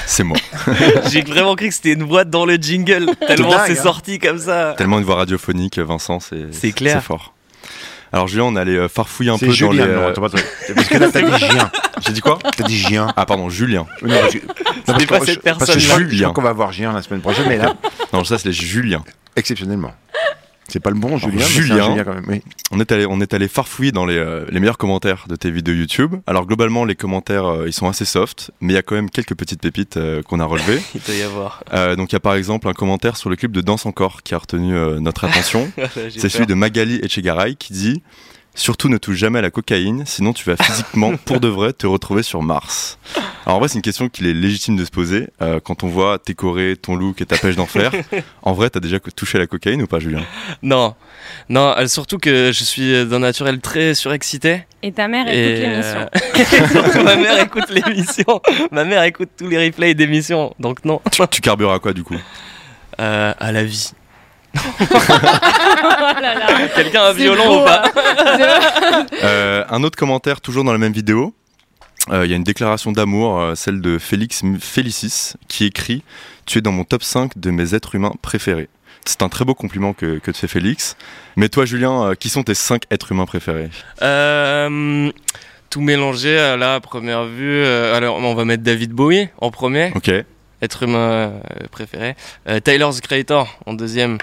C'est 0.06 0.24
moi. 0.24 0.38
J'ai 1.12 1.22
vraiment 1.22 1.56
cru 1.56 1.70
que 1.70 1.74
c'était 1.74 1.94
une 1.94 2.04
voix 2.04 2.24
dans 2.26 2.46
le 2.46 2.56
jingle, 2.56 3.08
tellement 3.28 3.52
c'est 3.66 3.80
hein. 3.80 3.84
sorti 3.84 4.20
comme 4.20 4.40
ça. 4.40 4.76
Tellement 4.78 5.00
une 5.00 5.06
voix 5.06 5.16
radiophonique, 5.16 5.80
Vincent, 5.80 6.20
c'est 6.20 6.72
clair. 6.72 6.98
C'est 6.98 7.06
fort. 7.06 7.34
Alors 8.12 8.28
Julien, 8.28 8.44
on 8.44 8.56
allait 8.56 8.78
euh, 8.78 8.88
farfouiller 8.88 9.32
un 9.32 9.40
peu 9.40 9.50
Julien, 9.50 9.70
dans 9.70 9.72
les. 9.88 9.94
Non, 9.94 10.02
euh, 10.02 10.14
parce 10.14 10.88
que 10.88 10.98
là 11.00 11.10
t'as 11.12 11.22
dit 11.22 11.46
Gien. 11.46 11.72
J'ai 12.06 12.14
dit 12.14 12.22
quoi? 12.22 12.38
T'as 12.56 12.64
dit 12.64 12.78
Gien. 12.78 13.08
Ah 13.16 13.26
pardon, 13.26 13.50
Julien. 13.50 13.88
Non, 14.04 14.16
parce 14.86 15.06
pas 15.06 15.20
cette 15.22 15.42
personne. 15.42 15.66
Parce 15.66 15.74
que 15.74 15.80
je 15.80 16.22
crois 16.22 16.34
qu'on 16.34 16.42
va 16.44 16.54
voir 16.54 16.72
Gien 16.72 16.94
la 16.94 17.02
semaine 17.02 17.22
prochaine, 17.22 17.46
mais 17.48 17.58
là. 17.58 17.74
Non, 18.14 18.24
ça 18.24 18.38
c'est 18.38 18.52
Julien. 18.52 19.04
Exceptionnellement. 19.36 19.94
C'est 20.74 20.80
pas 20.80 20.90
le 20.90 20.96
bon 20.96 21.18
Julien, 21.18 21.46
Julien, 21.46 22.04
quand 22.04 22.16
même. 22.16 22.42
On 22.72 22.80
est 22.80 22.92
allé, 22.92 23.06
on 23.08 23.22
est 23.22 23.36
allé 23.36 23.48
farfouiller 23.48 23.92
dans 23.92 24.08
les, 24.08 24.18
euh, 24.18 24.44
les, 24.50 24.60
meilleurs 24.60 24.80
commentaires 24.80 25.26
de 25.30 25.36
tes 25.36 25.52
vidéos 25.52 25.76
YouTube. 25.76 26.16
Alors 26.26 26.48
globalement, 26.48 26.84
les 26.84 26.96
commentaires, 26.96 27.46
euh, 27.46 27.68
ils 27.68 27.74
sont 27.74 27.88
assez 27.88 28.06
soft, 28.06 28.50
mais 28.60 28.74
il 28.74 28.76
y 28.76 28.80
a 28.80 28.82
quand 28.82 28.96
même 28.96 29.12
quelques 29.12 29.36
petites 29.36 29.62
pépites 29.62 29.98
euh, 29.98 30.24
qu'on 30.24 30.40
a 30.40 30.46
relevées. 30.46 30.82
il 30.96 31.02
doit 31.02 31.14
y 31.14 31.22
avoir. 31.22 31.64
donc 31.96 32.12
il 32.12 32.14
y 32.14 32.16
a 32.16 32.20
par 32.20 32.34
exemple 32.34 32.68
un 32.68 32.74
commentaire 32.74 33.18
sur 33.18 33.30
le 33.30 33.36
clip 33.36 33.52
de 33.52 33.62
Danse 33.62 33.86
encore 33.86 34.24
qui 34.24 34.34
a 34.34 34.40
retenu 34.40 34.74
notre 35.00 35.26
attention. 35.26 35.72
C'est 36.10 36.30
celui 36.30 36.48
de 36.48 36.56
Magali 36.56 37.00
Echegaray 37.04 37.56
qui 37.56 37.74
dit 37.74 38.02
Surtout 38.56 38.88
ne 38.88 38.98
touche 38.98 39.18
jamais 39.18 39.40
à 39.40 39.42
la 39.42 39.50
cocaïne, 39.50 40.04
sinon 40.06 40.32
tu 40.32 40.46
vas 40.46 40.56
physiquement, 40.56 41.18
pour 41.26 41.40
de 41.40 41.48
vrai, 41.48 41.74
te 41.74 41.88
retrouver 41.88 42.22
sur 42.22 42.44
Mars. 42.44 43.00
Alors 43.46 43.58
en 43.58 43.60
vrai, 43.60 43.68
c'est 43.68 43.76
une 43.76 43.82
question 43.82 44.10
qu'il 44.10 44.28
est 44.28 44.34
légitime 44.34 44.76
de 44.76 44.86
se 44.86 44.92
poser. 44.92 45.30
Euh, 45.42 45.60
quand 45.60 45.84
on 45.84 45.88
voit 45.88 46.20
tes 46.20 46.36
chorés, 46.36 46.78
ton 46.80 46.96
look 46.96 47.20
et 47.22 47.26
ta 47.26 47.36
pêche 47.38 47.56
d'enfer, 47.56 47.92
en 48.44 48.54
vrai, 48.54 48.70
t'as 48.70 48.80
déjà 48.80 49.00
touché 49.00 49.38
à 49.38 49.42
la 49.42 49.48
cocaïne 49.48 49.82
ou 49.82 49.88
pas, 49.88 50.00
Julien? 50.00 50.22
Non, 50.62 50.94
non. 51.50 51.74
Euh, 51.78 51.88
surtout 51.88 52.20
que 52.20 52.52
je 52.54 52.64
suis 52.64 53.06
d'un 53.06 53.20
naturel 53.20 53.60
très 53.60 53.96
surexcité. 53.96 54.66
Et 54.84 54.92
ta 54.92 55.08
mère 55.08 55.28
écoute 55.28 55.60
l'émission. 55.60 56.10
Euh, 57.00 57.04
ma 57.04 57.16
mère 57.16 57.40
écoute 57.42 57.70
l'émission. 57.70 58.42
ma 58.72 58.84
mère 58.84 59.04
écoute 59.04 59.30
tous 59.36 59.48
les 59.48 59.66
replays 59.66 59.96
d'émissions, 59.96 60.54
donc 60.60 60.86
non. 60.86 61.02
Tu, 61.12 61.22
tu 61.32 61.42
carbures 61.42 61.72
à 61.72 61.80
quoi 61.80 61.94
du 61.94 62.04
coup? 62.04 62.18
À 63.00 63.52
la 63.52 63.64
vie. 63.64 63.94
Quelqu'un 66.76 67.04
a 67.04 67.14
violon 67.14 67.62
ou 67.62 67.66
pas 67.66 67.92
euh, 69.24 69.64
Un 69.70 69.84
autre 69.84 69.98
commentaire, 69.98 70.42
toujours 70.42 70.64
dans 70.64 70.72
la 70.72 70.78
même 70.78 70.94
vidéo. 70.94 71.34
Euh, 72.12 72.26
il 72.26 72.32
y 72.32 72.34
a 72.34 72.36
une 72.36 72.44
déclaration 72.44 72.92
d'amour, 72.92 73.40
euh, 73.40 73.56
celle 73.56 73.82
de 73.82 73.98
Félix 73.98 74.44
Félicis, 74.60 75.34
qui 75.48 75.66
écrit 75.66 76.04
Tu 76.46 76.60
es 76.60 76.62
dans 76.62 76.72
mon 76.72 76.84
top 76.84 77.04
5 77.04 77.38
de 77.38 77.52
mes 77.52 77.74
êtres 77.74 77.96
humains 77.96 78.14
préférés. 78.22 78.70
C'est 79.06 79.22
un 79.22 79.30
très 79.30 79.46
beau 79.46 79.54
compliment 79.54 79.94
que, 79.94 80.20
que 80.20 80.32
te 80.32 80.38
fait 80.38 80.48
Félix. 80.48 80.96
Mais 81.36 81.50
toi, 81.50 81.66
Julien, 81.66 82.14
qui 82.18 82.30
sont 82.30 82.44
tes 82.44 82.54
5 82.54 82.84
êtres 82.90 83.12
humains 83.12 83.26
préférés? 83.26 83.70
Tout 85.70 85.82
mélanger 85.82 86.38
à 86.38 86.56
la 86.56 86.80
première 86.80 87.26
vue. 87.26 87.66
alors, 87.66 88.18
on 88.18 88.36
va 88.36 88.46
mettre 88.46 88.64
David 88.64 88.92
Bowie 88.92 89.28
en 89.40 89.52
premier. 89.52 89.92
Ok. 89.96 90.12
Être 90.64 90.84
humain 90.84 91.34
préféré. 91.72 92.16
Tyler's 92.64 93.02
Creator 93.02 93.60
en 93.66 93.74
deuxième. 93.74 94.18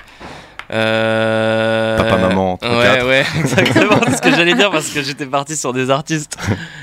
Euh... 0.72 1.96
Papa, 1.98 2.16
maman, 2.16 2.58
Ouais, 2.62 3.02
ouais, 3.02 3.24
exactement. 3.40 4.00
c'est 4.06 4.16
ce 4.16 4.22
que 4.22 4.30
j'allais 4.30 4.54
dire 4.54 4.70
parce 4.70 4.90
que 4.90 5.02
j'étais 5.02 5.26
parti 5.26 5.56
sur 5.56 5.72
des 5.72 5.90
artistes. 5.90 6.36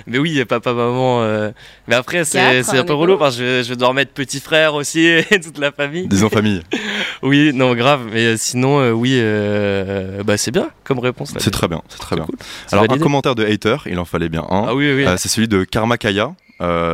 Mais 0.07 0.17
oui, 0.17 0.43
papa, 0.45 0.73
maman. 0.73 1.21
Euh... 1.21 1.51
Mais 1.87 1.95
après, 1.95 2.25
c'est 2.25 2.77
un 2.77 2.83
peu 2.83 2.93
relou 2.93 3.17
parce 3.17 3.37
que 3.37 3.41
je 3.41 3.47
vais, 3.47 3.63
je 3.63 3.69
vais 3.69 3.75
devoir 3.75 3.93
mettre 3.93 4.11
petit 4.11 4.41
frère 4.41 4.73
aussi 4.73 5.05
et 5.31 5.39
toute 5.39 5.57
la 5.57 5.71
famille. 5.71 6.07
Disons 6.07 6.29
famille. 6.29 6.63
oui, 7.23 7.51
non, 7.53 7.75
grave. 7.75 8.01
Mais 8.11 8.35
sinon, 8.35 8.79
euh, 8.79 8.91
oui, 8.91 9.13
euh, 9.13 10.21
bah, 10.23 10.37
c'est 10.37 10.51
bien 10.51 10.69
comme 10.83 10.99
réponse. 10.99 11.33
C'est 11.37 11.51
très 11.51 11.69
bien, 11.69 11.81
c'est 11.87 11.99
très 11.99 12.17
bien. 12.17 12.25
Alors, 12.71 12.85
un 12.89 12.97
commentaire 12.97 13.35
de 13.35 13.45
hater, 13.45 13.77
il 13.85 13.99
en 13.99 14.05
fallait 14.05 14.29
bien 14.29 14.45
un. 14.49 14.65
Ah 14.67 14.75
oui, 14.75 14.91
oui. 14.93 15.05
c'est 15.17 15.29
celui 15.29 15.47
de 15.47 15.63
Karma 15.63 15.97
Kaya, 15.97 16.33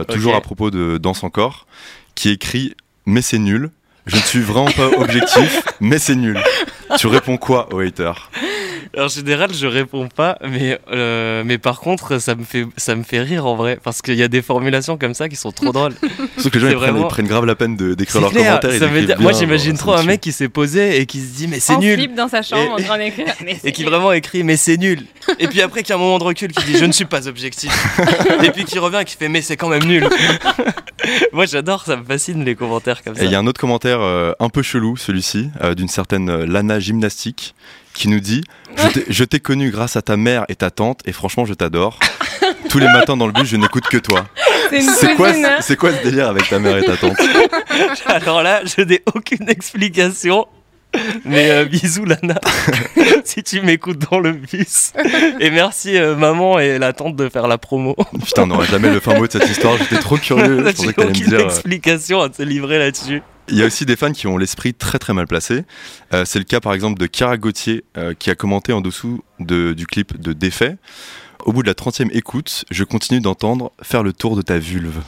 toujours 0.09 0.35
à 0.35 0.41
propos 0.41 0.69
de 0.69 0.99
Danse 0.99 1.23
encore, 1.23 1.65
qui 2.15 2.29
écrit 2.29 2.75
Mais 3.05 3.21
c'est 3.21 3.39
nul. 3.39 3.69
Je 4.05 4.17
ne 4.17 4.21
suis 4.21 4.41
vraiment 4.41 4.71
pas 4.71 4.87
objectif, 4.97 5.61
mais 5.79 5.97
c'est 5.97 6.15
nul. 6.15 6.37
Tu 6.97 7.07
réponds 7.07 7.37
quoi 7.37 7.73
aux 7.73 7.79
haters 7.79 8.29
en 8.97 9.07
général, 9.07 9.53
je 9.53 9.65
réponds 9.65 10.07
pas, 10.07 10.37
mais, 10.47 10.79
euh, 10.91 11.43
mais 11.45 11.57
par 11.57 11.79
contre, 11.79 12.19
ça 12.19 12.35
me, 12.35 12.43
fait, 12.43 12.65
ça 12.77 12.95
me 12.95 13.03
fait 13.03 13.21
rire 13.21 13.45
en 13.45 13.55
vrai, 13.55 13.79
parce 13.83 14.01
qu'il 14.01 14.15
y 14.15 14.23
a 14.23 14.27
des 14.27 14.41
formulations 14.41 14.97
comme 14.97 15.13
ça 15.15 15.29
qui 15.29 15.35
sont 15.35 15.51
trop 15.51 15.71
drôles. 15.71 15.93
Sauf 16.37 16.51
que 16.51 16.59
les 16.59 16.71
gens 16.71 16.95
ils, 16.95 17.07
prennent, 17.07 17.27
grave 17.27 17.45
la 17.45 17.55
peine 17.55 17.75
d'écrire 17.75 18.21
leurs 18.21 18.31
commentaires. 18.31 19.19
moi, 19.19 19.31
j'imagine 19.31 19.77
trop 19.77 19.93
un 19.93 20.03
mec 20.03 20.21
qui 20.21 20.31
s'est 20.31 20.49
posé 20.49 20.99
et 20.99 21.05
qui 21.05 21.21
se 21.21 21.35
dit, 21.35 21.47
mais 21.47 21.59
c'est 21.59 21.77
nul. 21.77 21.97
Flip 21.97 22.13
dans 22.13 22.27
sa 22.27 22.41
chambre 22.41 22.73
en 22.73 22.83
train 22.83 22.97
d'écrire. 22.97 23.33
Et 23.63 23.71
qui 23.71 23.83
vraiment 23.83 24.11
écrit, 24.11 24.43
mais 24.43 24.57
c'est 24.57 24.77
nul. 24.77 25.05
Et 25.39 25.47
puis 25.47 25.61
après, 25.61 25.81
qu'il 25.81 25.89
y 25.89 25.93
a 25.93 25.95
un 25.95 26.03
moment 26.03 26.19
de 26.19 26.25
recul 26.25 26.51
qui 26.51 26.63
dit, 26.65 26.77
je 26.77 26.85
ne 26.85 26.91
suis 26.91 27.05
pas 27.05 27.27
objectif. 27.27 27.71
et 28.43 28.51
puis 28.51 28.65
qui 28.65 28.77
revient 28.77 28.99
et 29.01 29.05
qui 29.05 29.15
fait, 29.15 29.29
mais 29.29 29.41
c'est 29.41 29.57
quand 29.57 29.69
même 29.69 29.85
nul. 29.85 30.07
moi, 31.33 31.45
j'adore, 31.45 31.83
ça 31.83 31.95
me 31.95 32.03
fascine 32.03 32.45
les 32.45 32.55
commentaires 32.55 33.03
comme 33.03 33.15
ça. 33.15 33.23
Et 33.23 33.25
il 33.25 33.31
y 33.31 33.35
a 33.35 33.39
un 33.39 33.47
autre 33.47 33.59
commentaire 33.59 34.01
euh, 34.01 34.33
un 34.39 34.49
peu 34.49 34.61
chelou, 34.61 34.97
celui-ci, 34.97 35.49
euh, 35.61 35.73
d'une 35.73 35.87
certaine 35.87 36.43
Lana 36.43 36.79
Gymnastique 36.79 37.55
qui 37.93 38.07
nous 38.07 38.19
dit 38.19 38.43
Je 39.09 39.23
t'ai 39.23 39.39
connu 39.39 39.71
grâce 39.71 39.95
à 39.95 40.01
ta 40.01 40.17
mère 40.17 40.45
et 40.49 40.55
ta 40.55 40.71
tante, 40.71 41.01
et 41.05 41.11
franchement, 41.11 41.45
je 41.45 41.53
t'adore. 41.53 41.99
Tous 42.69 42.79
les 42.79 42.87
matins 42.87 43.15
dans 43.15 43.27
le 43.27 43.33
bus, 43.33 43.45
je 43.45 43.57
n'écoute 43.57 43.85
que 43.87 43.97
toi. 43.97 44.25
C'est 44.69 45.15
quoi, 45.15 45.31
c'est 45.61 45.75
quoi 45.75 45.91
ce 45.93 46.03
délire 46.03 46.27
avec 46.27 46.49
ta 46.49 46.59
mère 46.59 46.77
et 46.77 46.83
ta 46.83 46.97
tante? 46.97 47.17
Alors 48.05 48.41
là, 48.41 48.61
je 48.65 48.81
n'ai 48.81 49.03
aucune 49.13 49.49
explication. 49.49 50.47
Mais 51.25 51.49
euh, 51.49 51.65
bisous 51.65 52.05
Lana, 52.05 52.39
si 53.23 53.41
tu 53.41 53.61
m'écoutes 53.61 53.99
dans 54.11 54.19
le 54.19 54.31
bus. 54.31 54.93
Et 55.39 55.49
merci 55.49 55.97
euh, 55.97 56.15
maman 56.15 56.59
et 56.59 56.77
la 56.77 56.93
tante 56.93 57.15
de 57.15 57.29
faire 57.29 57.47
la 57.47 57.57
promo. 57.57 57.95
Putain, 58.23 58.43
on 58.43 58.47
n'aurait 58.47 58.67
jamais 58.67 58.91
le 58.91 58.99
fin 58.99 59.17
mot 59.17 59.25
de 59.25 59.31
cette 59.31 59.49
histoire, 59.49 59.77
j'étais 59.77 59.97
trop 59.97 60.17
curieux. 60.17 60.63
J'ai 60.79 60.89
aucune 60.89 61.33
euh, 61.33 61.45
explication 61.45 62.21
à 62.21 62.29
te 62.29 62.43
livrer 62.43 62.77
là-dessus. 62.77 63.23
Il 63.49 63.57
y 63.57 63.63
a 63.63 63.65
aussi 63.65 63.85
des 63.85 63.95
fans 63.95 64.11
qui 64.11 64.27
ont 64.27 64.37
l'esprit 64.37 64.73
très 64.73 64.99
très 64.99 65.13
mal 65.13 65.27
placé. 65.27 65.63
Euh, 66.13 66.23
c'est 66.25 66.39
le 66.39 66.45
cas 66.45 66.59
par 66.59 66.73
exemple 66.73 66.99
de 66.99 67.05
Kara 67.07 67.37
Gauthier 67.37 67.83
euh, 67.97 68.13
qui 68.17 68.29
a 68.29 68.35
commenté 68.35 68.71
en 68.71 68.81
dessous 68.81 69.23
du 69.39 69.85
clip 69.85 70.19
de 70.19 70.33
Défait. 70.33 70.77
Au 71.45 71.51
bout 71.51 71.61
de 71.61 71.67
la 71.67 71.73
30e 71.73 72.09
écoute, 72.13 72.63
je 72.71 72.83
continue 72.85 73.19
d'entendre 73.19 73.73
faire 73.81 74.03
le 74.03 74.13
tour 74.13 74.37
de 74.37 74.41
ta 74.41 74.59
vulve. 74.59 75.01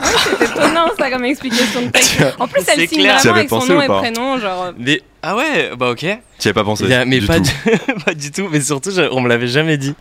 Ah 0.00 0.06
c'est 0.38 0.44
étonnant 0.46 0.88
ça 0.98 1.10
comme 1.10 1.24
explication 1.24 1.82
de 1.82 1.88
texte. 1.90 2.22
En 2.38 2.48
plus, 2.48 2.62
elle 2.66 2.88
signe 2.88 3.06
vraiment 3.06 3.34
avec 3.34 3.48
son 3.48 3.66
nom 3.66 3.82
et 3.82 3.86
prénom. 3.86 4.38
Genre... 4.38 4.72
Mais, 4.78 5.02
ah 5.22 5.36
ouais, 5.36 5.70
bah 5.76 5.90
ok. 5.90 5.98
Tu 6.38 6.48
avais 6.48 6.52
pas 6.52 6.64
pensé 6.64 6.84
Mais 7.06 7.20
du 7.20 7.26
pas, 7.26 7.38
tout. 7.38 7.42
Du, 7.42 7.94
pas 8.04 8.14
du 8.14 8.30
tout, 8.30 8.48
mais 8.50 8.60
surtout, 8.60 8.90
on 9.10 9.20
me 9.20 9.28
l'avait 9.28 9.46
jamais 9.46 9.76
dit. 9.76 9.94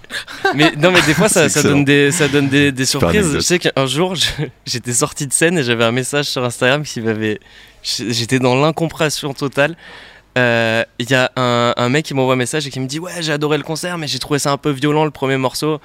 Mais 0.56 0.72
non, 0.78 0.92
mais 0.92 1.02
des 1.02 1.14
fois, 1.14 1.30
ça, 1.30 1.50
ça 1.50 1.62
donne, 1.62 1.84
des, 1.84 2.12
ça 2.12 2.28
donne 2.28 2.48
des, 2.48 2.72
des 2.72 2.86
surprises. 2.86 3.34
Je 3.34 3.40
sais 3.40 3.60
qu'un 3.60 3.86
jour, 3.86 4.16
j'étais 4.66 4.94
sorti 4.94 5.28
de 5.28 5.34
scène 5.34 5.58
et 5.58 5.64
j'avais 5.64 5.84
un 5.84 5.92
message 5.92 6.26
sur 6.26 6.44
Instagram 6.44 6.84
qui 6.84 7.02
m'avait 7.02 7.40
J'étais 7.84 8.40
dans 8.40 8.56
l'incompréhension 8.56 9.34
totale. 9.34 9.76
Il 10.36 10.40
euh, 10.40 10.84
y 11.00 11.14
a 11.14 11.32
un, 11.36 11.74
un 11.76 11.90
mec 11.90 12.06
qui 12.06 12.14
m'envoie 12.14 12.36
un 12.36 12.38
message 12.38 12.66
et 12.66 12.70
qui 12.70 12.80
me 12.80 12.88
dit 12.88 13.00
Ouais, 13.00 13.22
j'ai 13.22 13.34
adoré 13.34 13.58
le 13.58 13.64
concert, 13.64 13.98
mais 13.98 14.08
j'ai 14.08 14.20
trouvé 14.20 14.40
ça 14.40 14.52
un 14.52 14.58
peu 14.58 14.70
violent 14.70 15.04
le 15.04 15.12
premier 15.12 15.38
morceau. 15.38 15.82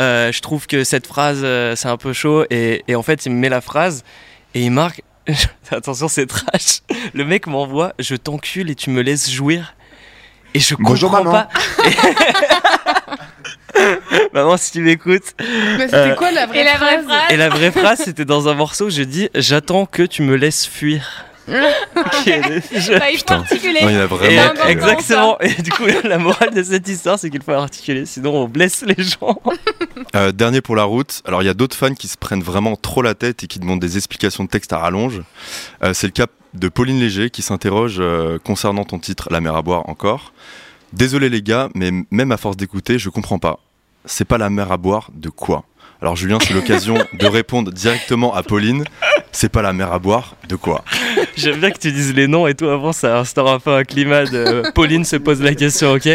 Euh, 0.00 0.32
je 0.32 0.40
trouve 0.40 0.66
que 0.66 0.82
cette 0.82 1.06
phrase, 1.06 1.42
euh, 1.44 1.76
c'est 1.76 1.88
un 1.88 1.96
peu 1.96 2.12
chaud. 2.12 2.44
Et, 2.50 2.82
et, 2.88 2.96
en 2.96 3.02
fait, 3.02 3.26
il 3.26 3.32
me 3.32 3.38
met 3.38 3.48
la 3.48 3.60
phrase 3.60 4.02
et 4.54 4.62
il 4.62 4.70
marque 4.70 5.02
Attention, 5.70 6.08
c'est 6.08 6.26
trash. 6.26 6.80
Le 7.14 7.24
mec 7.24 7.46
m'envoie 7.46 7.94
Je 7.98 8.16
t'encule 8.16 8.70
et 8.70 8.74
tu 8.74 8.90
me 8.90 9.00
laisses 9.02 9.30
jouir. 9.30 9.74
Et 10.54 10.60
je 10.60 10.74
comprends 10.74 11.24
maman. 11.24 11.32
pas. 11.32 11.48
Maman, 14.32 14.56
si 14.56 14.72
tu 14.72 14.80
m'écoutes. 14.82 15.34
Mais 15.78 15.88
c'était 15.88 16.14
quoi 16.16 16.30
la 16.30 16.46
vraie, 16.46 16.64
phrase? 16.64 17.04
Et 17.30 17.36
la 17.36 17.48
vraie 17.48 17.72
phrase, 17.72 18.02
c'était 18.04 18.24
dans 18.24 18.48
un 18.48 18.54
morceau, 18.54 18.88
je 18.88 19.02
dis 19.02 19.28
J'attends 19.34 19.86
que 19.86 20.02
tu 20.02 20.22
me 20.22 20.36
laisses 20.36 20.66
fuir. 20.66 21.24
je... 21.48 22.98
bah, 22.98 23.10
il 23.10 23.18
faut 23.18 23.32
articuler. 23.32 23.80
il 23.82 23.96
a 23.96 24.06
vraiment 24.06 24.64
exactement. 24.66 25.38
Et 25.40 25.62
du 25.62 25.70
coup, 25.70 25.84
la 26.04 26.18
morale 26.18 26.54
de 26.54 26.62
cette 26.62 26.88
histoire, 26.88 27.18
c'est 27.18 27.30
qu'il 27.30 27.42
faut 27.42 27.52
articuler, 27.52 28.06
sinon 28.06 28.34
on 28.34 28.48
blesse 28.48 28.84
les 28.86 29.02
gens. 29.02 29.40
Euh, 30.16 30.32
dernier 30.32 30.60
pour 30.60 30.76
la 30.76 30.84
route. 30.84 31.22
Alors, 31.26 31.42
il 31.42 31.46
y 31.46 31.50
a 31.50 31.54
d'autres 31.54 31.76
fans 31.76 31.94
qui 31.94 32.08
se 32.08 32.16
prennent 32.16 32.42
vraiment 32.42 32.76
trop 32.76 33.02
la 33.02 33.14
tête 33.14 33.44
et 33.44 33.46
qui 33.46 33.58
demandent 33.58 33.80
des 33.80 33.96
explications 33.96 34.44
de 34.44 34.48
texte 34.48 34.72
à 34.72 34.78
rallonge. 34.78 35.22
Euh, 35.82 35.92
c'est 35.92 36.06
le 36.06 36.12
cas 36.12 36.26
de 36.54 36.68
Pauline 36.68 37.00
Léger 37.00 37.30
qui 37.30 37.42
s'interroge 37.42 37.96
euh, 37.98 38.38
concernant 38.38 38.84
ton 38.84 38.98
titre 38.98 39.28
La 39.30 39.40
mer 39.40 39.56
à 39.56 39.62
boire 39.62 39.88
encore. 39.88 40.32
Désolé 40.92 41.28
les 41.28 41.42
gars, 41.42 41.68
mais 41.74 41.90
même 42.10 42.32
à 42.32 42.36
force 42.36 42.56
d'écouter, 42.56 42.98
je 42.98 43.10
comprends 43.10 43.38
pas. 43.38 43.58
C'est 44.04 44.24
pas 44.24 44.38
la 44.38 44.50
mer 44.50 44.70
à 44.70 44.76
boire 44.76 45.10
de 45.12 45.28
quoi? 45.28 45.64
Alors 46.04 46.16
Julien, 46.16 46.36
c'est 46.38 46.52
l'occasion 46.52 46.98
de 47.14 47.26
répondre 47.26 47.72
directement 47.72 48.34
à 48.34 48.42
Pauline. 48.42 48.84
C'est 49.32 49.48
pas 49.48 49.62
la 49.62 49.72
mer 49.72 49.90
à 49.90 49.98
boire, 49.98 50.36
de 50.50 50.54
quoi 50.54 50.84
J'aime 51.38 51.60
bien 51.60 51.70
que 51.70 51.78
tu 51.78 51.92
dises 51.92 52.12
les 52.12 52.26
noms 52.26 52.46
et 52.46 52.54
tout 52.54 52.68
avant, 52.68 52.92
ça 52.92 53.20
instaure 53.20 53.50
un 53.50 53.58
peu 53.58 53.72
un 53.72 53.84
climat 53.84 54.26
de 54.26 54.70
Pauline 54.74 55.06
se 55.06 55.16
pose 55.16 55.40
la 55.40 55.54
question, 55.54 55.92
ok 55.94 56.06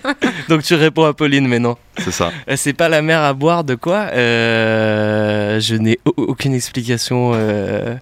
Donc 0.48 0.64
tu 0.64 0.74
réponds 0.74 1.04
à 1.04 1.14
Pauline 1.14 1.46
mais 1.46 1.60
non. 1.60 1.76
C'est 1.98 2.10
ça. 2.10 2.32
Euh, 2.48 2.56
c'est 2.56 2.72
pas 2.72 2.88
la 2.88 3.02
mer 3.02 3.20
à 3.20 3.34
boire, 3.34 3.62
de 3.62 3.76
quoi 3.76 4.08
euh, 4.14 5.60
Je 5.60 5.76
n'ai 5.76 6.00
aucune 6.04 6.52
explication. 6.52 7.30
Euh, 7.36 7.94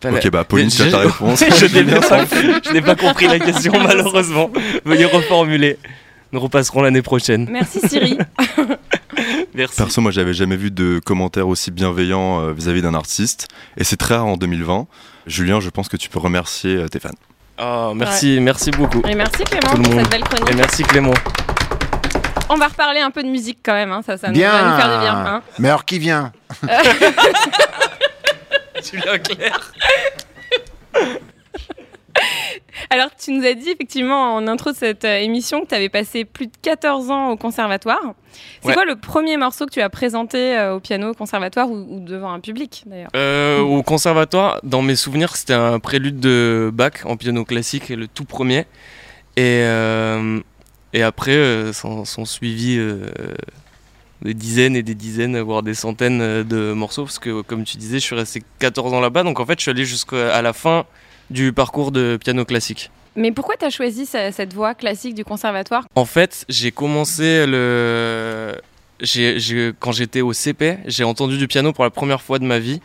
pas 0.00 0.12
ok, 0.12 0.30
bah 0.30 0.44
Pauline, 0.44 0.70
tu 0.70 0.80
as 0.80 0.90
ta 0.90 1.00
réponse. 1.00 1.40
je 1.60 2.72
n'ai 2.72 2.80
pas, 2.80 2.94
pas 2.94 3.02
compris 3.02 3.26
la 3.26 3.38
question 3.38 3.74
malheureusement. 3.82 4.50
Veuillez 4.86 5.04
reformuler. 5.04 5.76
Nous 6.32 6.40
repasserons 6.40 6.80
l'année 6.80 7.02
prochaine. 7.02 7.48
Merci 7.50 7.80
Siri. 7.86 8.16
Merci. 9.54 9.76
Perso, 9.76 10.00
moi, 10.00 10.10
j'avais 10.10 10.34
jamais 10.34 10.56
vu 10.56 10.70
de 10.72 11.00
commentaires 11.04 11.46
aussi 11.46 11.70
bienveillants 11.70 12.40
euh, 12.40 12.52
vis-à-vis 12.52 12.82
d'un 12.82 12.94
artiste, 12.94 13.46
et 13.76 13.84
c'est 13.84 13.96
très 13.96 14.16
rare 14.16 14.26
en 14.26 14.36
2020. 14.36 14.86
Julien, 15.26 15.60
je 15.60 15.70
pense 15.70 15.88
que 15.88 15.96
tu 15.96 16.08
peux 16.08 16.18
remercier 16.18 16.76
euh, 16.76 16.88
tes 16.88 16.98
fans. 16.98 17.10
Oh, 17.62 17.92
merci, 17.94 18.40
merci 18.40 18.72
beaucoup. 18.72 19.00
Et 19.08 19.14
merci 19.14 19.44
Clément 19.44 19.74
pour 19.76 19.92
cette 19.94 20.10
belle 20.10 20.24
chronique. 20.24 20.50
Et 20.50 20.54
merci 20.56 20.82
Clément. 20.82 21.14
On 22.48 22.56
va 22.56 22.66
reparler 22.66 23.00
un 23.00 23.10
peu 23.10 23.22
de 23.22 23.28
musique 23.28 23.60
quand 23.64 23.74
même, 23.74 23.92
hein. 23.92 24.02
ça, 24.04 24.18
ça 24.18 24.30
bien. 24.30 24.50
va 24.50 24.70
nous 24.70 24.76
faire 24.76 24.92
du 24.92 24.98
bien. 25.04 25.14
Hein. 25.14 25.42
Mais 25.58 25.68
alors 25.68 25.84
qui 25.84 25.98
vient? 26.00 26.32
Julien 28.84 29.18
Claire. 29.18 29.72
Alors, 32.94 33.10
tu 33.16 33.32
nous 33.32 33.44
as 33.44 33.54
dit 33.54 33.70
effectivement 33.70 34.36
en 34.36 34.46
intro 34.46 34.70
de 34.70 34.76
cette 34.76 35.04
euh, 35.04 35.18
émission 35.18 35.62
que 35.62 35.66
tu 35.66 35.74
avais 35.74 35.88
passé 35.88 36.24
plus 36.24 36.46
de 36.46 36.52
14 36.62 37.10
ans 37.10 37.30
au 37.30 37.36
conservatoire. 37.36 38.14
C'est 38.62 38.72
quoi 38.72 38.84
le 38.84 38.94
premier 38.94 39.36
morceau 39.36 39.66
que 39.66 39.72
tu 39.72 39.80
as 39.80 39.90
présenté 39.90 40.56
euh, 40.56 40.76
au 40.76 40.80
piano 40.80 41.10
au 41.10 41.14
conservatoire 41.14 41.68
ou, 41.68 41.98
devant 41.98 42.32
un 42.32 42.38
public 42.38 42.84
d'ailleurs? 42.86 43.10
Euh, 43.16 43.58
Au 43.58 43.82
conservatoire, 43.82 44.60
dans 44.62 44.80
mes 44.80 44.94
souvenirs, 44.94 45.34
c'était 45.34 45.54
un 45.54 45.80
prélude 45.80 46.20
de 46.20 46.70
Bach 46.72 47.04
en 47.04 47.16
piano 47.16 47.44
classique, 47.44 47.88
le 47.88 48.06
tout 48.06 48.26
premier. 48.26 48.64
Et, 49.36 49.64
et 50.92 51.02
après, 51.02 51.72
sont, 51.72 52.04
sont 52.04 52.24
suivis 52.24 52.78
des 54.22 54.34
dizaines 54.34 54.76
et 54.76 54.84
des 54.84 54.94
dizaines, 54.94 55.40
voire 55.40 55.64
des 55.64 55.74
centaines 55.74 56.44
de 56.44 56.72
morceaux, 56.72 57.02
parce 57.02 57.18
que 57.18 57.42
comme 57.42 57.64
tu 57.64 57.76
disais, 57.76 57.98
je 57.98 58.04
suis 58.04 58.14
resté 58.14 58.40
14 58.60 58.92
ans 58.94 59.00
là-bas, 59.00 59.24
donc 59.24 59.40
en 59.40 59.46
fait, 59.46 59.58
je 59.58 59.62
suis 59.62 59.70
allé 59.72 59.84
jusqu'à 59.84 60.40
la 60.40 60.52
fin 60.52 60.86
du 61.30 61.52
parcours 61.52 61.92
de 61.92 62.18
piano 62.20 62.44
classique. 62.44 62.90
Mais 63.16 63.30
pourquoi 63.30 63.56
tu 63.56 63.64
as 63.64 63.70
choisi 63.70 64.06
cette 64.06 64.54
voie 64.54 64.74
classique 64.74 65.14
du 65.14 65.24
conservatoire? 65.24 65.84
En 65.94 66.04
fait, 66.04 66.44
j'ai 66.48 66.72
commencé 66.72 67.46
le. 67.46 68.54
quand 69.78 69.92
j'étais 69.92 70.20
au 70.20 70.32
CP, 70.32 70.78
j'ai 70.86 71.04
entendu 71.04 71.38
du 71.38 71.46
piano 71.46 71.72
pour 71.72 71.84
la 71.84 71.90
première 71.90 72.22
fois 72.22 72.38
de 72.38 72.44
ma 72.44 72.58
vie. 72.58 72.80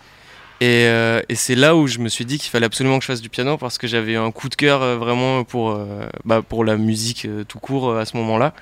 Et, 0.62 0.86
euh, 0.88 1.21
c'est 1.34 1.56
là 1.56 1.75
où 1.75 1.88
je 1.88 1.99
me 1.99 2.10
suis 2.10 2.25
dit 2.25 2.38
qu'il 2.38 2.49
fallait 2.49 2.65
absolument 2.65 2.97
que 2.99 3.04
je 3.04 3.08
fasse 3.08 3.21
du 3.21 3.30
piano 3.30 3.58
parce 3.58 3.78
que 3.78 3.88
j'avais 3.88 4.17
un 4.17 4.30
coup 4.32 4.49
de 4.49 4.56
cœur 4.56 4.82
euh, 4.82 4.97
vraiment 4.97 5.45
pour, 5.45 5.71
euh, 5.71 6.10
bah, 6.25 6.41
pour 6.41 6.65
la 6.65 6.75
musique 6.75 7.28
tout 7.47 7.60
court 7.60 7.95
à 7.95 8.06
ce 8.06 8.17
moment-là. 8.17 8.54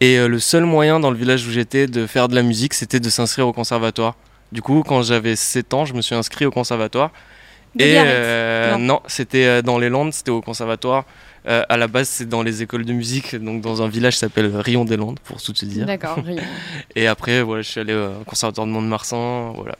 Et 0.00 0.18
le 0.18 0.38
seul 0.38 0.64
moyen 0.64 1.00
dans 1.00 1.10
le 1.10 1.16
village 1.16 1.46
où 1.46 1.50
j'étais 1.50 1.86
de 1.86 2.06
faire 2.06 2.28
de 2.28 2.34
la 2.34 2.42
musique, 2.42 2.74
c'était 2.74 3.00
de 3.00 3.08
s'inscrire 3.08 3.48
au 3.48 3.54
conservatoire. 3.54 4.14
Du 4.52 4.60
coup, 4.60 4.82
quand 4.86 5.00
j'avais 5.00 5.36
7 5.36 5.72
ans, 5.72 5.84
je 5.86 5.94
me 5.94 6.02
suis 6.02 6.14
inscrit 6.14 6.44
au 6.44 6.50
conservatoire. 6.50 7.12
Et 7.78 7.94
euh, 7.96 8.76
non, 8.78 9.00
c'était 9.06 9.44
euh, 9.44 9.62
dans 9.62 9.78
les 9.78 9.88
Landes, 9.88 10.12
c'était 10.12 10.30
au 10.30 10.40
conservatoire 10.40 11.04
à 11.48 11.76
la 11.76 11.86
base, 11.86 12.08
c'est 12.08 12.28
dans 12.28 12.42
les 12.42 12.64
écoles 12.64 12.84
de 12.84 12.92
musique, 12.92 13.36
donc 13.36 13.60
dans 13.60 13.80
un 13.80 13.86
village 13.86 14.14
qui 14.14 14.18
s'appelle 14.18 14.50
Rion 14.56 14.84
des 14.84 14.96
Landes, 14.96 15.20
pour 15.20 15.40
tout 15.40 15.52
te 15.52 15.64
dire. 15.64 15.86
D'accord, 15.86 16.16
Rion. 16.16 16.42
et 16.96 17.06
après, 17.06 17.40
voilà, 17.40 17.62
je 17.62 17.68
suis 17.68 17.78
allé 17.78 17.94
au 17.94 18.24
conservatoire 18.24 18.66
de 18.66 18.72
Mont-de-Marsan, 18.72 19.52
voilà. 19.52 19.76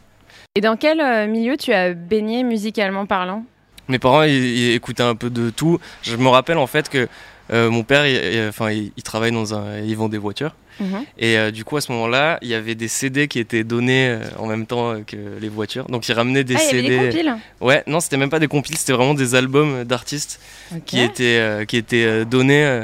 Et 0.54 0.60
dans 0.60 0.76
quel 0.76 1.28
milieu 1.28 1.56
tu 1.56 1.72
as 1.72 1.92
baigné 1.92 2.44
musicalement 2.44 3.04
parlant? 3.04 3.44
Mes 3.88 3.98
parents, 3.98 4.22
ils, 4.22 4.74
écoutaient 4.74 5.02
un 5.02 5.16
peu 5.16 5.28
de 5.28 5.50
tout. 5.50 5.80
Je 6.02 6.14
me 6.14 6.28
rappelle 6.28 6.58
en 6.58 6.68
fait 6.68 6.88
que 6.88 7.08
mon 7.50 7.82
père, 7.82 8.06
il, 8.06 8.48
enfin, 8.48 8.70
il, 8.70 9.02
travaille 9.02 9.32
dans 9.32 9.52
un, 9.52 9.80
il 9.80 9.96
vend 9.96 10.08
des 10.08 10.18
voitures. 10.18 10.54
Mhm. 10.80 11.04
Et 11.18 11.38
euh, 11.38 11.50
du 11.50 11.64
coup, 11.64 11.76
à 11.76 11.80
ce 11.80 11.90
moment-là, 11.92 12.38
il 12.42 12.48
y 12.48 12.54
avait 12.54 12.74
des 12.74 12.88
CD 12.88 13.28
qui 13.28 13.38
étaient 13.38 13.64
donnés 13.64 14.08
euh, 14.08 14.24
en 14.38 14.46
même 14.46 14.66
temps 14.66 14.92
euh, 14.92 15.00
que 15.06 15.16
les 15.40 15.48
voitures. 15.48 15.86
Donc, 15.86 16.08
ils 16.08 16.12
ramenaient 16.12 16.44
des 16.44 16.56
ah, 16.56 16.58
CD. 16.58 16.78
Il 16.78 16.92
y 16.92 16.96
avait 16.96 17.08
des 17.08 17.12
compiles 17.12 17.36
Ouais, 17.60 17.82
non, 17.86 18.00
c'était 18.00 18.16
même 18.16 18.30
pas 18.30 18.38
des 18.38 18.48
compiles, 18.48 18.76
c'était 18.76 18.92
vraiment 18.92 19.14
des 19.14 19.34
albums 19.34 19.84
d'artistes 19.84 20.40
qui 20.84 21.00
étaient, 21.00 21.64
qui 21.66 21.76
étaient 21.76 22.24
donnés. 22.24 22.82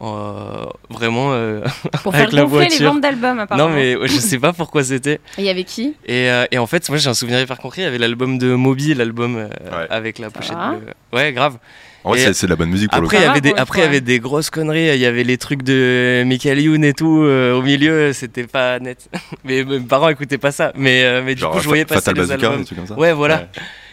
vraiment 0.00 1.30
pour 2.02 2.14
avec 2.14 2.28
faire 2.28 2.36
la 2.36 2.44
voiture. 2.44 2.80
les 2.80 2.86
ventes 2.86 3.00
d'albums 3.00 3.38
apparemment. 3.38 3.68
Non 3.68 3.74
mais 3.74 3.96
je 4.02 4.18
sais 4.18 4.38
pas 4.38 4.52
pourquoi 4.52 4.84
c'était. 4.84 5.14
Et 5.38 5.42
il 5.42 5.44
y 5.44 5.48
avait 5.48 5.64
qui 5.64 5.94
et, 6.06 6.28
et, 6.50 6.58
en 6.58 6.66
fait 6.66 6.88
moi 6.90 6.98
j'ai 6.98 7.08
un 7.08 7.14
souvenir 7.14 7.40
hyper 7.40 7.58
concret, 7.58 7.82
il 7.82 7.84
y 7.84 7.88
avait 7.88 7.98
l'album 7.98 8.38
de 8.38 8.54
Moby, 8.54 8.94
l'album 8.94 9.48
avec 9.90 10.18
la 10.18 10.30
pochette 10.30 10.56
bleue. 10.56 10.92
Ouais 11.12 11.32
grave. 11.32 11.58
En 12.04 12.10
vrai, 12.10 12.34
c'est 12.34 12.46
de 12.46 12.50
la 12.50 12.56
bonne 12.56 12.68
musique 12.68 12.90
pour 12.90 13.02
après, 13.02 13.26
le 13.26 13.32
coup. 13.32 13.40
Des, 13.40 13.54
après, 13.56 13.80
il 13.80 13.84
y 13.84 13.86
avait 13.86 14.00
des 14.02 14.20
grosses 14.20 14.50
conneries. 14.50 14.94
Il 14.94 15.00
y 15.00 15.06
avait 15.06 15.24
les 15.24 15.38
trucs 15.38 15.62
de 15.62 16.22
Michael 16.26 16.60
Youn 16.60 16.84
et 16.84 16.92
tout. 16.92 17.22
Euh, 17.22 17.54
au 17.54 17.62
milieu, 17.62 18.12
c'était 18.12 18.46
pas 18.46 18.78
net. 18.78 19.08
mais 19.44 19.64
mes 19.64 19.80
parents 19.80 20.10
écoutaient 20.10 20.38
pas 20.38 20.52
ça. 20.52 20.72
Mais, 20.76 21.02
euh, 21.02 21.22
mais 21.24 21.34
du 21.34 21.42
coup, 21.42 21.58
je 21.60 21.66
voyais 21.66 21.86
passer 21.86 22.12
les 22.12 22.30
albums. 22.30 22.64
Comme 22.66 22.86
ça. 22.86 22.98
Ouais, 22.98 23.14
voilà. 23.14 23.48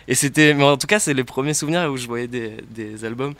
Et 0.09 0.15
c'était, 0.15 0.53
mais 0.53 0.63
en 0.63 0.75
tout 0.75 0.87
cas, 0.87 0.99
c'est 0.99 1.13
les 1.13 1.23
premiers 1.23 1.53
souvenirs 1.53 1.89
où 1.89 1.95
je 1.95 2.05
voyais 2.05 2.27
des, 2.27 2.57
des 2.69 3.05
albums. 3.05 3.33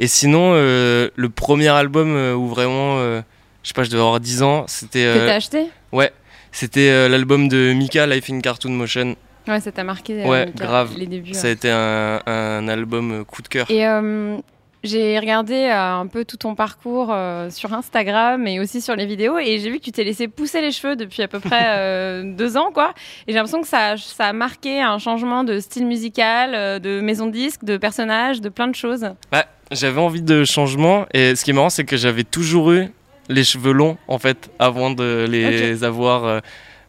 Et 0.00 0.08
sinon, 0.08 0.52
euh, 0.54 1.08
le 1.14 1.28
premier 1.28 1.68
album 1.68 2.16
où 2.34 2.48
vraiment, 2.48 2.98
je 2.98 3.22
sais 3.62 3.74
pas, 3.74 3.84
je 3.84 3.90
devais 3.90 4.02
avoir 4.02 4.18
10 4.18 4.42
ans, 4.42 4.64
c'était. 4.66 5.04
que 5.04 5.26
t'as 5.26 5.36
acheté? 5.36 5.66
Ouais. 5.92 6.10
C'était 6.50 7.08
l'album 7.08 7.48
de 7.48 7.72
Mika, 7.74 8.06
Life 8.06 8.28
in 8.30 8.40
Cartoon 8.40 8.72
Motion. 8.72 9.14
Ouais, 9.48 9.60
ça 9.60 9.72
t'a 9.72 9.84
marqué 9.84 10.24
ouais, 10.24 10.52
grave. 10.56 10.94
les 10.96 11.06
débuts. 11.06 11.34
Ça 11.34 11.48
a 11.48 11.50
été 11.50 11.70
un, 11.70 12.20
un, 12.26 12.68
album 12.68 13.12
euh, 13.12 13.24
coup 13.24 13.42
de 13.42 13.48
cœur. 13.48 13.70
Et 13.70 13.86
euh, 13.86 14.36
j'ai 14.82 15.18
regardé 15.18 15.54
euh, 15.54 16.00
un 16.00 16.06
peu 16.06 16.24
tout 16.24 16.36
ton 16.36 16.54
parcours 16.54 17.14
sur 17.50 17.72
Instagram 17.72 18.46
et 18.46 18.60
aussi 18.60 18.80
sur 18.80 18.96
les 18.96 19.06
vidéos 19.06 19.38
et 19.38 19.58
j'ai 19.58 19.70
vu 19.70 19.78
que 19.78 19.84
tu 19.84 19.92
t'es 19.92 20.04
laissé 20.04 20.28
pousser 20.28 20.60
les 20.60 20.72
cheveux 20.72 20.96
depuis 20.96 21.22
à 21.22 21.28
peu 21.28 21.40
près 21.40 22.22
deux 22.36 22.56
ans, 22.56 22.70
quoi. 22.72 22.92
Et 23.26 23.32
j'ai 23.32 23.34
l'impression 23.34 23.60
que 23.60 23.68
ça, 23.68 23.96
ça 23.96 24.26
a 24.26 24.32
marqué 24.32 24.80
un 24.80 24.98
changement 24.98 25.44
de 25.44 25.60
style 25.60 25.86
musical, 25.86 26.80
de 26.80 27.00
maison 27.00 27.26
de 27.26 27.32
disque, 27.32 27.64
de 27.64 27.76
personnage, 27.76 28.40
de 28.40 28.48
plein 28.48 28.68
de 28.68 28.74
choses. 28.74 29.06
Bah, 29.30 29.46
j'avais 29.70 30.00
envie 30.00 30.22
de 30.22 30.44
changement 30.44 31.06
et 31.12 31.34
ce 31.34 31.44
qui 31.44 31.50
est 31.50 31.54
marrant, 31.54 31.70
c'est 31.70 31.84
que 31.84 31.96
j'avais 31.96 32.24
toujours 32.24 32.72
eu 32.72 32.88
les 33.28 33.42
cheveux 33.42 33.72
longs 33.72 33.96
en 34.06 34.18
fait 34.18 34.50
avant 34.60 34.90
de 34.90 35.26
les 35.28 35.82
avoir 35.82 36.42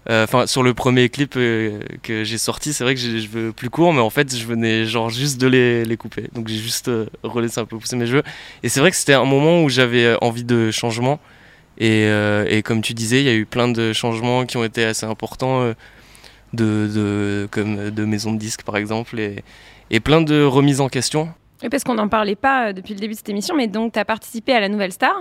euh, 0.09 0.23
enfin, 0.23 0.47
sur 0.47 0.63
le 0.63 0.73
premier 0.73 1.09
clip 1.09 1.33
euh, 1.35 1.79
que 2.01 2.23
j'ai 2.23 2.37
sorti, 2.37 2.71
c'est 2.71 2.83
vrai 2.83 2.95
que 2.95 3.01
j'ai 3.01 3.11
les 3.11 3.21
cheveux 3.21 3.51
plus 3.51 3.69
courts, 3.69 3.91
mais 3.93 3.99
en 3.99 4.09
fait, 4.09 4.33
je 4.33 4.45
venais 4.45 4.85
genre 4.85 5.09
juste 5.09 5.39
de 5.39 5.47
les, 5.47 5.83
les 5.83 5.97
couper. 5.97 6.29
Donc 6.33 6.47
j'ai 6.47 6.57
juste 6.57 6.87
euh, 6.87 7.07
relaissé 7.23 7.59
un 7.59 7.65
peu 7.65 7.77
pousser 7.77 7.97
mes 7.97 8.05
cheveux. 8.05 8.23
Et 8.63 8.69
c'est 8.69 8.79
vrai 8.79 8.91
que 8.91 8.97
c'était 8.97 9.13
un 9.13 9.25
moment 9.25 9.63
où 9.63 9.69
j'avais 9.69 10.15
envie 10.21 10.45
de 10.45 10.71
changement. 10.71 11.19
Et, 11.79 12.09
comme 12.65 12.81
tu 12.81 12.95
disais, 12.95 13.19
il 13.19 13.25
y 13.25 13.29
a 13.29 13.35
eu 13.35 13.45
plein 13.45 13.67
de 13.67 13.93
changements 13.93 14.47
qui 14.47 14.57
ont 14.57 14.63
été 14.63 14.83
assez 14.83 15.05
importants, 15.05 15.73
de, 16.53 16.87
de, 16.87 17.47
comme 17.51 17.91
de 17.91 18.05
maison 18.05 18.31
de 18.31 18.39
disques 18.39 18.63
par 18.63 18.77
exemple, 18.77 19.19
et, 19.19 19.43
et 19.91 19.99
plein 19.99 20.21
de 20.21 20.41
remises 20.43 20.81
en 20.81 20.89
question. 20.89 21.29
Oui, 21.61 21.69
parce 21.69 21.83
qu'on 21.83 21.93
n'en 21.93 22.07
parlait 22.07 22.35
pas 22.35 22.73
depuis 22.73 22.95
le 22.95 22.99
début 22.99 23.13
de 23.13 23.17
cette 23.17 23.29
émission, 23.29 23.55
mais 23.55 23.67
donc 23.67 23.93
tu 23.93 23.99
as 23.99 24.05
participé 24.05 24.53
à 24.53 24.59
la 24.59 24.69
Nouvelle 24.69 24.91
Star 24.91 25.13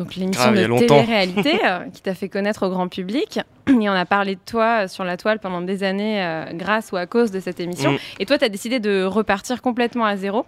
donc 0.00 0.16
l'émission 0.16 0.44
ah, 0.46 0.52
de 0.52 0.78
télé-réalité 0.78 1.60
euh, 1.62 1.80
qui 1.92 2.00
t'a 2.00 2.14
fait 2.14 2.30
connaître 2.30 2.66
au 2.66 2.70
grand 2.70 2.88
public. 2.88 3.38
Et 3.68 3.88
on 3.88 3.92
a 3.92 4.06
parlé 4.06 4.34
de 4.34 4.40
toi 4.44 4.88
sur 4.88 5.04
la 5.04 5.18
toile 5.18 5.40
pendant 5.40 5.60
des 5.60 5.84
années 5.84 6.24
euh, 6.24 6.46
grâce 6.54 6.90
ou 6.90 6.96
à 6.96 7.04
cause 7.04 7.30
de 7.30 7.38
cette 7.38 7.60
émission. 7.60 7.92
Mm. 7.92 7.98
Et 8.18 8.24
toi, 8.24 8.38
tu 8.38 8.44
as 8.46 8.48
décidé 8.48 8.80
de 8.80 9.04
repartir 9.04 9.60
complètement 9.60 10.06
à 10.06 10.16
zéro. 10.16 10.46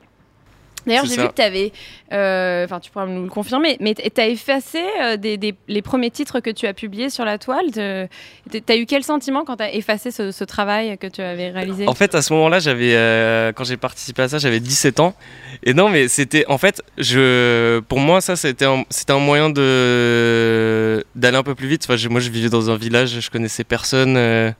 D'ailleurs, 0.87 1.05
j'ai 1.07 1.17
vu 1.17 1.29
que 1.29 1.35
tu 1.35 1.43
avais, 1.43 1.73
euh, 2.13 2.65
enfin, 2.65 2.81
tu 2.81 2.91
pourras 2.91 3.07
nous 3.07 3.23
le 3.23 3.29
confirmer, 3.29 3.77
mais 3.81 3.95
tu 3.95 4.21
as 4.21 4.27
effacé 4.27 4.83
euh, 5.01 5.17
des, 5.17 5.55
les 5.69 5.83
premiers 5.83 6.11
titres 6.11 6.41
que 6.41 6.51
tu 6.51 6.67
as 6.67 6.75
publiés 6.75 7.11
sur 7.11 7.25
la 7.25 7.39
toile. 7.39 7.67
Tu 7.73 8.63
as 8.69 8.77
eu 8.77 8.87
quel 8.87 9.05
sentiment 9.05 9.45
quand 9.45 9.57
tu 9.57 9.63
as 9.63 9.75
effacé 9.75 10.11
ce, 10.11 10.45
travail 10.45 10.99
que 10.99 11.07
tu 11.07 11.23
avais 11.23 11.51
réalisé? 11.51 11.87
En 11.87 11.95
fait, 11.95 12.15
à 12.15 12.23
ce 12.23 12.33
moment-là, 12.33 12.59
j'avais, 12.59 12.95
euh, 12.95 13.53
quand 13.53 13.65
j'ai 13.65 13.77
participé 13.77 14.23
à 14.23 14.29
ça, 14.29 14.39
j'avais 14.39 14.61
17 14.61 15.01
ans. 15.01 15.15
Et 15.63 15.73
non, 15.73 15.89
mais 15.89 16.09
c'était, 16.09 16.45
en 16.49 16.59
fait, 16.59 16.83
je, 16.99 17.81
pour 17.81 18.01
moi, 18.01 18.21
ça, 18.21 18.35
c'était 18.35 18.65
un, 18.65 18.85
c'était 18.91 19.13
un 19.13 19.21
moyen 19.21 19.51
de 19.51 21.05
d'aller 21.15 21.37
un 21.37 21.43
peu 21.43 21.55
plus 21.55 21.69
vite. 21.69 21.87
Enfin, 21.89 22.09
moi, 22.09 22.21
je 22.21 22.31
vivais 22.31 22.49
dans 22.49 22.71
un 22.71 22.77
village, 22.77 23.21
je 23.21 23.31
connaissais 23.31 23.65
personne 23.65 24.15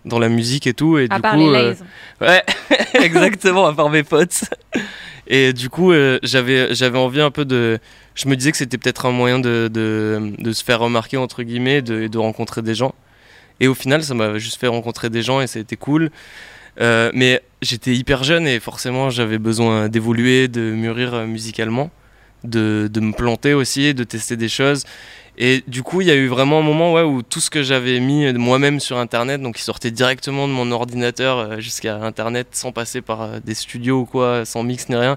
dans 0.05 0.19
la 0.19 0.29
musique 0.29 0.67
et 0.67 0.75
tout. 0.75 0.99
Et 0.99 1.07
à 1.11 1.17
du 1.17 1.23
part 1.23 1.35
coup, 1.35 1.51
les 1.51 1.75
ouais, 2.21 2.43
exactement, 2.95 3.67
à 3.67 3.75
part 3.75 3.91
mes 3.91 4.03
potes. 4.03 4.45
Et 5.27 5.53
du 5.53 5.69
coup, 5.71 5.93
euh, 5.93 6.19
j'avais, 6.23 6.97
envie 6.97 7.21
un 7.21 7.31
peu 7.31 7.45
de. 7.45 7.79
Je 8.15 8.29
me 8.29 8.37
disais 8.37 8.51
que 8.51 8.57
c'était 8.57 8.79
peut-être 8.79 9.07
un 9.07 9.13
moyen 9.13 9.39
de, 9.39 9.69
de, 9.73 10.53
se 10.53 10.65
faire 10.65 10.81
remarquer, 10.81 11.17
entre 11.17 11.43
guillemets, 11.43 11.81
de, 11.83 12.09
de 12.09 12.19
rencontrer 12.19 12.63
des 12.63 12.75
gens. 12.75 12.95
Et 13.61 13.69
au 13.69 13.75
final, 13.75 14.03
ça 14.03 14.15
m'a 14.15 14.39
juste 14.39 14.59
fait 14.59 14.67
rencontrer 14.67 15.11
des 15.11 15.23
gens 15.23 15.41
et 15.41 15.45
été 15.45 15.77
cool. 15.77 16.11
Euh, 16.81 17.11
mais 17.15 17.43
j'étais 17.61 17.95
hyper 17.95 18.25
jeune 18.25 18.47
et 18.47 18.59
forcément, 18.61 19.11
j'avais 19.11 19.39
besoin 19.39 19.89
d'évoluer, 19.89 20.49
de 20.49 20.73
mûrir 20.73 21.15
euh, 21.15 21.27
musicalement, 21.27 21.91
de, 22.45 22.91
me 23.01 23.13
planter 23.13 23.55
aussi, 23.55 23.95
de 23.95 24.05
tester 24.05 24.37
des 24.37 24.49
choses. 24.49 24.85
Et 25.39 25.65
du 25.67 25.83
coup, 25.83 26.03
il 26.03 26.09
y 26.09 26.11
a 26.11 26.15
eu 26.15 26.29
vraiment 26.29 26.59
un 26.59 26.63
moment 26.63 26.93
ouais, 26.93 27.03
où 27.03 27.23
tout 27.23 27.41
ce 27.41 27.49
que 27.49 27.63
j'avais 27.63 28.01
mis 28.01 28.31
moi-même 28.35 28.81
sur 28.81 28.99
Internet, 28.99 29.41
donc 29.41 29.57
qui 29.57 29.63
sortait 29.63 29.91
directement 29.91 30.47
de 30.47 30.53
mon 30.53 30.71
ordinateur 30.73 31.39
euh, 31.39 31.61
jusqu'à 31.61 31.97
Internet 31.97 32.49
sans 32.53 32.71
passer 32.71 33.01
par 33.01 33.23
euh, 33.23 33.41
des 33.43 33.55
studios 33.55 34.01
ou 34.01 34.05
quoi, 34.05 34.45
sans 34.45 34.63
mix 34.63 34.91
ni 34.91 34.97
rien, 34.97 35.17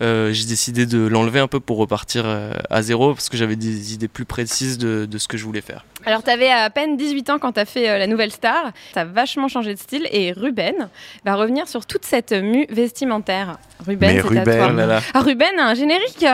euh, 0.00 0.32
j'ai 0.32 0.46
décidé 0.46 0.86
de 0.86 1.06
l'enlever 1.06 1.40
un 1.40 1.48
peu 1.48 1.60
pour 1.60 1.78
repartir 1.78 2.26
à 2.70 2.82
zéro 2.82 3.14
parce 3.14 3.28
que 3.28 3.36
j'avais 3.36 3.56
des 3.56 3.94
idées 3.94 4.08
plus 4.08 4.24
précises 4.24 4.78
de, 4.78 5.06
de, 5.06 5.18
ce 5.18 5.28
que 5.28 5.36
je 5.36 5.44
voulais 5.44 5.60
faire. 5.60 5.84
Alors, 6.04 6.22
tu 6.22 6.30
avais 6.30 6.50
à 6.50 6.70
peine 6.70 6.96
18 6.96 7.30
ans 7.30 7.38
quand 7.38 7.52
tu 7.52 7.60
as 7.60 7.64
fait 7.64 7.98
la 7.98 8.06
nouvelle 8.06 8.30
star. 8.30 8.72
Tu 8.92 8.98
as 8.98 9.04
vachement 9.04 9.48
changé 9.48 9.74
de 9.74 9.78
style 9.78 10.06
et 10.12 10.32
Ruben 10.32 10.88
va 11.24 11.34
revenir 11.34 11.68
sur 11.68 11.86
toute 11.86 12.04
cette 12.04 12.32
mue 12.32 12.66
vestimentaire. 12.70 13.58
Ruben, 13.86 14.22
c'est 14.28 14.38
à 14.38 14.44
toi. 14.44 15.00
Ah, 15.14 15.20
Ruben, 15.20 15.58
un 15.58 15.74
générique 15.74 16.26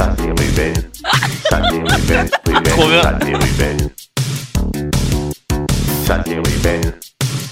ça 0.00 0.14
c'est 0.16 0.30
Ruben. 0.30 0.74
Ça 1.50 1.60
c'est 1.68 1.76
Ruben. 1.76 2.28
Ruben. 2.48 3.08
Ça 3.08 3.18
c'est 3.20 3.34
Ruben. 3.34 3.90
Ça 6.06 6.22
c'est 6.26 6.34
Ruben. 6.36 6.80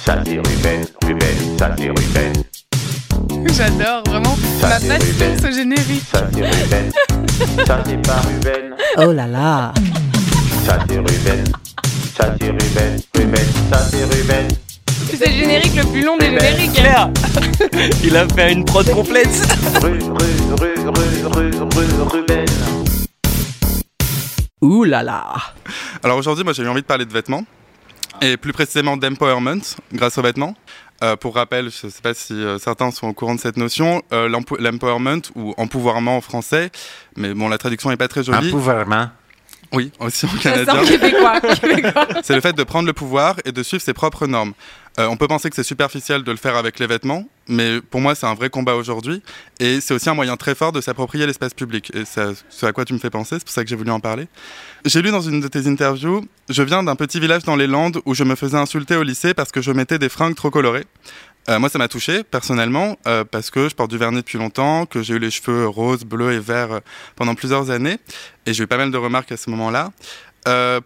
Ça 0.04 0.22
c'est 0.24 0.38
Ruben. 0.38 0.86
Ruben. 1.04 1.58
Ça 1.58 1.74
c'est 1.76 1.88
Ruben. 1.88 2.32
J'adore, 3.56 4.02
vraiment. 4.06 4.36
Ma 4.62 4.68
passion, 4.68 5.36
ce 5.42 5.50
générique. 5.52 6.02
Ça 6.12 6.26
c'est 6.32 6.42
Ruben. 6.42 6.92
Ça 7.66 7.82
c'est 7.86 8.02
pas 8.02 8.20
Ruben. 8.20 8.74
Oh 8.98 9.12
là 9.12 9.26
là. 9.26 9.72
Ça 10.66 10.78
c'est 10.88 10.96
Ruben. 10.96 11.44
Ça 12.16 12.34
c'est 12.40 12.48
Ruben. 12.48 13.00
Ruben. 13.14 13.46
Ça 13.72 13.78
c'est 13.90 14.04
Ruben. 14.04 14.48
C'est 15.16 15.26
le 15.26 15.32
générique 15.36 15.74
le 15.76 15.84
plus 15.84 16.04
long 16.04 16.16
des 16.16 16.26
génériques. 16.26 16.72
Claire 16.74 17.10
Il 18.04 18.16
a 18.16 18.26
fait 18.28 18.52
une 18.52 18.64
prod 18.64 18.88
complète. 18.90 19.28
Ruben. 19.82 20.14
Ouh 24.60 24.84
là 24.84 25.02
là 25.02 25.24
Alors 26.02 26.18
aujourd'hui, 26.18 26.44
moi 26.44 26.52
j'ai 26.52 26.62
eu 26.62 26.68
envie 26.68 26.82
de 26.82 26.86
parler 26.86 27.04
de 27.04 27.12
vêtements, 27.12 27.44
et 28.20 28.36
plus 28.36 28.52
précisément 28.52 28.96
d'empowerment 28.96 29.60
grâce 29.92 30.18
aux 30.18 30.22
vêtements. 30.22 30.54
Euh, 31.02 31.16
pour 31.16 31.36
rappel, 31.36 31.70
je 31.70 31.86
ne 31.86 31.92
sais 31.92 32.02
pas 32.02 32.12
si 32.12 32.32
euh, 32.32 32.58
certains 32.58 32.90
sont 32.90 33.06
au 33.06 33.12
courant 33.12 33.36
de 33.36 33.40
cette 33.40 33.56
notion, 33.56 34.02
euh, 34.12 34.28
l'empowerment 34.58 35.22
ou 35.36 35.54
empouvoirment 35.56 36.16
en 36.16 36.20
français, 36.20 36.70
mais 37.16 37.34
bon, 37.34 37.48
la 37.48 37.58
traduction 37.58 37.90
n'est 37.90 37.96
pas 37.96 38.08
très 38.08 38.24
jolie. 38.24 38.48
Empouvoirment. 38.48 39.10
Oui, 39.72 39.92
aussi 40.00 40.26
en 40.26 40.38
canadien. 40.40 40.82
C'est 42.22 42.34
le 42.34 42.40
fait 42.40 42.54
de 42.54 42.62
prendre 42.62 42.86
le 42.86 42.92
pouvoir 42.92 43.36
et 43.44 43.52
de 43.52 43.62
suivre 43.62 43.82
ses 43.82 43.92
propres 43.92 44.26
normes. 44.26 44.54
Euh, 44.98 45.06
on 45.06 45.16
peut 45.16 45.28
penser 45.28 45.50
que 45.50 45.54
c'est 45.54 45.62
superficiel 45.62 46.24
de 46.24 46.30
le 46.30 46.36
faire 46.36 46.56
avec 46.56 46.78
les 46.78 46.86
vêtements, 46.86 47.24
mais 47.48 47.80
pour 47.80 48.00
moi 48.00 48.14
c'est 48.14 48.26
un 48.26 48.34
vrai 48.34 48.50
combat 48.50 48.74
aujourd'hui. 48.74 49.22
Et 49.60 49.80
c'est 49.80 49.94
aussi 49.94 50.08
un 50.08 50.14
moyen 50.14 50.36
très 50.36 50.54
fort 50.54 50.72
de 50.72 50.80
s'approprier 50.80 51.26
l'espace 51.26 51.54
public. 51.54 51.90
Et 51.94 52.04
c'est 52.04 52.34
ce 52.48 52.66
à 52.66 52.72
quoi 52.72 52.84
tu 52.84 52.94
me 52.94 52.98
fais 52.98 53.10
penser, 53.10 53.36
c'est 53.38 53.44
pour 53.44 53.52
ça 53.52 53.64
que 53.64 53.70
j'ai 53.70 53.76
voulu 53.76 53.90
en 53.90 54.00
parler. 54.00 54.28
J'ai 54.84 55.02
lu 55.02 55.10
dans 55.10 55.20
une 55.20 55.40
de 55.40 55.48
tes 55.48 55.66
interviews, 55.66 56.24
je 56.48 56.62
viens 56.62 56.82
d'un 56.82 56.96
petit 56.96 57.20
village 57.20 57.42
dans 57.42 57.56
les 57.56 57.66
Landes 57.66 58.00
où 58.04 58.14
je 58.14 58.24
me 58.24 58.34
faisais 58.34 58.56
insulter 58.56 58.96
au 58.96 59.02
lycée 59.02 59.34
parce 59.34 59.52
que 59.52 59.60
je 59.60 59.72
mettais 59.72 59.98
des 59.98 60.08
fringues 60.08 60.34
trop 60.34 60.50
colorées. 60.50 60.84
Euh, 61.48 61.58
moi, 61.58 61.70
ça 61.70 61.78
m'a 61.78 61.88
touché 61.88 62.24
personnellement 62.24 62.98
euh, 63.06 63.24
parce 63.24 63.50
que 63.50 63.68
je 63.68 63.74
porte 63.74 63.90
du 63.90 63.96
vernis 63.96 64.18
depuis 64.18 64.38
longtemps, 64.38 64.84
que 64.84 65.02
j'ai 65.02 65.14
eu 65.14 65.18
les 65.18 65.30
cheveux 65.30 65.66
roses, 65.66 66.04
bleus 66.04 66.32
et 66.32 66.38
verts 66.38 66.72
euh, 66.72 66.80
pendant 67.16 67.34
plusieurs 67.34 67.70
années, 67.70 67.98
et 68.44 68.52
j'ai 68.52 68.64
eu 68.64 68.66
pas 68.66 68.76
mal 68.76 68.90
de 68.90 68.98
remarques 68.98 69.32
à 69.32 69.36
ce 69.38 69.48
moment-là. 69.50 69.90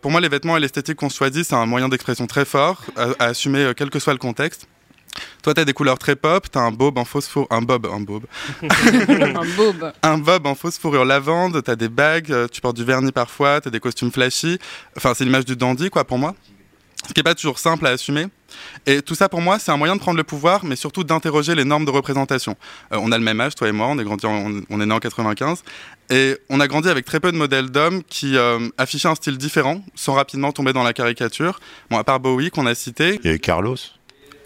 pour 0.01 0.11
moi, 0.11 0.21
les 0.21 0.29
vêtements 0.29 0.57
et 0.57 0.61
l'esthétique 0.61 0.97
qu'on 0.97 1.09
choisit, 1.09 1.45
c'est 1.45 1.55
un 1.55 1.67
moyen 1.67 1.89
d'expression 1.89 2.27
très 2.27 2.45
fort, 2.45 2.85
à, 2.97 3.25
assumer 3.25 3.73
quel 3.77 3.91
que 3.91 3.99
soit 3.99 4.13
le 4.13 4.19
contexte. 4.19 4.69
Toi, 5.43 5.55
t'as 5.55 5.65
des 5.65 5.73
couleurs 5.73 5.99
très 5.99 6.17
pop, 6.17 6.47
t'as 6.51 6.61
un 6.61 6.71
bob 6.71 6.99
en 6.99 7.05
phosphore, 7.05 7.47
un 7.51 7.63
bob, 7.63 7.87
un 7.87 8.01
bob. 8.01 8.25
un 8.63 9.57
bob. 9.57 9.93
Un 10.03 10.19
bob 10.19 10.47
en 10.47 10.55
fausse 10.55 10.79
fourrure 10.79 11.05
lavande, 11.05 11.63
t'as 11.63 11.77
des 11.77 11.89
bagues, 11.89 12.31
euh, 12.33 12.49
tu 12.51 12.61
portes 12.61 12.77
du 12.77 12.85
vernis 12.85 13.13
parfois, 13.13 13.61
t'as 13.61 13.71
des 13.71 13.81
costumes 13.81 14.13
flashy. 14.13 14.59
Enfin, 14.97 15.15
c'est 15.15 15.25
l'image 15.25 15.45
du 15.45 15.57
dandy, 15.57 15.91
quoi, 15.91 16.05
pour 16.05 16.19
moi. 16.19 16.35
Ce 17.09 17.13
qui 17.13 17.19
n'est 17.19 17.25
pas 17.25 17.35
toujours 17.35 17.59
simple 17.59 17.85
à 17.89 17.91
assumer. 17.91 18.27
Et 18.87 19.03
tout 19.03 19.17
ça, 19.17 19.29
pour 19.29 19.41
moi, 19.41 19.59
c'est 19.59 19.73
un 19.73 19.77
moyen 19.77 19.97
de 19.97 20.01
prendre 20.01 20.17
le 20.19 20.23
pouvoir, 20.23 20.65
mais 20.65 20.77
surtout 20.77 21.03
d'interroger 21.03 21.57
les 21.57 21.65
normes 21.65 21.85
de 21.85 21.91
représentation. 21.91 22.55
Euh, 22.93 22.99
on 23.01 23.11
a 23.11 23.19
le 23.19 23.25
même 23.25 23.41
âge, 23.41 23.57
toi 23.57 23.67
et 23.69 23.73
moi, 23.73 23.89
on 23.89 23.99
est, 23.99 24.05
grandi 24.05 24.25
en- 24.25 24.61
on 24.71 24.81
est 24.81 24.87
né 24.87 24.95
en 24.95 25.01
95. 25.01 25.65
Et 26.11 26.37
on 26.49 26.61
a 26.61 26.69
grandi 26.69 26.89
avec 26.89 27.05
très 27.05 27.19
peu 27.19 27.33
de 27.33 27.37
modèles 27.37 27.71
d'hommes 27.71 28.05
qui 28.05 28.37
euh, 28.37 28.69
affichaient 28.79 29.09
un 29.09 29.17
style 29.17 29.37
différent, 29.37 29.83
sans 29.97 30.13
rapidement 30.13 30.53
tomber 30.53 30.73
dans 30.73 30.85
la 30.85 30.93
caricature. 30.93 31.59
Bon, 31.91 31.99
à 31.99 32.05
part 32.05 32.21
Bowie, 32.21 32.51
qu'on 32.51 32.67
a 32.67 32.75
cité. 32.77 33.19
Il 33.25 33.29
y 33.29 33.33
a 33.33 33.35
eu 33.37 33.41
Carlos. 33.41 33.77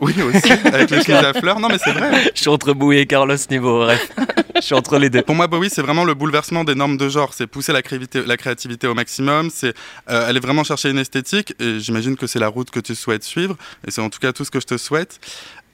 Oui, 0.00 0.14
aussi, 0.22 0.52
avec 0.52 0.90
les 0.90 1.02
chemises 1.02 1.24
à 1.24 1.32
fleurs. 1.32 1.58
Non, 1.58 1.68
mais 1.68 1.78
c'est 1.82 1.92
vrai. 1.92 2.30
Je 2.34 2.40
suis 2.40 2.48
entre 2.48 2.72
Bowie 2.72 2.98
et 2.98 3.06
Carlos 3.06 3.36
niveau 3.50 3.86
ref. 3.86 4.10
Je 4.56 4.60
suis 4.60 4.74
entre 4.74 4.98
les 4.98 5.10
deux. 5.10 5.22
Pour 5.22 5.34
moi, 5.34 5.46
Bowie, 5.46 5.70
c'est 5.70 5.82
vraiment 5.82 6.04
le 6.04 6.14
bouleversement 6.14 6.64
des 6.64 6.74
normes 6.74 6.96
de 6.96 7.08
genre. 7.08 7.32
C'est 7.34 7.46
pousser 7.46 7.72
la 7.72 7.82
créativité, 7.82 8.22
la 8.26 8.36
créativité 8.36 8.86
au 8.86 8.94
maximum. 8.94 9.50
C'est 9.52 9.74
euh, 10.10 10.28
aller 10.28 10.40
vraiment 10.40 10.64
chercher 10.64 10.90
une 10.90 10.98
esthétique. 10.98 11.54
Et 11.60 11.80
j'imagine 11.80 12.16
que 12.16 12.26
c'est 12.26 12.38
la 12.38 12.48
route 12.48 12.70
que 12.70 12.80
tu 12.80 12.94
souhaites 12.94 13.24
suivre. 13.24 13.56
Et 13.86 13.90
c'est 13.90 14.00
en 14.00 14.10
tout 14.10 14.18
cas 14.18 14.32
tout 14.32 14.44
ce 14.44 14.50
que 14.50 14.60
je 14.60 14.66
te 14.66 14.76
souhaite. 14.76 15.18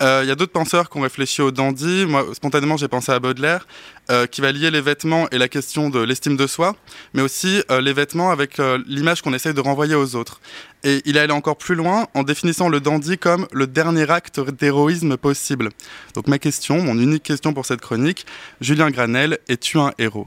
Euh, 0.01 0.21
Il 0.25 0.29
y 0.29 0.33
a 0.33 0.35
d'autres 0.35 0.53
penseurs 0.53 0.89
qui 0.91 0.99
ont 0.99 1.03
réfléchi 1.03 1.43
au 1.43 1.51
dandy. 1.51 2.07
Moi, 2.07 2.27
spontanément, 2.35 2.77
j'ai 2.77 2.89
pensé 2.89 3.13
à 3.13 3.21
Baudelaire, 3.21 3.67
euh, 4.11 4.27
qui 4.27 4.41
va 4.41 4.51
lier 4.51 4.73
les 4.73 4.81
vêtements 4.81 5.29
et 5.31 5.39
la 5.39 5.47
question 5.47 5.89
de 5.89 6.01
l'estime 6.01 6.37
de 6.37 6.49
soi, 6.49 6.75
mais 7.15 7.23
aussi 7.23 7.63
euh, 7.71 7.81
les 7.81 7.93
vêtements 7.93 8.33
avec 8.33 8.59
euh, 8.59 8.83
l'image 8.89 9.23
qu'on 9.23 9.33
essaye 9.33 9.55
de 9.55 9.61
renvoyer 9.61 9.95
aux 9.95 10.17
autres. 10.17 10.41
Et 10.83 11.03
il 11.05 11.17
est 11.17 11.21
allé 11.21 11.33
encore 11.33 11.57
plus 11.57 11.77
loin 11.77 12.09
en 12.13 12.25
définissant 12.25 12.69
le 12.69 12.81
dandy 12.81 13.17
comme 13.17 13.47
le 13.53 13.69
dernier 13.69 14.11
acte 14.11 14.41
d'héroïsme 14.41 15.17
possible. 15.17 15.69
Donc 16.15 16.27
ma 16.27 16.41
question, 16.41 16.83
mon 16.83 16.99
unique 16.99 17.23
question 17.23 17.55
pour 17.55 17.65
cette 17.65 17.81
chronique, 17.81 18.27
Julien 18.61 18.91
Granel, 18.91 19.39
es-tu 19.49 19.79
un 19.79 19.93
héros? 20.01 20.27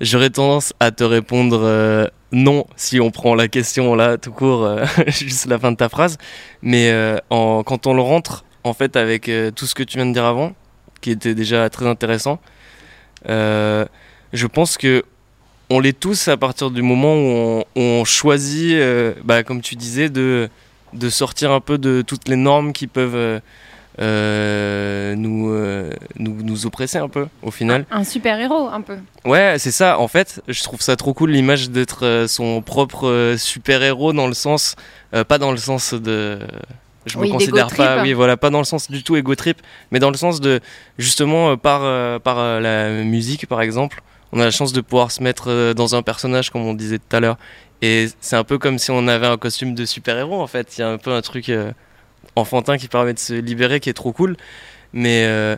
J'aurais 0.00 0.30
tendance 0.30 0.72
à 0.80 0.92
te 0.92 1.04
répondre 1.04 2.10
non 2.32 2.66
si 2.74 3.00
on 3.00 3.10
prend 3.10 3.34
la 3.34 3.48
question 3.48 3.94
là 3.94 4.16
tout 4.16 4.32
court, 4.32 4.66
juste 5.08 5.44
la 5.44 5.58
fin 5.58 5.72
de 5.72 5.76
ta 5.76 5.90
phrase. 5.90 6.16
Mais 6.62 6.90
en, 7.28 7.62
quand 7.64 7.86
on 7.86 7.92
le 7.92 8.00
rentre, 8.00 8.46
en 8.64 8.72
fait, 8.72 8.96
avec 8.96 9.30
tout 9.54 9.66
ce 9.66 9.74
que 9.74 9.82
tu 9.82 9.98
viens 9.98 10.06
de 10.06 10.14
dire 10.14 10.24
avant, 10.24 10.54
qui 11.04 11.10
était 11.10 11.34
déjà 11.34 11.68
très 11.68 11.86
intéressant, 11.86 12.40
euh, 13.28 13.84
je 14.32 14.46
pense 14.46 14.78
que 14.78 15.04
on 15.68 15.78
l'est 15.78 15.98
tous 15.98 16.28
à 16.28 16.38
partir 16.38 16.70
du 16.70 16.80
moment 16.80 17.14
où 17.14 17.62
on, 17.76 18.04
choisit, 18.04 18.72
euh, 18.72 19.12
bah, 19.22 19.42
comme 19.42 19.60
tu 19.60 19.76
disais, 19.76 20.08
de, 20.08 20.48
de 20.94 21.08
sortir 21.10 21.52
un 21.52 21.60
peu 21.60 21.76
de 21.76 22.00
toutes 22.00 22.26
les 22.28 22.36
normes 22.36 22.72
qui 22.72 22.86
peuvent 22.86 23.40
euh, 24.00 25.14
nous, 25.14 25.52
nous, 26.16 26.42
nous 26.42 26.66
oppresser 26.66 26.96
un 26.96 27.08
peu 27.10 27.26
au 27.42 27.50
final. 27.50 27.84
Un 27.90 28.04
super 28.04 28.40
héros, 28.40 28.68
un 28.68 28.80
peu. 28.80 28.96
Ouais, 29.26 29.56
c'est 29.58 29.72
ça. 29.72 29.98
En 29.98 30.08
fait, 30.08 30.40
je 30.48 30.62
trouve 30.62 30.80
ça 30.80 30.96
trop 30.96 31.12
cool 31.12 31.32
l'image 31.32 31.68
d'être 31.68 32.24
son 32.28 32.62
propre 32.62 33.34
super-héros 33.36 34.14
dans 34.14 34.26
le 34.26 34.34
sens, 34.34 34.74
pas 35.28 35.36
dans 35.36 35.50
le 35.50 35.58
sens 35.58 35.92
de, 35.92 36.38
je 37.06 37.18
Oui, 37.18 37.28
me 37.28 37.32
considère 37.32 37.68
pas, 37.68 38.02
oui, 38.02 38.12
voilà, 38.12 38.36
pas 38.36 38.50
dans 38.50 38.58
le 38.58 38.64
sens 38.64 38.90
du 38.90 39.02
tout 39.02 39.16
ego 39.16 39.34
trip, 39.34 39.60
mais 39.90 39.98
dans 39.98 40.10
le 40.10 40.16
sens 40.16 40.40
de 40.40 40.60
justement 40.98 41.50
euh, 41.50 41.56
par 41.56 41.80
euh, 41.82 42.18
par 42.18 42.38
euh, 42.38 42.60
la 42.60 43.04
musique 43.04 43.46
par 43.46 43.60
exemple, 43.60 44.02
on 44.32 44.40
a 44.40 44.44
la 44.44 44.50
chance 44.50 44.72
de 44.72 44.80
pouvoir 44.80 45.10
se 45.10 45.22
mettre 45.22 45.72
dans 45.74 45.94
un 45.94 46.02
personnage 46.02 46.50
comme 46.50 46.62
on 46.62 46.74
disait 46.74 46.98
tout 46.98 47.16
à 47.16 47.20
l'heure, 47.20 47.38
et 47.82 48.08
c'est 48.20 48.36
un 48.36 48.44
peu 48.44 48.58
comme 48.58 48.78
si 48.78 48.90
on 48.90 49.06
avait 49.08 49.26
un 49.26 49.36
costume 49.36 49.74
de 49.74 49.84
super-héros 49.84 50.40
en 50.40 50.46
fait. 50.46 50.76
Il 50.76 50.80
y 50.80 50.84
a 50.84 50.88
un 50.88 50.98
peu 50.98 51.12
un 51.12 51.22
truc 51.22 51.50
enfantin 52.36 52.78
qui 52.78 52.88
permet 52.88 53.14
de 53.14 53.18
se 53.18 53.34
libérer, 53.34 53.80
qui 53.80 53.90
est 53.90 53.94
trop 53.94 54.12
cool, 54.12 54.36
mais 54.92 55.24
euh, 55.26 55.56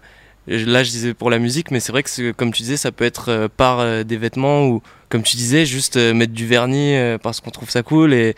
Là, 0.49 0.85
je 0.85 0.91
disais 0.91 1.13
pour 1.13 1.29
la 1.31 1.41
musique, 1.41 1.73
mais 1.73 1.81
c'est 1.81 1.91
vrai 1.91 2.05
que, 2.05 2.31
comme 2.31 2.53
tu 2.53 2.63
disais, 2.63 2.77
ça 2.77 2.93
peut 2.93 3.05
être 3.05 3.31
euh, 3.31 3.49
par 3.55 3.81
euh, 3.81 4.05
des 4.05 4.17
vêtements 4.17 4.67
ou, 4.67 4.81
comme 5.09 5.25
tu 5.25 5.37
disais, 5.37 5.67
juste 5.67 5.97
euh, 5.97 6.15
mettre 6.15 6.33
du 6.33 6.47
vernis 6.47 6.97
parce 7.21 7.41
qu'on 7.41 7.51
trouve 7.51 7.69
ça 7.69 7.83
cool 7.83 8.15
et 8.15 8.37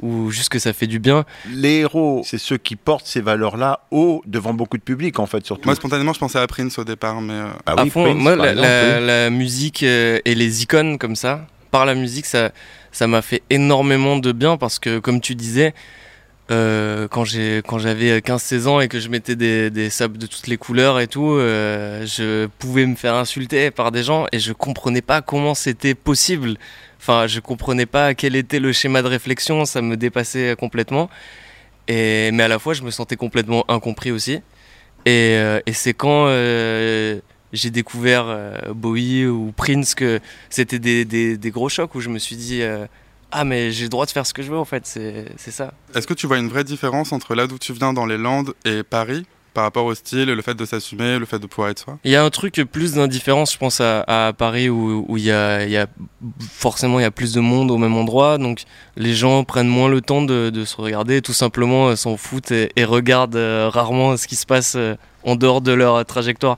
ou 0.00 0.30
juste 0.30 0.48
que 0.48 0.58
ça 0.58 0.72
fait 0.72 0.86
du 0.86 0.98
bien. 0.98 1.24
Les 1.50 1.78
héros, 1.80 2.22
c'est 2.24 2.38
ceux 2.38 2.56
qui 2.58 2.76
portent 2.76 3.06
ces 3.06 3.20
valeurs-là 3.20 3.80
haut 3.90 4.22
devant 4.26 4.54
beaucoup 4.54 4.76
de 4.78 4.82
public, 4.82 5.18
en 5.18 5.26
fait, 5.26 5.44
surtout. 5.44 5.66
Moi, 5.66 5.74
spontanément, 5.74 6.12
je 6.12 6.18
pensais 6.18 6.38
à 6.38 6.46
Prince 6.46 6.78
au 6.78 6.84
départ, 6.84 7.20
mais... 7.20 7.32
euh, 7.34 7.48
Ah 7.66 7.74
à 7.78 7.86
fond, 7.86 8.04
Prince, 8.04 8.16
moi, 8.22 8.36
la, 8.36 8.50
exemple, 8.50 8.68
la- 8.68 8.98
oui. 9.00 9.06
la 9.06 9.30
musique 9.30 9.82
euh, 9.82 10.18
et 10.24 10.34
les 10.34 10.62
icônes 10.62 10.98
comme 10.98 11.16
ça, 11.16 11.46
par 11.70 11.84
la 11.86 11.94
musique, 11.94 12.26
ça, 12.26 12.50
ça 12.92 13.06
m'a 13.06 13.22
fait 13.22 13.42
énormément 13.50 14.16
de 14.18 14.32
bien 14.32 14.56
parce 14.56 14.78
que, 14.78 14.98
comme 15.00 15.20
tu 15.20 15.34
disais, 15.34 15.74
euh, 16.50 17.08
quand 17.08 17.24
j'ai 17.24 17.60
quand 17.66 17.78
j'avais 17.78 18.20
15-16 18.20 18.66
ans 18.68 18.80
et 18.80 18.88
que 18.88 19.00
je 19.00 19.10
mettais 19.10 19.36
des, 19.36 19.68
des 19.70 19.90
sables 19.90 20.16
de 20.16 20.26
toutes 20.26 20.46
les 20.46 20.56
couleurs 20.56 20.98
et 20.98 21.06
tout, 21.06 21.32
euh, 21.32 22.06
je 22.06 22.46
pouvais 22.58 22.86
me 22.86 22.94
faire 22.96 23.14
insulter 23.16 23.70
par 23.70 23.92
des 23.92 24.02
gens 24.02 24.24
et 24.32 24.38
je 24.38 24.54
comprenais 24.54 25.02
pas 25.02 25.20
comment 25.20 25.54
c'était 25.54 25.94
possible. 25.94 26.56
Enfin, 27.00 27.26
je 27.26 27.40
comprenais 27.40 27.86
pas 27.86 28.14
quel 28.14 28.36
était 28.36 28.58
le 28.58 28.72
schéma 28.72 29.02
de 29.02 29.08
réflexion, 29.08 29.64
ça 29.64 29.82
me 29.82 29.96
dépassait 29.96 30.56
complètement. 30.58 31.08
Et, 31.86 32.30
mais 32.32 32.42
à 32.42 32.48
la 32.48 32.58
fois, 32.58 32.74
je 32.74 32.82
me 32.82 32.90
sentais 32.90 33.16
complètement 33.16 33.64
incompris 33.68 34.10
aussi. 34.10 34.42
Et, 35.06 35.36
euh, 35.36 35.60
c'est 35.72 35.94
quand 35.94 36.26
euh, 36.28 37.20
j'ai 37.52 37.70
découvert 37.70 38.24
euh, 38.26 38.74
Bowie 38.74 39.26
ou 39.26 39.52
Prince 39.56 39.94
que 39.94 40.20
c'était 40.50 40.78
des, 40.78 41.04
des, 41.04 41.36
des 41.36 41.50
gros 41.50 41.68
chocs 41.68 41.94
où 41.94 42.00
je 42.00 42.10
me 42.10 42.18
suis 42.18 42.36
dit 42.36 42.62
Ah, 43.30 43.44
mais 43.44 43.70
j'ai 43.72 43.84
le 43.84 43.88
droit 43.88 44.04
de 44.04 44.10
faire 44.10 44.26
ce 44.26 44.34
que 44.34 44.42
je 44.42 44.50
veux 44.50 44.58
en 44.58 44.66
fait, 44.66 44.84
c'est 44.86 45.50
ça. 45.50 45.72
Est-ce 45.94 46.06
que 46.06 46.14
tu 46.14 46.26
vois 46.26 46.38
une 46.38 46.48
vraie 46.48 46.64
différence 46.64 47.12
entre 47.12 47.34
là 47.34 47.46
d'où 47.46 47.58
tu 47.58 47.72
viens 47.72 47.92
dans 47.92 48.06
les 48.06 48.18
Landes 48.18 48.54
et 48.64 48.82
Paris 48.82 49.24
par 49.58 49.64
rapport 49.64 49.86
au 49.86 49.94
style, 49.96 50.26
le 50.26 50.40
fait 50.40 50.54
de 50.54 50.64
s'assumer, 50.64 51.18
le 51.18 51.26
fait 51.26 51.40
de 51.40 51.48
pouvoir 51.48 51.70
être 51.70 51.80
soi. 51.80 51.98
Il 52.04 52.12
y 52.12 52.14
a 52.14 52.22
un 52.22 52.30
truc 52.30 52.62
plus 52.70 52.92
d'indifférence, 52.92 53.52
je 53.52 53.58
pense, 53.58 53.80
à, 53.80 54.32
Paris 54.38 54.68
où 54.68 55.16
il 55.16 55.24
y 55.24 55.32
a, 55.32 55.86
forcément 56.48 57.00
il 57.00 57.02
y 57.02 57.04
a 57.04 57.10
plus 57.10 57.32
de 57.32 57.40
monde 57.40 57.72
au 57.72 57.76
même 57.76 57.96
endroit, 57.96 58.38
donc 58.38 58.62
les 58.94 59.14
gens 59.14 59.42
prennent 59.42 59.66
moins 59.66 59.88
le 59.88 60.00
temps 60.00 60.22
de, 60.22 60.64
se 60.64 60.76
regarder, 60.76 61.22
tout 61.22 61.32
simplement 61.32 61.88
euh, 61.88 61.96
s'en 61.96 62.16
foutent 62.16 62.52
et, 62.52 62.84
regardent 62.84 63.34
euh, 63.34 63.68
rarement 63.68 64.16
ce 64.16 64.28
qui 64.28 64.36
se 64.36 64.46
passe 64.46 64.74
euh, 64.76 64.94
en 65.24 65.34
dehors 65.34 65.60
de 65.60 65.72
leur 65.72 66.04
trajectoire. 66.04 66.56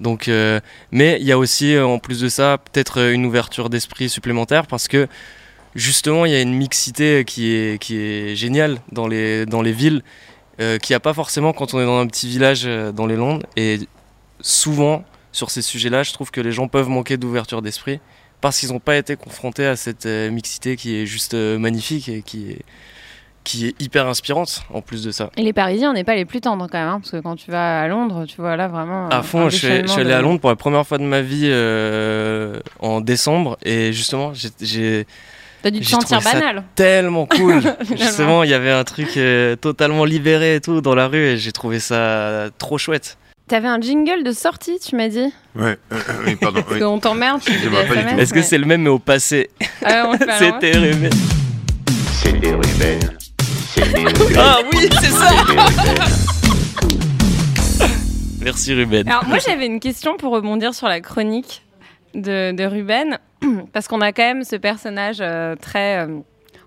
Donc, 0.00 0.30
mais 0.90 1.18
il 1.20 1.26
y 1.26 1.32
a 1.32 1.38
aussi, 1.38 1.76
en 1.76 1.98
plus 1.98 2.20
de 2.20 2.30
ça, 2.30 2.56
peut-être 2.56 3.10
une 3.10 3.26
ouverture 3.26 3.68
d'esprit 3.68 4.08
supplémentaire 4.08 4.66
parce 4.66 4.88
que 4.88 5.06
justement, 5.74 6.24
il 6.24 6.32
y 6.32 6.34
a 6.34 6.40
une 6.40 6.54
mixité 6.54 7.24
qui 7.26 7.52
est, 7.52 7.78
qui 7.78 7.98
est 7.98 8.36
géniale 8.36 8.78
dans 8.90 9.06
les, 9.06 9.44
dans 9.44 9.60
les 9.60 9.72
villes, 9.72 10.02
euh, 10.60 10.78
qu'il 10.78 10.92
n'y 10.92 10.96
a 10.96 11.00
pas 11.00 11.14
forcément 11.14 11.52
quand 11.52 11.74
on 11.74 11.80
est 11.80 11.84
dans 11.86 11.98
un 12.00 12.06
petit 12.06 12.28
village 12.28 12.62
euh, 12.66 12.92
dans 12.92 13.06
les 13.06 13.16
Landes. 13.16 13.44
Et 13.56 13.80
souvent, 14.40 15.04
sur 15.32 15.50
ces 15.50 15.62
sujets-là, 15.62 16.02
je 16.02 16.12
trouve 16.12 16.30
que 16.30 16.40
les 16.40 16.52
gens 16.52 16.68
peuvent 16.68 16.88
manquer 16.88 17.16
d'ouverture 17.16 17.62
d'esprit 17.62 18.00
parce 18.40 18.58
qu'ils 18.60 18.70
n'ont 18.72 18.78
pas 18.80 18.96
été 18.96 19.16
confrontés 19.16 19.66
à 19.66 19.76
cette 19.76 20.06
euh, 20.06 20.30
mixité 20.30 20.76
qui 20.76 20.96
est 20.96 21.06
juste 21.06 21.34
magnifique 21.34 22.08
et 22.08 22.22
qui 22.22 22.50
est, 22.52 22.62
qui 23.44 23.66
est 23.66 23.80
hyper 23.80 24.06
inspirante 24.06 24.62
en 24.72 24.80
plus 24.82 25.02
de 25.02 25.10
ça. 25.10 25.30
Et 25.36 25.42
les 25.42 25.52
Parisiens, 25.52 25.90
on 25.90 25.94
n'est 25.94 26.04
pas 26.04 26.14
les 26.14 26.24
plus 26.24 26.40
tendres 26.40 26.68
quand 26.70 26.78
même, 26.78 26.88
hein, 26.88 27.00
parce 27.00 27.10
que 27.12 27.16
quand 27.20 27.34
tu 27.36 27.50
vas 27.50 27.80
à 27.80 27.88
Londres, 27.88 28.26
tu 28.26 28.36
vois 28.40 28.56
là 28.56 28.68
vraiment. 28.68 29.08
À 29.08 29.22
fond, 29.22 29.48
je 29.48 29.56
suis, 29.56 29.66
je 29.66 29.72
suis 29.72 29.82
déchaînement 29.82 29.94
allé 29.96 30.04
de- 30.10 30.14
à 30.14 30.20
Londres 30.22 30.40
pour 30.40 30.50
la 30.50 30.56
première 30.56 30.86
fois 30.86 30.98
de 30.98 31.04
ma 31.04 31.20
vie 31.22 31.48
euh, 31.50 32.60
en 32.80 33.00
décembre 33.00 33.56
et 33.64 33.92
justement, 33.92 34.32
j'ai 34.60 35.06
T'as 35.62 35.70
dû 35.70 35.80
te 35.80 35.86
sentir 35.86 36.20
banal. 36.20 36.62
tellement 36.76 37.26
cool. 37.36 37.62
Justement, 37.96 38.44
il 38.44 38.50
y 38.50 38.54
avait 38.54 38.70
un 38.70 38.84
truc 38.84 39.16
euh, 39.16 39.56
totalement 39.56 40.04
libéré 40.04 40.56
et 40.56 40.60
tout 40.60 40.80
dans 40.80 40.94
la 40.94 41.08
rue 41.08 41.18
et 41.24 41.36
j'ai 41.36 41.52
trouvé 41.52 41.80
ça 41.80 42.48
trop 42.58 42.78
chouette. 42.78 43.18
T'avais 43.48 43.68
un 43.68 43.80
jingle 43.80 44.24
de 44.24 44.32
sortie, 44.32 44.78
tu 44.78 44.94
m'as 44.94 45.08
dit 45.08 45.32
Ouais, 45.56 45.76
euh, 45.92 45.94
euh, 45.94 45.98
oui, 46.26 46.36
pardon. 46.36 46.60
Parce 46.62 46.74
oui. 46.74 46.80
qu'on 46.80 46.98
t'emmerde. 47.00 47.40
Est-ce 48.18 48.32
que 48.34 48.42
c'est 48.42 48.58
le 48.58 48.66
même 48.66 48.82
mais 48.82 48.90
au 48.90 48.98
passé 48.98 49.50
Ah, 49.84 50.12
C'était 50.38 50.72
Ruben. 50.76 51.10
C'était 52.12 52.52
Ruben. 52.52 53.00
C'était 53.74 54.02
Ruben. 54.04 54.36
Ah 54.38 54.58
oui, 54.72 54.88
c'est 55.00 55.10
ça. 55.10 55.30
Merci 58.40 58.74
Ruben. 58.74 59.08
Alors 59.08 59.24
moi 59.26 59.38
j'avais 59.44 59.66
une 59.66 59.80
question 59.80 60.16
pour 60.16 60.32
rebondir 60.32 60.74
sur 60.74 60.86
la 60.88 61.00
chronique 61.00 61.62
de, 62.14 62.64
Ruben, 62.64 63.18
parce 63.72 63.88
qu'on 63.88 64.00
a 64.00 64.12
quand 64.12 64.22
même 64.22 64.44
ce 64.44 64.56
personnage 64.56 65.18
euh, 65.20 65.56
très, 65.56 66.06
euh, 66.06 66.18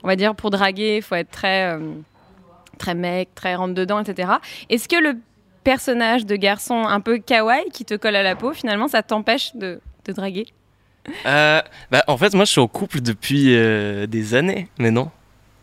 on 0.03 0.07
va 0.07 0.15
dire 0.15 0.35
pour 0.35 0.49
draguer, 0.49 0.97
il 0.97 1.01
faut 1.01 1.15
être 1.15 1.31
très, 1.31 1.73
euh, 1.73 1.79
très 2.77 2.95
mec, 2.95 3.33
très 3.35 3.55
rentre 3.55 3.73
dedans, 3.73 3.99
etc. 3.99 4.33
Est-ce 4.69 4.87
que 4.87 5.01
le 5.01 5.17
personnage 5.63 6.25
de 6.25 6.35
garçon 6.35 6.83
un 6.85 6.99
peu 6.99 7.17
kawaii 7.19 7.69
qui 7.71 7.85
te 7.85 7.93
colle 7.93 8.15
à 8.15 8.23
la 8.23 8.35
peau, 8.35 8.53
finalement, 8.53 8.87
ça 8.87 9.03
t'empêche 9.03 9.55
de, 9.55 9.79
de 10.05 10.13
draguer? 10.13 10.47
Bah, 11.25 11.63
en 12.07 12.17
fait, 12.17 12.33
moi 12.33 12.45
je 12.45 12.51
suis 12.51 12.61
en 12.61 12.67
couple 12.67 13.01
depuis 13.01 13.45
des 14.07 14.35
années 14.35 14.67
maintenant. 14.77 15.11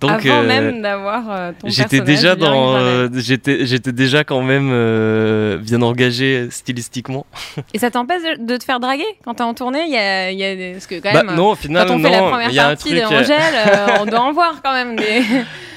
Donc, 0.00 0.24
Avant 0.26 0.42
euh, 0.42 0.46
même 0.46 0.80
d'avoir 0.80 1.24
euh, 1.28 1.52
ton 1.58 1.68
J'étais 1.68 2.00
déjà 2.00 2.36
dans, 2.36 2.76
euh, 2.76 3.08
j'étais, 3.16 3.66
j'étais 3.66 3.90
déjà 3.90 4.22
quand 4.22 4.42
même 4.42 4.70
euh, 4.72 5.58
bien 5.58 5.82
engagé 5.82 6.46
stylistiquement. 6.50 7.26
Et 7.74 7.80
ça 7.80 7.90
t'empêche 7.90 8.22
de- 8.38 8.56
te 8.56 8.62
faire 8.64 8.78
draguer 8.78 9.02
quand 9.24 9.34
t'es 9.34 9.42
en 9.42 9.54
tournée? 9.54 9.82
Il 9.86 9.92
y 9.92 9.96
a, 9.96 10.30
il 10.30 10.38
y 10.38 10.44
a 10.44 10.54
des... 10.54 10.72
Parce 10.72 10.86
que 10.86 11.00
quand 11.00 11.12
Bah, 11.12 11.24
même, 11.24 11.34
non, 11.34 11.50
au 11.50 11.54
final, 11.56 11.88
quand 11.88 11.94
on 11.94 11.98
fait 11.98 12.10
la 12.10 12.20
non, 12.20 12.30
première 12.30 12.48
il 12.48 12.54
y 12.54 12.58
a 12.60 12.66
un 12.66 12.68
partie 12.76 12.90
truc, 12.90 13.00
de 13.00 13.12
euh, 13.12 13.20
Angèle, 13.20 13.98
on 14.00 14.06
doit 14.06 14.20
en 14.20 14.32
voir 14.32 14.60
quand 14.62 14.72
même 14.72 14.94
des... 14.94 15.22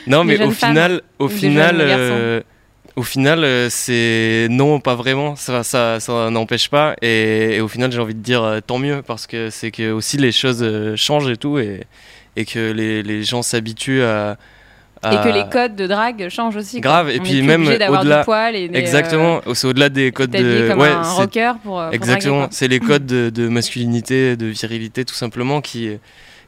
Non, 0.06 0.24
mais 0.24 0.36
au 0.44 0.52
femmes 0.52 0.70
final, 0.70 1.02
au 1.18 1.28
final, 1.28 2.44
au 2.96 3.04
final, 3.04 3.72
c'est 3.72 4.48
non, 4.52 4.80
pas 4.80 4.96
vraiment. 4.96 5.36
Ça, 5.36 5.64
ça, 5.64 6.00
ça 6.00 6.30
n'empêche 6.30 6.70
pas. 6.70 6.96
Et, 7.02 7.56
et 7.56 7.62
au 7.62 7.68
final, 7.68 7.92
j'ai 7.92 8.00
envie 8.00 8.14
de 8.16 8.20
dire 8.20 8.60
tant 8.68 8.78
mieux 8.78 9.02
parce 9.02 9.26
que 9.26 9.50
c'est 9.50 9.72
que 9.72 9.92
aussi 9.92 10.18
les 10.18 10.32
choses 10.32 10.64
changent 10.96 11.30
et 11.30 11.38
tout 11.38 11.58
et, 11.58 11.82
et 12.36 12.46
que 12.46 12.72
les, 12.72 13.04
les 13.04 13.24
gens 13.24 13.42
s'habituent 13.42 14.04
à, 14.04 14.38
à- 15.04 15.14
Et 15.14 15.18
que 15.28 15.34
les 15.34 15.50
codes 15.52 15.76
de 15.76 15.88
drague 15.88 16.30
changent 16.30 16.56
aussi. 16.58 16.80
quoi. 16.82 16.92
Grave. 16.92 17.10
Et 17.10 17.20
On 17.20 17.24
puis 17.24 17.42
même 17.42 17.64
au-delà. 18.02 18.24
Exactement. 18.80 19.42
C'est 19.54 19.68
au-delà 19.68 19.90
des 19.90 20.12
codes 20.12 20.32
de. 20.32 20.68
comme 20.70 20.80
ouais, 20.80 20.90
un 20.90 21.02
rocker 21.02 21.54
pour, 21.64 21.80
euh, 21.80 21.90
Exactement. 21.92 22.48
C'est 22.52 22.68
les 22.68 22.80
codes 22.80 23.06
de, 23.06 23.30
de 23.30 23.48
masculinité, 23.50 24.36
de 24.38 24.46
virilité, 24.48 25.04
tout 25.06 25.16
simplement, 25.16 25.62
qui 25.62 25.98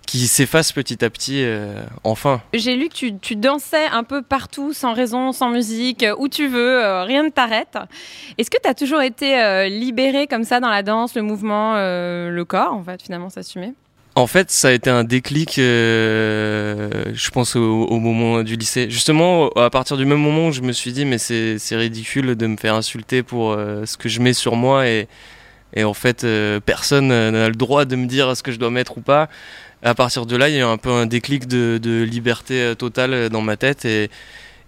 qui 0.05 0.27
s'effacent 0.27 0.73
petit 0.73 1.03
à 1.05 1.09
petit. 1.09 1.43
euh, 1.45 1.81
enfin. 2.03 2.41
J'ai 2.53 2.75
lu 2.75 2.89
que 2.89 2.93
tu, 2.93 3.17
tu 3.19 3.37
dansais 3.37 3.85
un 3.85 4.03
peu 4.03 4.21
partout, 4.21 4.73
sans 4.73 4.93
raison, 4.93 5.31
sans 5.31 5.49
musique, 5.49 6.03
euh, 6.03 6.13
où 6.19 6.27
tu 6.27 6.47
veux, 6.49 6.83
euh, 6.83 7.03
rien 7.05 7.23
ne 7.23 7.29
t'arrête. 7.29 7.77
Est-ce 8.37 8.51
que 8.51 8.57
tu 8.61 8.67
as 8.69 8.73
toujours 8.73 9.01
été 9.01 9.41
euh, 9.41 9.69
libéré 9.69 10.27
comme 10.27 10.43
ça 10.43 10.59
dans 10.59 10.69
la 10.69 10.83
danse, 10.83 11.15
le 11.15 11.21
mouvement, 11.21 11.75
euh, 11.77 12.29
le 12.31 12.43
corps, 12.43 12.73
en 12.73 12.83
fait, 12.83 13.01
finalement, 13.01 13.29
s'assumer? 13.29 13.73
En 14.15 14.27
fait, 14.27 14.51
ça 14.51 14.67
a 14.67 14.71
été 14.73 14.91
un 14.91 15.03
déclic, 15.03 15.57
euh, 15.57 16.87
je 17.13 17.31
pense, 17.31 17.55
au, 17.55 17.85
au 17.85 17.99
moment 17.99 18.43
du 18.43 18.55
lycée. 18.55 18.87
Justement, 18.89 19.49
à 19.55 19.71
partir 19.71 19.97
du 19.97 20.05
même 20.05 20.19
moment 20.19 20.49
où 20.49 20.51
je 20.51 20.61
me 20.61 20.71
suis 20.71 20.91
dit, 20.93 21.03
mais 21.03 21.17
c'est 21.17 21.57
ridicule 21.71 22.35
de 22.35 22.45
me 22.45 22.55
faire 22.57 22.75
insulter 22.75 23.23
pour 23.23 23.53
euh, 23.53 23.85
ce 23.87 23.97
que 23.97 24.09
je 24.09 24.19
mets 24.21 24.33
sur 24.33 24.55
moi 24.55 24.87
et, 24.87 25.07
et 25.75 25.83
en 25.83 25.95
fait, 25.95 26.23
euh, 26.25 26.59
personne 26.59 27.07
n'a 27.07 27.47
le 27.49 27.55
droit 27.55 27.85
de 27.85 27.95
me 27.95 28.05
dire 28.05 28.37
ce 28.37 28.43
que 28.43 28.51
je 28.51 28.59
dois 28.59 28.69
mettre 28.69 28.99
ou 28.99 29.01
pas. 29.01 29.29
À 29.81 29.95
partir 29.95 30.27
de 30.27 30.35
là, 30.35 30.47
il 30.47 30.53
y 30.55 30.57
a 30.57 30.61
eu 30.61 30.63
un 30.63 30.77
peu 30.77 30.91
un 30.91 31.07
déclic 31.07 31.47
de, 31.47 31.79
de 31.81 32.03
liberté 32.03 32.73
totale 32.77 33.29
dans 33.29 33.41
ma 33.41 33.57
tête 33.57 33.83
et, 33.83 34.11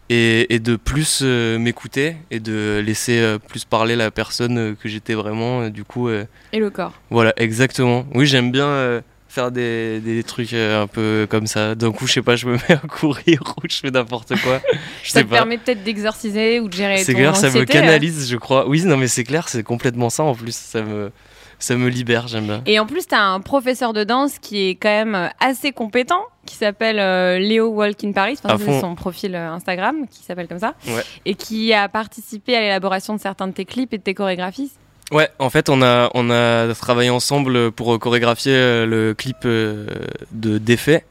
et, 0.09 0.53
et 0.55 0.59
de 0.59 0.75
plus 0.75 1.21
m'écouter 1.21 2.17
et 2.31 2.39
de 2.39 2.81
laisser 2.83 3.37
plus 3.47 3.63
parler 3.63 3.95
la 3.95 4.09
personne 4.09 4.75
que 4.75 4.89
j'étais 4.89 5.13
vraiment. 5.13 5.69
Du 5.69 5.83
coup, 5.83 6.09
Et 6.09 6.25
le 6.59 6.71
corps. 6.71 6.93
voilà, 7.11 7.31
exactement. 7.37 8.07
Oui, 8.15 8.25
j'aime 8.25 8.51
bien 8.51 9.01
faire 9.35 9.51
des, 9.51 9.99
des 9.99 10.23
trucs 10.23 10.53
euh, 10.53 10.83
un 10.83 10.87
peu 10.87 11.27
comme 11.29 11.45
ça. 11.45 11.75
D'un 11.75 11.91
coup, 11.91 12.07
je 12.07 12.13
sais 12.13 12.21
pas, 12.21 12.35
je 12.35 12.47
me 12.47 12.53
mets 12.53 12.71
à 12.71 12.77
courir 12.87 13.41
ou 13.57 13.61
je 13.69 13.77
fais 13.77 13.91
n'importe 13.91 14.29
quoi. 14.41 14.61
Je 15.03 15.11
Ça 15.11 15.19
sais 15.19 15.25
te 15.25 15.29
pas. 15.29 15.35
permet 15.37 15.57
peut-être 15.57 15.83
d'exorciser 15.83 16.59
ou 16.59 16.67
de 16.69 16.73
gérer 16.73 16.97
C'est 16.97 17.13
clair, 17.13 17.35
ça 17.35 17.49
me 17.51 17.57
euh. 17.57 17.65
canalise, 17.65 18.29
je 18.29 18.37
crois. 18.37 18.67
Oui, 18.67 18.83
non, 18.83 18.97
mais 18.97 19.07
c'est 19.07 19.23
clair, 19.23 19.47
c'est 19.49 19.63
complètement 19.63 20.09
ça 20.09 20.23
en 20.23 20.33
plus. 20.33 20.55
Ça 20.55 20.81
me, 20.81 21.11
ça 21.59 21.75
me 21.75 21.87
libère, 21.87 22.27
j'aime 22.27 22.45
bien. 22.45 22.61
Et 22.65 22.79
en 22.79 22.85
plus, 22.85 23.07
tu 23.07 23.15
as 23.15 23.23
un 23.23 23.39
professeur 23.41 23.93
de 23.93 24.03
danse 24.03 24.39
qui 24.39 24.69
est 24.69 24.75
quand 24.75 24.89
même 24.89 25.15
euh, 25.15 25.27
assez 25.39 25.71
compétent, 25.71 26.21
qui 26.45 26.55
s'appelle 26.55 26.99
euh, 26.99 27.39
Léo 27.39 27.67
Walk 27.69 28.03
in 28.03 28.11
Paris. 28.11 28.37
Enfin, 28.43 28.57
c'est 28.57 28.79
son 28.79 28.95
profil 28.95 29.35
euh, 29.35 29.51
Instagram, 29.51 30.07
qui 30.09 30.23
s'appelle 30.23 30.47
comme 30.47 30.59
ça. 30.59 30.75
Ouais. 30.87 31.03
Et 31.25 31.35
qui 31.35 31.73
a 31.73 31.89
participé 31.89 32.55
à 32.55 32.61
l'élaboration 32.61 33.15
de 33.15 33.19
certains 33.19 33.47
de 33.47 33.53
tes 33.53 33.65
clips 33.65 33.93
et 33.93 33.97
de 33.97 34.03
tes 34.03 34.13
chorégraphies. 34.13 34.71
Ouais, 35.11 35.29
en 35.37 35.51
fait, 35.51 35.69
on 35.69 35.83
a, 35.83 36.09
on 36.15 36.31
a 36.31 36.73
travaillé 36.73 37.11
ensemble 37.11 37.71
pour 37.71 37.99
chorégraphier 37.99 38.53
euh, 38.53 38.85
le 38.87 39.13
clip 39.13 39.37
euh, 39.45 39.85
de 40.31 40.57
Défait. 40.57 41.05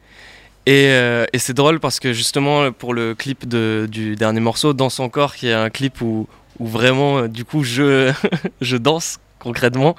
Et, 0.66 0.88
euh, 0.88 1.26
et 1.32 1.38
c'est 1.38 1.52
drôle 1.54 1.78
parce 1.78 2.00
que 2.00 2.12
justement, 2.12 2.72
pour 2.72 2.92
le 2.92 3.14
clip 3.14 3.46
de, 3.46 3.86
du 3.88 4.16
dernier 4.16 4.40
morceau, 4.40 4.72
Dans 4.72 4.90
son 4.90 5.08
corps, 5.08 5.36
qui 5.36 5.48
est 5.48 5.52
un 5.52 5.70
clip 5.70 6.00
où, 6.00 6.26
où 6.58 6.66
vraiment, 6.66 7.28
du 7.28 7.44
coup, 7.44 7.62
je, 7.62 8.12
je 8.60 8.76
danse 8.76 9.18
concrètement, 9.38 9.94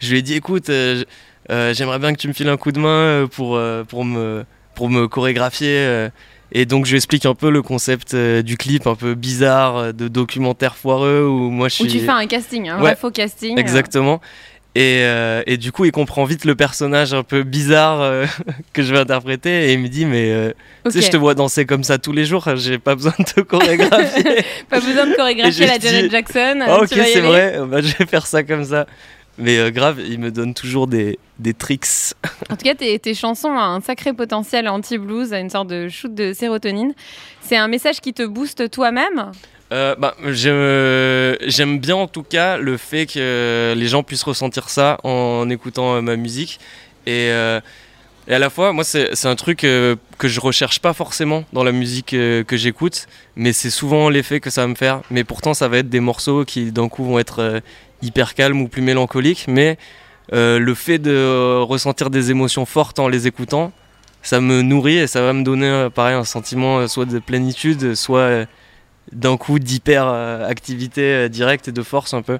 je 0.00 0.10
lui 0.10 0.18
ai 0.18 0.22
dit 0.22 0.34
écoute, 0.34 0.70
j'aimerais 1.48 1.98
bien 1.98 2.12
que 2.14 2.18
tu 2.18 2.26
me 2.26 2.32
files 2.32 2.48
un 2.48 2.56
coup 2.56 2.72
de 2.72 2.80
main 2.80 3.28
pour, 3.30 3.60
pour, 3.88 4.04
me, 4.04 4.44
pour 4.74 4.88
me 4.88 5.06
chorégraphier. 5.06 6.08
Et 6.52 6.66
donc, 6.66 6.84
je 6.86 6.90
lui 6.90 6.96
explique 6.98 7.24
un 7.26 7.34
peu 7.34 7.50
le 7.50 7.62
concept 7.62 8.14
euh, 8.14 8.42
du 8.42 8.56
clip, 8.56 8.86
un 8.86 8.94
peu 8.94 9.14
bizarre, 9.14 9.76
euh, 9.78 9.92
de 9.92 10.08
documentaire 10.08 10.76
foireux, 10.76 11.24
où 11.26 11.50
moi 11.50 11.68
je 11.68 11.74
suis. 11.76 11.84
Où 11.84 11.86
tu 11.86 12.00
fais 12.00 12.10
un 12.10 12.26
casting, 12.26 12.68
un 12.68 12.76
Ouais, 12.76 12.82
vrai 12.82 12.96
faux 12.96 13.10
casting. 13.10 13.56
euh. 13.56 13.60
Exactement. 13.60 14.20
Et, 14.74 15.00
euh, 15.02 15.42
et 15.46 15.58
du 15.58 15.70
coup, 15.70 15.84
il 15.84 15.92
comprend 15.92 16.24
vite 16.24 16.46
le 16.46 16.54
personnage 16.54 17.12
un 17.12 17.22
peu 17.24 17.42
bizarre 17.42 18.00
euh, 18.00 18.24
que 18.72 18.82
je 18.82 18.90
vais 18.92 18.98
interpréter 19.00 19.68
et 19.68 19.72
il 19.74 19.78
me 19.80 19.88
dit 19.88 20.06
Mais 20.06 20.30
euh, 20.30 20.52
tu 20.86 20.92
sais, 20.92 20.98
Ok. 21.00 21.04
je 21.04 21.10
te 21.10 21.16
vois 21.18 21.34
danser 21.34 21.66
comme 21.66 21.84
ça 21.84 21.98
tous 21.98 22.12
les 22.12 22.24
jours, 22.24 22.48
j'ai 22.56 22.78
pas 22.78 22.94
besoin 22.94 23.12
de 23.18 23.24
te 23.24 23.40
chorégraphier. 23.40 24.24
Pas 24.70 24.80
besoin 24.80 25.06
de 25.08 25.14
chorégraphier 25.14 25.66
la 25.66 25.78
Janet 25.78 26.10
Jackson. 26.10 26.60
Ah, 26.66 26.78
ok, 26.80 26.88
c'est 26.88 27.20
vrai, 27.20 27.58
bah, 27.68 27.82
je 27.82 27.94
vais 27.98 28.06
faire 28.06 28.26
ça 28.26 28.42
comme 28.44 28.64
ça. 28.64 28.86
Mais 29.38 29.58
euh, 29.58 29.70
grave, 29.70 30.00
il 30.06 30.18
me 30.18 30.30
donne 30.30 30.52
toujours 30.54 30.86
des, 30.86 31.18
des 31.38 31.54
tricks. 31.54 32.12
En 32.50 32.56
tout 32.56 32.64
cas, 32.64 32.74
tes, 32.74 32.98
tes 32.98 33.14
chansons 33.14 33.48
ont 33.48 33.58
un 33.58 33.80
sacré 33.80 34.12
potentiel 34.12 34.68
anti-blues, 34.68 35.32
une 35.32 35.50
sorte 35.50 35.68
de 35.68 35.88
shoot 35.88 36.14
de 36.14 36.32
sérotonine. 36.32 36.92
C'est 37.40 37.56
un 37.56 37.68
message 37.68 38.00
qui 38.00 38.12
te 38.12 38.22
booste 38.24 38.70
toi-même 38.70 39.32
Euh, 39.72 39.94
bah, 39.98 40.14
J'aime 40.30 41.78
bien 41.78 41.96
en 41.96 42.06
tout 42.06 42.22
cas 42.22 42.58
le 42.58 42.76
fait 42.76 43.06
que 43.06 43.72
les 43.74 43.86
gens 43.86 44.02
puissent 44.02 44.22
ressentir 44.22 44.68
ça 44.68 44.98
en 45.02 45.48
écoutant 45.48 45.94
euh, 45.96 46.00
ma 46.02 46.16
musique. 46.16 46.60
Et, 47.06 47.30
euh, 47.30 47.58
et 48.28 48.34
à 48.34 48.38
la 48.38 48.50
fois, 48.50 48.72
moi, 48.72 48.84
c'est 48.84 49.26
un 49.26 49.34
truc 49.34 49.58
que 49.60 49.96
je 50.22 50.40
recherche 50.40 50.78
pas 50.78 50.92
forcément 50.92 51.44
dans 51.52 51.64
la 51.64 51.72
musique 51.72 52.10
que 52.10 52.44
j'écoute, 52.56 53.08
mais 53.34 53.52
c'est 53.52 53.70
souvent 53.70 54.08
l'effet 54.10 54.38
que 54.38 54.48
ça 54.48 54.60
va 54.60 54.68
me 54.68 54.76
faire. 54.76 55.00
Mais 55.10 55.24
pourtant, 55.24 55.54
ça 55.54 55.66
va 55.66 55.78
être 55.78 55.88
des 55.88 55.98
morceaux 55.98 56.44
qui 56.44 56.70
d'un 56.70 56.88
coup 56.88 57.02
vont 57.02 57.18
être 57.18 57.60
hyper 58.02 58.34
calmes 58.34 58.60
ou 58.60 58.68
plus 58.68 58.82
mélancoliques. 58.82 59.46
Mais 59.48 59.78
euh, 60.32 60.58
le 60.58 60.74
fait 60.74 60.98
de 60.98 61.60
ressentir 61.62 62.10
des 62.10 62.30
émotions 62.30 62.64
fortes 62.64 62.98
en 62.98 63.08
les 63.08 63.26
écoutant, 63.26 63.72
ça 64.22 64.40
me 64.40 64.62
nourrit 64.62 64.98
et 64.98 65.06
ça 65.06 65.22
va 65.22 65.32
me 65.32 65.42
donner 65.42 65.66
euh, 65.66 65.90
pareil 65.90 66.14
un 66.14 66.24
sentiment 66.24 66.78
euh, 66.78 66.86
soit 66.86 67.06
de 67.06 67.18
plénitude, 67.18 67.94
soit 67.94 68.46
d'un 69.10 69.36
coup 69.36 69.58
d'hyper 69.58 70.06
activité 70.06 71.28
directe 71.28 71.68
et 71.68 71.72
de 71.72 71.82
force 71.82 72.14
un 72.14 72.22
peu. 72.22 72.38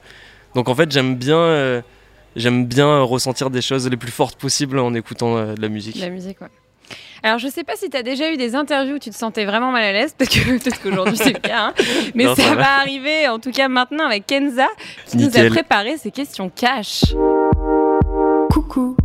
Donc 0.54 0.68
en 0.68 0.74
fait 0.74 0.92
j'aime 0.92 1.16
bien 1.16 1.82
j'aime 2.36 2.66
bien 2.66 3.00
ressentir 3.00 3.50
des 3.50 3.60
choses 3.60 3.88
les 3.88 3.96
plus 3.96 4.12
fortes 4.12 4.38
possibles 4.38 4.78
en 4.78 4.94
écoutant 4.94 5.54
de 5.54 5.60
la 5.60 5.68
musique. 5.68 5.98
la 5.98 6.08
musique. 6.08 6.40
Ouais. 6.40 6.48
Alors, 7.24 7.38
je 7.38 7.48
sais 7.48 7.62
pas 7.64 7.76
si 7.76 7.88
tu 7.88 7.96
as 7.96 8.02
déjà 8.02 8.32
eu 8.32 8.36
des 8.36 8.54
interviews 8.56 8.96
où 8.96 8.98
tu 8.98 9.10
te 9.10 9.14
sentais 9.14 9.44
vraiment 9.44 9.70
mal 9.70 9.84
à 9.84 9.92
l'aise, 9.92 10.14
parce 10.18 10.28
que 10.30 10.40
peut-être 10.58 10.82
qu'aujourd'hui 10.82 11.16
c'est 11.16 11.32
le 11.32 11.38
cas, 11.38 11.66
hein. 11.68 11.74
mais 12.14 12.24
Non, 12.24 12.34
ça, 12.34 12.42
ça 12.42 12.54
va. 12.54 12.62
va. 12.62 12.74
arriver 12.80 13.28
en 13.28 13.38
tout 13.38 13.52
cas 13.52 13.68
maintenant 13.68 14.06
avec 14.06 14.26
Kenza 14.26 14.66
qui 15.06 15.18
nous 15.18 15.36
a 15.36 15.44
préparé 15.48 15.96
ces 15.98 16.10
questions 16.10 16.50
cash. 16.50 17.04
Coucou, 18.50 18.96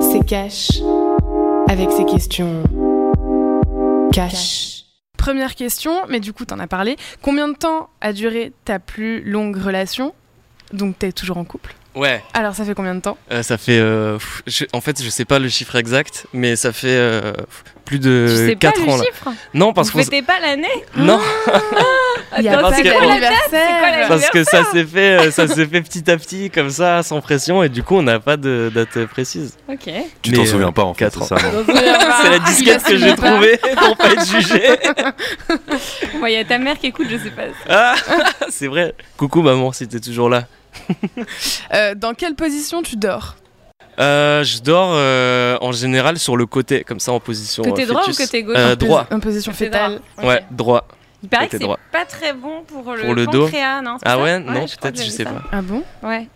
c'est 0.00 0.24
Cash 0.26 0.70
avec 1.68 1.90
ses 1.92 2.04
questions 2.04 2.62
cash. 4.12 4.82
Première 5.16 5.54
question, 5.54 5.92
mais 6.08 6.20
du 6.20 6.32
coup 6.32 6.44
t'en 6.44 6.58
as 6.58 6.66
parlé. 6.66 6.96
Combien 7.22 7.48
de 7.48 7.54
temps 7.54 7.88
a 8.00 8.12
duré 8.12 8.52
ta 8.64 8.78
plus 8.78 9.22
longue 9.22 9.56
relation? 9.56 10.14
Donc 10.72 10.98
t'es 10.98 11.12
toujours 11.12 11.38
en 11.38 11.44
couple? 11.44 11.74
Ouais, 11.94 12.22
Alors 12.34 12.54
ça 12.54 12.64
fait 12.64 12.74
combien 12.74 12.94
de 12.94 13.00
temps? 13.00 13.16
Euh, 13.32 13.42
ça 13.42 13.58
fait 13.58 13.78
euh, 13.78 14.18
je- 14.46 14.66
en 14.72 14.80
fait 14.80 15.02
je 15.02 15.08
sais 15.08 15.24
pas 15.24 15.38
le 15.40 15.48
chiffre 15.48 15.74
exact, 15.76 16.26
mais 16.32 16.54
ça 16.54 16.72
fait 16.72 16.86
euh, 16.90 17.32
plus 17.84 17.98
tu 17.98 18.06
de 18.08 18.26
sais 18.28 18.52
pas 18.56 18.70
4 18.72 18.80
le 18.86 18.92
ans 18.92 18.96
là. 18.98 19.04
chiffre? 19.04 19.28
Non 19.54 19.72
parce 19.72 19.88
Vous 19.90 19.98
qu'on 19.98 20.04
fêtez 20.04 20.22
pas 20.22 20.38
l'année? 20.40 20.68
Non 20.96 21.18
Il 22.38 22.44
y 22.44 22.48
a 22.48 22.56
pas 22.58 22.62
parce 22.70 22.76
de 22.76 22.82
que- 22.82 22.88
c'est 22.90 22.94
quoi 22.94 23.90
la 24.00 24.06
parce 24.06 24.30
que 24.30 24.44
ça 24.44 24.62
s'est 24.70 24.84
fait 24.84 25.30
ça 25.32 25.48
s'est 25.48 25.66
fait 25.66 25.80
petit 25.80 26.08
à 26.10 26.16
petit 26.18 26.50
comme 26.50 26.70
ça 26.70 27.02
sans 27.02 27.20
pression 27.20 27.62
et 27.64 27.68
du 27.68 27.82
coup 27.82 27.96
on 27.96 28.02
n'a 28.02 28.20
pas 28.20 28.36
de 28.36 28.70
date 28.72 29.06
précise. 29.06 29.56
Ok. 29.68 29.90
Tu 30.22 30.32
t'en 30.32 30.42
euh, 30.42 30.46
souviens 30.46 30.70
pas 30.72 30.84
en 30.84 30.94
fait, 30.94 31.06
quatre 31.06 31.24
c'est 31.24 31.34
ans. 31.34 31.38
ça. 31.38 31.50
non 31.50 31.64
C'est 32.22 32.30
la 32.30 32.38
disquette 32.40 32.82
que 32.84 32.96
j'ai 32.96 33.16
trouvée 33.16 33.58
pour 33.76 33.96
pas 33.96 34.12
être 34.12 34.26
jugé. 34.26 34.62
Bon, 36.20 36.26
il 36.26 36.32
y 36.34 36.36
a 36.36 36.44
ta 36.44 36.58
mère 36.58 36.78
qui 36.78 36.88
écoute, 36.88 37.06
je 37.10 37.16
sais 37.16 37.30
pas. 37.30 37.42
Ah, 37.68 37.94
c'est 38.50 38.66
vrai. 38.66 38.94
Coucou 39.16 39.42
maman, 39.42 39.72
si 39.72 39.88
t'es 39.88 40.00
toujours 40.00 40.28
là. 40.28 40.44
Euh, 41.74 41.94
dans 41.94 42.14
quelle 42.14 42.34
position 42.34 42.82
tu 42.82 42.96
dors 42.96 43.36
Euh, 44.00 44.44
je 44.44 44.60
dors 44.62 44.90
euh, 44.92 45.58
en 45.60 45.72
général 45.72 46.18
sur 46.18 46.36
le 46.36 46.46
côté, 46.46 46.84
comme 46.84 47.00
ça 47.00 47.12
en 47.12 47.20
position. 47.20 47.62
Côté 47.64 47.82
euh, 47.82 47.86
droit 47.86 48.02
fœtus. 48.04 48.18
ou 48.18 48.22
côté 48.22 48.42
gauche 48.42 48.56
Euh, 48.56 48.72
En 48.72 48.76
Droit. 48.76 49.06
En 49.10 49.20
position 49.20 49.52
fétale. 49.52 50.00
Ouais, 50.22 50.44
droit. 50.50 50.86
Il 51.22 51.28
paraît 51.28 51.48
que 51.48 51.58
c'est 51.58 51.66
pas 51.66 52.04
très 52.04 52.32
bon 52.32 52.62
pour 52.66 52.94
le, 52.94 53.02
Pour 53.02 53.14
le 53.14 53.26
dos 53.26 53.48
non 53.82 53.96
Ah 54.04 54.10
ça 54.10 54.18
ouais, 54.22 54.38
Non, 54.38 54.66
peut-être, 54.80 55.02
je 55.02 55.10
sais 55.10 55.24
ça. 55.24 55.30
pas. 55.30 55.42
Ah 55.50 55.62
bon 55.62 55.82
Ouais. 56.02 56.28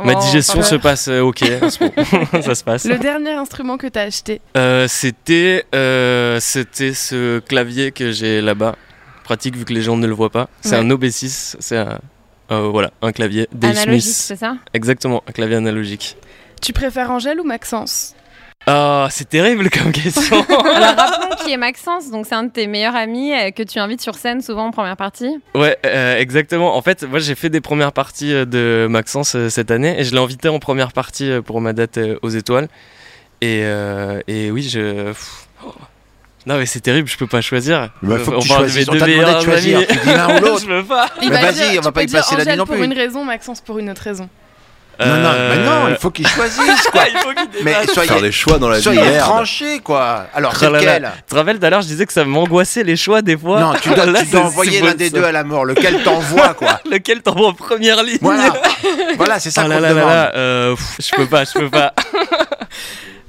Ma 0.00 0.14
Oh, 0.14 0.20
digestion 0.20 0.62
se 0.62 0.74
passe 0.76 1.08
euh, 1.08 1.20
ok, 1.22 1.38
ça 2.42 2.54
se 2.54 2.62
passe. 2.64 2.84
Le 2.84 2.98
dernier 2.98 3.32
instrument 3.32 3.76
que 3.78 3.86
t'as 3.88 4.02
acheté 4.02 4.40
Euh, 4.56 4.86
c'était, 4.88 5.64
euh, 5.74 6.38
c'était 6.40 6.94
ce 6.94 7.38
clavier 7.40 7.90
que 7.92 8.10
j'ai 8.12 8.40
là-bas. 8.40 8.74
Pratique 9.24 9.56
vu 9.56 9.64
que 9.64 9.72
les 9.72 9.82
gens 9.82 9.96
ne 9.96 10.06
le 10.06 10.14
voient 10.14 10.30
pas. 10.30 10.48
C'est 10.62 10.70
Ouais. 10.70 10.76
un 10.84 10.88
OB6, 10.90 11.56
c'est 11.60 11.76
un, 11.76 11.98
euh, 12.50 12.68
voilà, 12.68 12.90
un 13.02 13.12
clavier 13.12 13.48
Dave 13.52 13.72
Analogique, 13.72 14.02
Smith. 14.02 14.14
c'est 14.16 14.36
ça? 14.36 14.56
Exactement, 14.74 15.22
un 15.28 15.32
clavier 15.32 15.56
analogique. 15.56 16.16
Tu 16.62 16.72
préfères 16.72 17.10
Angèle 17.10 17.40
ou 17.40 17.44
Maxence? 17.44 18.14
Ah, 18.66 19.08
c'est 19.10 19.28
terrible 19.28 19.70
comme 19.70 19.92
question. 19.92 20.44
Alors 20.50 20.94
rappelons 20.96 21.36
qui 21.44 21.52
est 21.52 21.56
Maxence, 21.56 22.10
donc 22.10 22.26
c'est 22.26 22.34
un 22.34 22.42
de 22.44 22.50
tes 22.50 22.66
meilleurs 22.66 22.96
amis 22.96 23.32
euh, 23.32 23.50
que 23.50 23.62
tu 23.62 23.78
invites 23.78 24.00
sur 24.02 24.16
scène 24.16 24.42
souvent 24.42 24.66
en 24.66 24.70
première 24.72 24.96
partie. 24.96 25.38
Ouais, 25.54 25.78
euh, 25.86 26.18
exactement. 26.18 26.76
En 26.76 26.82
fait, 26.82 27.04
moi 27.04 27.18
j'ai 27.20 27.34
fait 27.34 27.48
des 27.50 27.60
premières 27.60 27.92
parties 27.92 28.32
euh, 28.32 28.44
de 28.44 28.86
Maxence 28.90 29.36
euh, 29.36 29.48
cette 29.48 29.70
année 29.70 29.98
et 29.98 30.04
je 30.04 30.12
l'ai 30.12 30.20
invité 30.20 30.48
en 30.48 30.58
première 30.58 30.92
partie 30.92 31.30
euh, 31.30 31.40
pour 31.40 31.60
ma 31.60 31.72
date 31.72 31.96
euh, 31.98 32.18
aux 32.22 32.28
étoiles. 32.30 32.68
Et, 33.40 33.60
euh, 33.62 34.20
et 34.26 34.50
oui, 34.50 34.62
je. 34.64 35.06
pff, 35.06 35.46
oh, 35.64 35.72
Non 36.46 36.56
mais 36.56 36.66
c'est 36.66 36.80
terrible, 36.80 37.08
je 37.08 37.16
peux 37.16 37.26
pas 37.26 37.40
choisir. 37.40 37.90
Bah, 38.02 38.16
faut 38.18 38.30
que 38.30 38.36
on 38.36 38.40
tu 38.40 38.48
parle 38.48 38.66
de 38.68 38.72
mes 38.74 38.84
deux 38.84 39.04
meilleurs 39.04 39.42
choisir, 39.42 39.78
amis. 39.78 39.86
tu 39.88 39.98
dis 39.98 40.14
l'un 40.14 40.36
ou 40.36 40.40
l'autre. 40.44 40.60
je 40.62 40.66
peux 40.66 40.84
pas. 40.84 41.08
Il 41.20 41.28
Mais 41.30 41.40
va 41.42 41.50
vas-y, 41.52 41.70
dire- 41.70 41.80
on 41.80 41.84
va 41.84 41.92
pas 41.92 42.02
y 42.02 42.06
passer 42.06 42.36
la 42.36 42.44
nuit 42.44 42.56
non 42.56 42.64
pour 42.66 42.76
plus. 42.76 42.84
une 42.84 42.92
raison, 42.94 43.24
Maxence 43.24 43.60
pour 43.60 43.78
une 43.78 43.90
autre 43.90 44.02
raison. 44.02 44.28
Non, 45.00 45.06
non, 45.06 45.28
Euh, 45.32 45.54
mais 45.56 45.64
non, 45.64 45.88
il 45.90 45.96
faut 45.96 46.10
qu'ils 46.10 46.26
choisissent 46.26 46.88
quoi. 46.92 47.02
il 47.08 47.16
faut 47.18 47.28
qu'il 47.32 47.64
Mais 47.64 47.74
soyez, 47.86 48.08
Faire 48.08 48.20
des 48.20 48.32
choix 48.32 48.58
dans 48.58 48.68
la 48.68 48.78
vie. 48.78 48.82
soyez 48.82 49.18
tranchés 49.18 49.78
quoi. 49.78 50.26
Alors, 50.34 50.56
c'est 50.56 50.68
lequel? 50.68 51.04
À 51.04 51.70
l'heure, 51.70 51.82
je 51.82 51.86
disais 51.86 52.04
que 52.04 52.12
ça 52.12 52.24
m'angoissait 52.24 52.82
les 52.82 52.96
choix 52.96 53.22
des 53.22 53.36
fois. 53.36 53.60
Non, 53.60 53.74
tu 53.80 53.90
dois, 53.90 54.06
Là, 54.06 54.22
tu 54.24 54.30
dois 54.32 54.40
envoyer 54.46 54.80
l'un 54.80 54.94
des 54.94 55.10
ça. 55.10 55.16
deux 55.16 55.24
à 55.24 55.30
la 55.30 55.44
mort. 55.44 55.64
Lequel 55.64 56.02
t'envoie 56.02 56.54
quoi 56.54 56.80
Lequel 56.90 57.22
t'envoie 57.22 57.46
en 57.48 57.52
première 57.52 58.02
ligne 58.02 58.18
Voilà, 58.22 58.52
voilà, 59.16 59.38
c'est 59.38 59.52
ça 59.52 59.62
qu'on 59.62 59.68
là 59.68 59.80
demande. 59.80 59.96
là, 60.08 60.32
euh, 60.34 60.74
pff, 60.74 60.96
je 61.10 61.14
peux 61.16 61.26
pas, 61.26 61.44
je 61.44 61.52
peux 61.52 61.70
pas. 61.70 61.92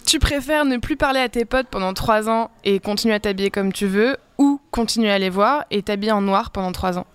Tu 0.10 0.18
préfères 0.18 0.66
ne 0.66 0.78
plus 0.78 0.96
parler 0.96 1.20
à 1.20 1.30
tes 1.30 1.46
potes 1.46 1.68
pendant 1.70 1.94
3 1.94 2.30
ans 2.30 2.50
et 2.66 2.80
continuer 2.80 3.14
à 3.14 3.20
t'habiller 3.20 3.52
comme 3.52 3.72
tu 3.72 3.86
veux 3.86 4.18
ou 4.40 4.60
continuer 4.72 5.12
à 5.12 5.20
les 5.20 5.30
voir 5.30 5.66
et 5.70 5.84
t'habiller 5.84 6.12
en 6.14 6.22
noir 6.22 6.50
pendant 6.50 6.72
3 6.72 6.98
ans? 6.98 7.06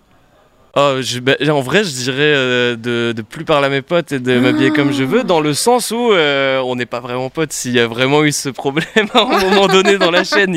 Oh, 0.77 0.99
je- 1.01 1.19
bah, 1.19 1.33
en 1.51 1.61
vrai, 1.61 1.83
je 1.83 1.91
dirais 1.91 2.17
euh, 2.21 2.77
de, 2.77 3.13
de 3.13 3.23
plus 3.23 3.45
parler 3.45 3.67
à 3.67 3.71
mes 3.71 3.83
potes 3.83 4.13
et 4.13 4.21
de 4.21 4.39
m'habiller 4.39 4.71
comme 4.71 4.93
je 4.93 5.03
veux, 5.03 5.25
dans 5.25 5.41
le 5.41 5.55
sens 5.55 5.91
où 5.91 6.13
euh, 6.13 6.61
on 6.61 6.77
n'est 6.77 6.87
pas 6.87 7.01
vraiment 7.01 7.31
potes. 7.31 7.53
S'il 7.53 7.73
y 7.73 7.81
a 7.81 7.89
vraiment 7.89 8.23
eu 8.23 8.31
ce 8.31 8.49
problème 8.49 8.87
à 9.13 9.23
un 9.23 9.39
moment 9.51 9.67
donné 9.67 9.99
dans 9.99 10.13
la 10.13 10.23
chaîne, 10.23 10.55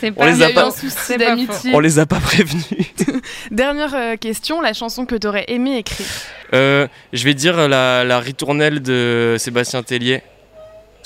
C'est 0.00 0.12
on 0.18 0.26
les 0.26 0.36
Il 0.36 0.42
a 0.44 0.50
pas, 0.50 0.66
un 0.66 0.70
souci 0.70 0.90
c'est 0.98 1.16
pas 1.16 1.24
d'amitié. 1.30 1.70
on 1.74 1.80
les 1.80 1.98
a 1.98 2.04
pas 2.04 2.20
prévenus. 2.20 2.62
Dernière 3.50 3.94
euh, 3.94 4.16
question, 4.16 4.60
la 4.60 4.74
chanson 4.74 5.06
que 5.06 5.14
t'aurais 5.14 5.46
aimé 5.48 5.78
écrire 5.78 6.06
Euh, 6.52 6.86
je 7.14 7.24
vais 7.24 7.32
dire 7.32 7.68
la, 7.68 8.04
la 8.04 8.18
ritournelle 8.20 8.82
de 8.82 9.36
Sébastien 9.38 9.82
Tellier. 9.82 10.22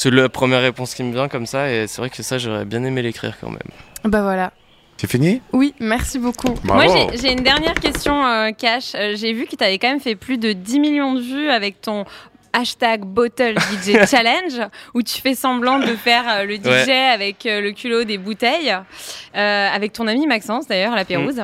C'est 0.05 0.11
la 0.11 0.29
première 0.29 0.61
réponse 0.61 0.95
qui 0.95 1.03
me 1.03 1.15
vient 1.15 1.29
comme 1.29 1.47
ça, 1.47 1.73
et 1.73 1.87
c'est 1.87 2.03
vrai 2.03 2.11
que 2.11 2.23
ça, 2.23 2.37
j'aurais 2.37 2.67
bien 2.67 2.85
aimé 2.85 3.01
l'écrire 3.01 3.39
quand 3.41 3.49
même. 3.49 3.57
Bah 4.05 4.21
voilà. 4.21 4.53
C'est 4.99 5.11
fini? 5.11 5.41
Oui, 5.55 5.73
merci 5.81 6.19
beaucoup. 6.19 6.49
Moi, 6.63 6.85
Bravo. 6.85 7.11
j'ai 7.15 7.33
une 7.33 7.43
dernière 7.43 7.73
question, 7.73 8.23
euh, 8.23 8.51
Cash. 8.51 8.95
Euh, 8.95 9.15
j'ai 9.17 9.33
vu 9.33 9.47
que 9.47 9.57
tu 9.57 9.65
avais 9.65 9.79
quand 9.79 9.89
même 9.89 10.01
fait 10.01 10.15
plus 10.15 10.37
de 10.37 10.53
10 10.53 10.79
millions 10.79 11.15
de 11.15 11.23
vues 11.23 11.49
avec 11.49 11.81
ton 11.81 12.05
hashtag 12.55 13.03
Bottle 13.05 13.55
DJ 13.59 14.07
Challenge, 14.11 14.69
où 14.95 15.03
tu 15.03 15.21
fais 15.21 15.35
semblant 15.35 15.79
de 15.81 15.95
faire 15.97 16.25
euh, 16.29 16.45
le 16.45 16.55
DJ 16.57 16.67
Ouais. 16.87 17.11
avec 17.13 17.45
euh, 17.47 17.61
le 17.61 17.73
culot 17.73 18.05
des 18.05 18.17
bouteilles, 18.17 18.75
euh, 19.37 19.69
avec 19.75 19.93
ton 19.93 20.07
ami 20.07 20.27
Maxence, 20.27 20.67
d'ailleurs, 20.69 20.95
la 20.95 21.05
Pérouse. 21.05 21.43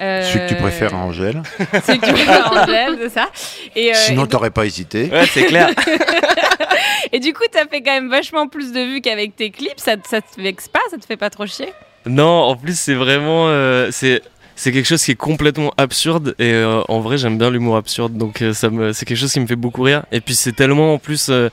Euh, 0.00 0.22
Celui 0.22 0.40
que 0.46 0.48
tu 0.54 0.54
préfères 0.56 0.94
à 0.94 0.98
Angèle. 0.98 1.42
Celui 1.86 1.98
que 2.00 2.06
tu 2.06 2.12
préfères 2.12 2.52
à 2.52 2.62
Angèle, 2.62 2.96
c'est 3.02 3.08
ça. 3.10 3.28
Et, 3.76 3.90
euh, 3.92 3.94
Sinon, 3.94 4.26
t'aurais 4.26 4.50
pas 4.50 4.64
hésité. 4.66 5.10
Ouais, 5.12 5.26
c'est 5.26 5.44
clair. 5.44 5.70
et 7.12 7.20
du 7.20 7.32
coup, 7.32 7.44
tu 7.52 7.58
as 7.58 7.66
fait 7.66 7.82
quand 7.82 7.92
même 7.92 8.08
vachement 8.10 8.48
plus 8.48 8.72
de 8.72 8.80
vues 8.80 9.00
qu'avec 9.00 9.36
tes 9.36 9.50
clips. 9.50 9.78
Ça, 9.78 9.92
ça 10.08 10.20
te 10.20 10.40
vexe 10.40 10.68
pas 10.68 10.80
Ça 10.90 10.96
te 10.98 11.04
fait 11.04 11.16
pas 11.16 11.30
trop 11.30 11.46
chier? 11.46 11.72
Non, 12.06 12.24
en 12.44 12.56
plus, 12.56 12.78
c'est 12.78 12.94
vraiment. 12.94 13.46
euh, 13.48 13.88
c'est. 13.90 14.22
C'est 14.58 14.72
quelque 14.72 14.86
chose 14.86 15.04
qui 15.04 15.10
est 15.10 15.16
complètement 15.16 15.74
absurde 15.76 16.34
et 16.38 16.50
euh, 16.50 16.80
en 16.88 17.00
vrai 17.00 17.18
j'aime 17.18 17.36
bien 17.36 17.50
l'humour 17.50 17.76
absurde 17.76 18.16
donc 18.16 18.40
euh, 18.40 18.54
ça 18.54 18.70
me 18.70 18.94
c'est 18.94 19.04
quelque 19.04 19.18
chose 19.18 19.32
qui 19.32 19.38
me 19.38 19.46
fait 19.46 19.54
beaucoup 19.54 19.82
rire 19.82 20.04
et 20.12 20.22
puis 20.22 20.34
c'est 20.34 20.52
tellement 20.52 20.94
en 20.94 20.98
plus 20.98 21.28
euh, 21.28 21.50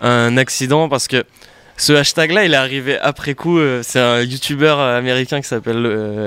un 0.00 0.34
accident 0.38 0.88
parce 0.88 1.08
que 1.08 1.24
ce 1.76 1.92
hashtag 1.92 2.30
là 2.30 2.46
il 2.46 2.54
est 2.54 2.56
arrivé 2.56 2.98
après 2.98 3.34
coup 3.34 3.60
c'est 3.82 4.00
un 4.00 4.22
youtubeur 4.22 4.80
américain 4.80 5.42
qui 5.42 5.46
s'appelle 5.46 5.82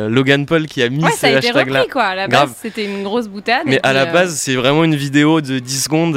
Logan 0.09 0.45
Paul 0.45 0.67
qui 0.67 0.83
a 0.83 0.89
mis 0.89 1.03
Ouais, 1.03 1.11
ce 1.11 1.17
ça 1.17 1.27
a 1.27 1.29
été 1.31 1.47
hashtag 1.47 1.69
là 1.69 1.79
repris, 1.79 1.91
quoi. 1.91 2.03
À 2.03 2.15
la 2.15 2.27
Grave. 2.27 2.49
base, 2.49 2.57
c'était 2.61 2.85
une 2.85 3.03
grosse 3.03 3.27
boutade. 3.27 3.63
Mais 3.65 3.79
à 3.83 3.91
la 3.91 4.05
base, 4.05 4.35
c'est 4.35 4.55
vraiment 4.55 4.85
une 4.85 4.95
vidéo 4.95 5.41
de 5.41 5.59
10 5.59 5.83
secondes 5.83 6.15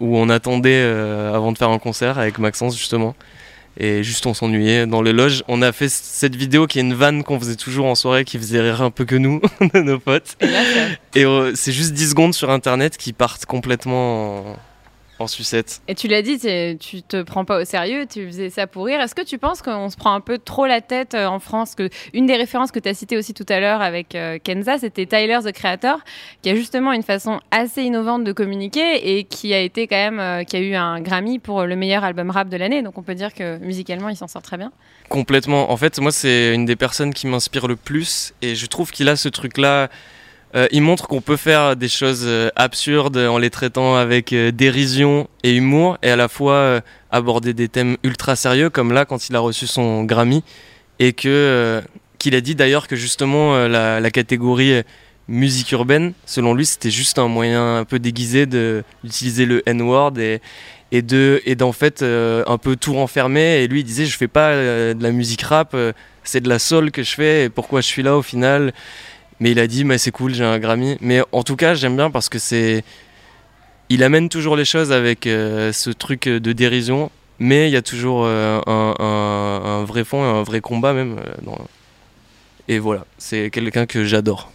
où 0.00 0.18
on 0.18 0.28
attendait 0.30 0.82
avant 1.32 1.52
de 1.52 1.58
faire 1.58 1.70
un 1.70 1.78
concert 1.78 2.18
avec 2.18 2.38
Maxence 2.38 2.76
justement. 2.76 3.14
Et 3.82 4.04
juste 4.04 4.26
on 4.26 4.34
s'ennuyait 4.34 4.86
dans 4.86 5.00
les 5.00 5.14
loges. 5.14 5.42
On 5.48 5.62
a 5.62 5.72
fait 5.72 5.88
cette 5.88 6.36
vidéo 6.36 6.66
qui 6.66 6.78
est 6.78 6.82
une 6.82 6.92
vanne 6.92 7.24
qu'on 7.24 7.40
faisait 7.40 7.56
toujours 7.56 7.86
en 7.86 7.94
soirée 7.94 8.26
qui 8.26 8.36
faisait 8.36 8.60
rire 8.60 8.82
un 8.82 8.90
peu 8.90 9.06
que 9.06 9.16
nous, 9.16 9.40
de 9.74 9.80
nos 9.80 9.98
potes. 9.98 10.36
et 11.14 11.24
euh, 11.24 11.52
c'est 11.54 11.72
juste 11.72 11.94
10 11.94 12.10
secondes 12.10 12.34
sur 12.34 12.50
internet 12.50 12.98
qui 12.98 13.14
partent 13.14 13.46
complètement 13.46 14.50
en, 14.50 14.56
en 15.20 15.26
sucette. 15.26 15.82
Et 15.86 15.94
tu 15.94 16.08
l'as 16.08 16.22
dit, 16.22 16.38
tu 16.78 17.02
te 17.02 17.22
prends 17.22 17.44
pas 17.44 17.60
au 17.60 17.64
sérieux, 17.64 18.06
tu 18.10 18.26
faisais 18.26 18.50
ça 18.50 18.66
pour 18.66 18.86
rire. 18.86 19.00
Est-ce 19.00 19.14
que 19.14 19.24
tu 19.24 19.38
penses 19.38 19.62
qu'on 19.62 19.90
se 19.90 19.96
prend 19.96 20.14
un 20.14 20.20
peu 20.20 20.38
trop 20.38 20.66
la 20.66 20.80
tête 20.80 21.14
euh, 21.14 21.26
en 21.26 21.38
France 21.38 21.74
que 21.74 21.88
Une 22.14 22.26
des 22.26 22.36
références 22.36 22.72
que 22.72 22.78
tu 22.78 22.88
as 22.88 22.94
citées 22.94 23.16
aussi 23.16 23.34
tout 23.34 23.46
à 23.48 23.60
l'heure 23.60 23.82
avec 23.82 24.14
euh, 24.14 24.38
Kenza, 24.42 24.78
c'était 24.78 25.06
Tyler, 25.06 25.38
the 25.44 25.52
Creator, 25.52 26.00
qui 26.42 26.50
a 26.50 26.54
justement 26.54 26.92
une 26.92 27.02
façon 27.02 27.40
assez 27.50 27.82
innovante 27.82 28.24
de 28.24 28.32
communiquer 28.32 29.16
et 29.18 29.24
qui 29.24 29.52
a 29.52 29.60
été 29.60 29.86
quand 29.86 29.96
même, 29.96 30.20
euh, 30.20 30.44
qui 30.44 30.56
a 30.56 30.60
eu 30.60 30.74
un 30.74 31.00
Grammy 31.00 31.38
pour 31.38 31.64
le 31.64 31.76
meilleur 31.76 32.04
album 32.04 32.30
rap 32.30 32.48
de 32.48 32.56
l'année. 32.56 32.82
Donc 32.82 32.96
on 32.98 33.02
peut 33.02 33.14
dire 33.14 33.34
que 33.34 33.58
musicalement, 33.58 34.08
il 34.08 34.16
s'en 34.16 34.28
sort 34.28 34.42
très 34.42 34.56
bien. 34.56 34.72
Complètement. 35.08 35.70
En 35.70 35.76
fait, 35.76 35.98
moi, 36.00 36.12
c'est 36.12 36.54
une 36.54 36.64
des 36.64 36.76
personnes 36.76 37.12
qui 37.12 37.26
m'inspire 37.26 37.66
le 37.66 37.76
plus 37.76 38.32
et 38.42 38.54
je 38.54 38.66
trouve 38.66 38.90
qu'il 38.90 39.08
a 39.08 39.16
ce 39.16 39.28
truc-là. 39.28 39.90
Euh, 40.56 40.66
il 40.72 40.82
montre 40.82 41.06
qu'on 41.06 41.20
peut 41.20 41.36
faire 41.36 41.76
des 41.76 41.88
choses 41.88 42.24
euh, 42.24 42.48
absurdes 42.56 43.16
en 43.16 43.38
les 43.38 43.50
traitant 43.50 43.94
avec 43.94 44.32
euh, 44.32 44.50
dérision 44.50 45.28
et 45.44 45.54
humour 45.54 45.96
et 46.02 46.10
à 46.10 46.16
la 46.16 46.26
fois 46.26 46.82
aborder 47.12 47.54
des 47.54 47.68
thèmes 47.68 47.96
ultra 48.02 48.34
sérieux 48.34 48.68
comme 48.68 48.92
là 48.92 49.04
quand 49.04 49.28
il 49.28 49.36
a 49.36 49.40
reçu 49.40 49.68
son 49.68 50.02
Grammy 50.04 50.42
et 50.98 51.12
que 51.12 51.82
qu'il 52.18 52.34
a 52.34 52.40
dit 52.40 52.54
d'ailleurs 52.54 52.88
que 52.88 52.96
justement 52.96 53.66
la, 53.66 54.10
catégorie 54.10 54.82
musique 55.28 55.72
urbaine 55.72 56.12
selon 56.26 56.54
lui 56.54 56.66
c'était 56.66 56.90
juste 56.90 57.18
un 57.18 57.28
moyen 57.28 57.78
un 57.78 57.84
peu 57.84 57.98
déguisé 57.98 58.46
d'utiliser 58.46 59.46
le 59.46 59.62
N-word 59.66 60.18
et 60.18 60.40
et 60.92 61.02
de 61.02 61.40
et 61.46 61.54
d'en 61.54 61.72
fait 61.72 62.02
un 62.02 62.58
peu 62.58 62.76
tout 62.76 62.94
renfermer 62.94 63.62
et 63.62 63.68
lui 63.68 63.80
il 63.80 63.84
disait 63.84 64.06
je 64.06 64.16
fais 64.16 64.28
pas 64.28 64.54
de 64.54 65.02
la 65.02 65.10
musique 65.10 65.42
rap 65.42 65.76
c'est 66.22 66.40
de 66.40 66.48
la 66.48 66.58
soul 66.58 66.90
que 66.90 67.02
je 67.02 67.14
fais 67.14 67.44
et 67.44 67.48
pourquoi 67.48 67.80
je 67.80 67.86
suis 67.86 68.02
là 68.02 68.16
au 68.16 68.22
final 68.22 68.72
mais 69.40 69.50
il 69.50 69.58
a 69.58 69.66
dit 69.66 69.84
mais 69.84 69.98
c'est 69.98 70.10
cool 70.12 70.34
j'ai 70.34 70.44
un 70.44 70.58
Grammy. 70.58 70.96
Mais 71.00 71.22
en 71.32 71.42
tout 71.42 71.56
cas 71.56 71.74
j'aime 71.74 71.96
bien 71.96 72.10
parce 72.10 72.28
que 72.28 72.38
c'est 72.38 72.84
il 73.88 74.04
amène 74.04 74.28
toujours 74.28 74.54
les 74.56 74.64
choses 74.64 74.92
avec 74.92 75.26
euh, 75.26 75.72
ce 75.72 75.90
truc 75.90 76.28
de 76.28 76.52
dérision. 76.52 77.10
Mais 77.42 77.68
il 77.68 77.72
y 77.72 77.76
a 77.76 77.82
toujours 77.82 78.24
euh, 78.26 78.60
un, 78.66 78.94
un- 79.00 79.84
vrai 79.84 80.04
fond 80.04 80.22
et 80.22 80.28
un 80.28 80.42
vrai 80.42 80.60
combat 80.60 80.92
même 80.92 81.16
euh, 81.18 81.24
dans- 81.42 81.58
et 82.68 82.78
voilà. 82.78 83.06
C'est 83.18 83.48
quelqu'un 83.50 83.86
que 83.86 84.04
j'adore 84.04 84.52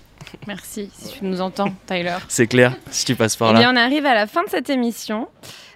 Merci, 0.47 0.89
si 0.97 1.13
tu 1.13 1.25
nous 1.25 1.41
entends, 1.41 1.73
Tyler. 1.85 2.17
c'est 2.27 2.47
clair 2.47 2.75
si 2.91 3.05
tu 3.05 3.15
passes 3.15 3.35
par 3.35 3.51
Eh 3.51 3.53
là 3.53 3.59
bien, 3.59 3.73
on 3.73 3.75
arrive 3.75 4.05
à 4.05 4.13
la 4.13 4.27
fin 4.27 4.43
de 4.43 4.49
cette 4.49 4.69
émission. 4.69 5.27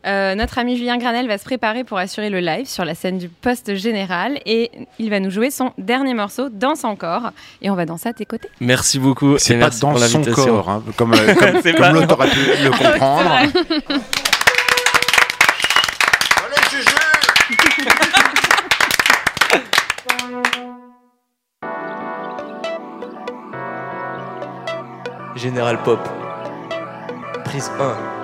Euh, 0.05 0.35
notre 0.35 0.57
ami 0.57 0.77
Julien 0.77 0.97
Granel 0.97 1.27
va 1.27 1.37
se 1.37 1.43
préparer 1.43 1.83
pour 1.83 1.97
assurer 1.97 2.29
le 2.29 2.39
live 2.39 2.65
sur 2.65 2.85
la 2.85 2.95
scène 2.95 3.17
du 3.17 3.27
poste 3.27 3.75
général 3.75 4.39
et 4.45 4.71
il 4.97 5.09
va 5.09 5.19
nous 5.19 5.29
jouer 5.29 5.51
son 5.51 5.73
dernier 5.77 6.13
morceau, 6.13 6.49
Danse 6.49 6.83
encore. 6.85 7.31
Et 7.61 7.69
on 7.69 7.75
va 7.75 7.85
danser 7.85 8.09
à 8.09 8.13
tes 8.13 8.25
côtés. 8.25 8.47
merci 8.61 8.99
beaucoup 8.99 9.35
et 9.35 9.39
C'est 9.39 9.55
pas 9.55 9.65
merci 9.65 9.81
dans 9.81 9.91
pour 9.91 10.07
son 10.07 10.23
corps, 10.23 10.69
hein, 10.69 10.83
comme, 10.95 11.13
euh, 11.13 11.33
comme, 11.77 11.93
l'autre 11.93 12.13
aurait 12.13 12.29
pu 12.29 12.39
le 12.63 12.69
comprendre. 12.77 13.51
Général 25.39 25.81
Pop. 25.83 25.99
Prise 27.45 27.71
1. 27.79 28.18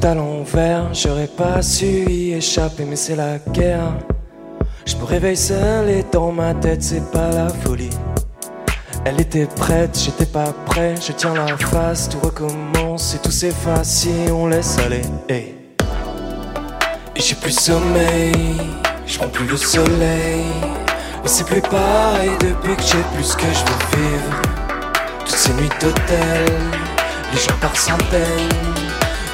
Tout 0.00 0.06
à 0.06 0.14
j'aurais 0.92 1.26
pas 1.26 1.62
su 1.62 1.86
y 1.86 2.32
échapper, 2.32 2.84
mais 2.84 2.96
c'est 2.96 3.16
la 3.16 3.38
guerre. 3.52 3.94
Je 4.84 4.96
me 4.96 5.04
réveille 5.04 5.36
seul 5.36 5.88
et 5.90 6.04
dans 6.12 6.32
ma 6.32 6.54
tête, 6.54 6.82
c'est 6.82 7.10
pas 7.10 7.30
la 7.30 7.48
folie. 7.48 7.90
Elle 9.04 9.20
était 9.20 9.46
prête, 9.46 9.98
j'étais 9.98 10.26
pas 10.26 10.52
prêt, 10.66 10.94
je 11.04 11.12
tiens 11.12 11.34
la 11.34 11.56
face, 11.56 12.08
tout 12.08 12.18
recommence 12.20 13.14
et 13.14 13.18
tout 13.18 13.30
s'efface 13.30 13.88
si 13.88 14.10
on 14.30 14.46
laisse 14.46 14.78
aller. 14.78 15.02
Et 15.28 15.54
j'ai 17.16 17.34
plus 17.34 17.58
sommeil, 17.58 18.32
je 19.06 19.18
plus 19.18 19.46
le 19.46 19.56
soleil. 19.56 20.44
Mais 21.22 21.28
c'est 21.28 21.46
plus 21.46 21.62
pareil 21.62 22.30
depuis 22.40 22.76
que 22.76 22.82
j'ai 22.82 23.02
plus 23.14 23.34
que 23.34 23.46
je 23.46 23.64
veux 23.64 24.02
vivre. 24.02 24.42
Toutes 25.20 25.36
ces 25.36 25.52
nuits 25.54 25.70
d'hôtel, 25.80 26.46
les 27.32 27.38
gens 27.38 27.58
par 27.60 27.76
centaines. 27.76 28.77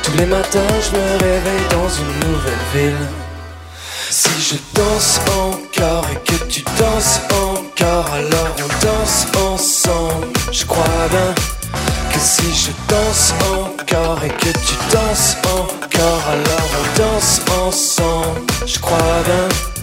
Tous 0.05 0.19
les 0.19 0.27
matins, 0.27 0.61
je 0.83 0.97
me 0.97 1.13
réveille 1.19 1.67
dans 1.71 1.89
une 1.89 2.29
nouvelle 2.29 2.65
ville. 2.75 3.07
Si 4.11 4.29
je 4.39 4.57
danse 4.75 5.19
encore 5.35 6.07
et 6.13 6.31
que 6.31 6.45
tu 6.45 6.63
danses 6.79 7.21
encore, 7.33 8.07
alors 8.13 8.55
on 8.59 8.85
danse 8.85 9.27
ensemble. 9.51 10.29
Je 10.53 10.67
crois 10.67 11.09
bien 11.11 11.35
que 12.13 12.19
si 12.21 12.55
je 12.55 12.71
danse 12.87 13.33
encore 13.51 14.23
et 14.23 14.29
que 14.29 14.51
tu 14.59 14.75
danses 14.93 15.37
encore, 15.45 16.23
alors 16.29 16.69
on 16.81 16.99
danse 17.01 17.41
ensemble. 17.67 18.41
Je 18.67 18.79
crois 18.79 19.23
bien. 19.25 19.74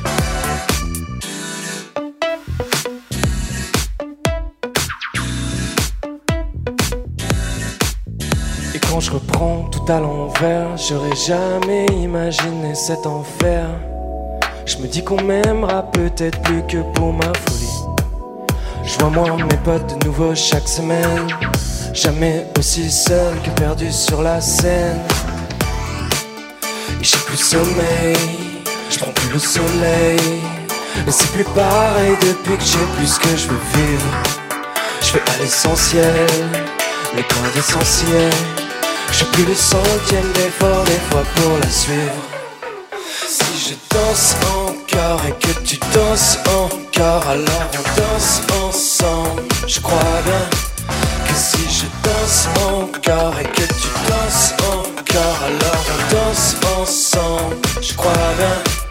Tout 9.72 9.92
à 9.92 10.00
l'envers, 10.00 10.78
j'aurais 10.78 11.16
jamais 11.16 11.86
imaginé 11.88 12.76
cet 12.76 13.06
enfer. 13.08 13.68
Je 14.66 14.78
me 14.78 14.88
dis 14.88 15.04
qu'on 15.04 15.22
m'aimera 15.22 15.84
peut-être 15.84 16.40
plus 16.42 16.62
que 16.68 16.78
pour 16.94 17.14
ma 17.14 17.32
folie. 17.34 18.46
Je 18.84 19.00
vois 19.00 19.10
moi 19.10 19.38
mes 19.38 19.58
potes 19.58 19.98
de 19.98 20.06
nouveau 20.06 20.36
chaque 20.36 20.68
semaine. 20.68 21.28
Jamais 21.94 22.46
aussi 22.58 22.90
seul 22.90 23.34
que 23.44 23.50
perdu 23.52 23.92
sur 23.92 24.22
la 24.22 24.40
scène. 24.42 25.02
Et 27.00 27.04
j'ai 27.04 27.18
plus 27.18 27.38
sommeil, 27.38 28.18
je 28.90 29.00
prends 29.00 29.12
plus 29.12 29.34
le 29.34 29.40
soleil. 29.40 30.42
Mais 31.06 31.12
c'est 31.12 31.32
plus 31.32 31.46
pareil 31.46 32.16
depuis 32.22 32.58
que 32.58 32.64
j'ai 32.64 32.86
plus 32.98 33.18
que 33.18 33.38
je 33.38 33.48
veux 33.48 33.62
vivre. 33.76 34.08
Je 35.02 35.08
fais 35.08 35.32
à 35.32 35.42
l'essentiel, 35.42 36.28
les 37.16 37.24
points 37.24 37.52
essentiels. 37.58 38.61
Je 39.12 39.18
fais 39.18 39.26
plus 39.32 39.46
le 39.46 39.56
centième 39.56 40.32
d'effort 40.34 40.84
des 40.86 41.00
fois 41.10 41.24
pour 41.36 41.58
la 41.58 41.70
suivre. 41.70 42.22
Si 43.28 43.70
je 43.70 43.76
danse 43.96 44.36
encore 44.56 45.22
et 45.28 45.34
que 45.34 45.60
tu 45.64 45.78
danses 45.94 46.38
encore, 46.48 47.28
alors 47.28 47.68
on 47.74 48.02
danse 48.02 48.42
ensemble. 48.64 49.44
Je 49.68 49.80
crois 49.80 50.22
bien 50.26 50.50
que 51.26 51.34
si 51.36 51.64
je 51.70 51.86
danse 52.04 52.48
encore 52.66 53.34
et 53.40 53.46
que 53.46 53.66
tu 53.68 53.90
danses 54.08 54.54
encore, 54.60 55.40
alors 55.46 55.86
on 55.94 56.16
danse 56.16 56.56
ensemble. 56.80 57.58
Je 57.82 57.94
crois 57.94 58.14
bien. 58.38 58.91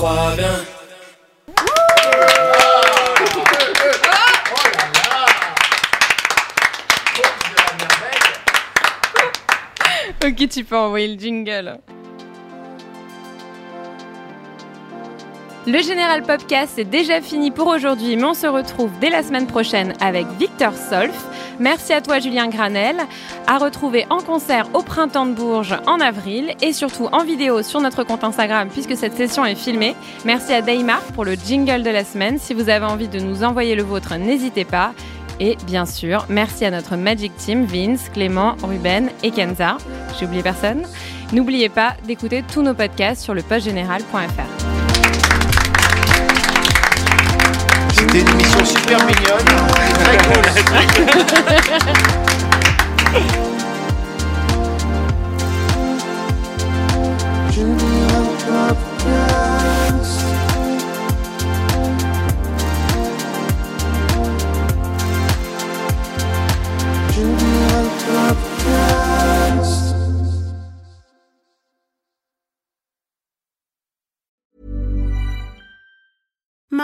Ok, 10.24 10.48
tu 10.48 10.64
peux 10.64 10.76
envoyer 10.76 11.08
le 11.14 11.20
jingle. 11.20 11.78
Le 15.66 15.82
Général 15.82 16.22
Popcast 16.22 16.72
c'est 16.76 16.84
déjà 16.84 17.20
fini 17.20 17.50
pour 17.50 17.66
aujourd'hui, 17.66 18.16
mais 18.16 18.24
on 18.24 18.32
se 18.32 18.46
retrouve 18.46 18.90
dès 19.00 19.10
la 19.10 19.22
semaine 19.22 19.46
prochaine 19.46 19.92
avec 20.00 20.26
Victor 20.38 20.72
Solf. 20.74 21.26
Merci 21.60 21.92
à 21.92 22.00
toi 22.00 22.20
Julien 22.20 22.48
Granel, 22.48 22.96
à 23.46 23.58
retrouver 23.58 24.06
en 24.08 24.20
concert 24.20 24.66
au 24.72 24.82
Printemps 24.82 25.26
de 25.26 25.32
Bourges 25.32 25.76
en 25.86 26.00
avril 26.00 26.54
et 26.62 26.72
surtout 26.72 27.10
en 27.12 27.22
vidéo 27.22 27.62
sur 27.62 27.82
notre 27.82 28.02
compte 28.02 28.24
Instagram 28.24 28.68
puisque 28.70 28.96
cette 28.96 29.14
session 29.14 29.44
est 29.44 29.54
filmée. 29.54 29.94
Merci 30.24 30.54
à 30.54 30.62
Daymar 30.62 31.02
pour 31.14 31.26
le 31.26 31.34
jingle 31.34 31.82
de 31.82 31.90
la 31.90 32.02
semaine. 32.04 32.38
Si 32.38 32.54
vous 32.54 32.70
avez 32.70 32.86
envie 32.86 33.08
de 33.08 33.20
nous 33.20 33.44
envoyer 33.44 33.74
le 33.74 33.82
vôtre, 33.82 34.16
n'hésitez 34.16 34.64
pas. 34.64 34.94
Et 35.38 35.56
bien 35.66 35.84
sûr, 35.84 36.24
merci 36.30 36.64
à 36.64 36.70
notre 36.70 36.96
Magic 36.96 37.36
Team, 37.36 37.66
Vince, 37.66 38.08
Clément, 38.08 38.56
Ruben 38.62 39.10
et 39.22 39.30
Kenza. 39.30 39.76
J'ai 40.18 40.24
oublié 40.24 40.42
personne. 40.42 40.86
N'oubliez 41.32 41.68
pas 41.68 41.94
d'écouter 42.06 42.42
tous 42.42 42.62
nos 42.62 42.74
podcasts 42.74 43.22
sur 43.22 43.34
le 43.34 43.42
postgénéral.fr. 43.42 44.16
C'était 47.92 48.20
une 48.20 48.28
émission 48.28 48.64
super 48.64 48.98
mignonne. 49.04 49.89
Très 50.02 50.16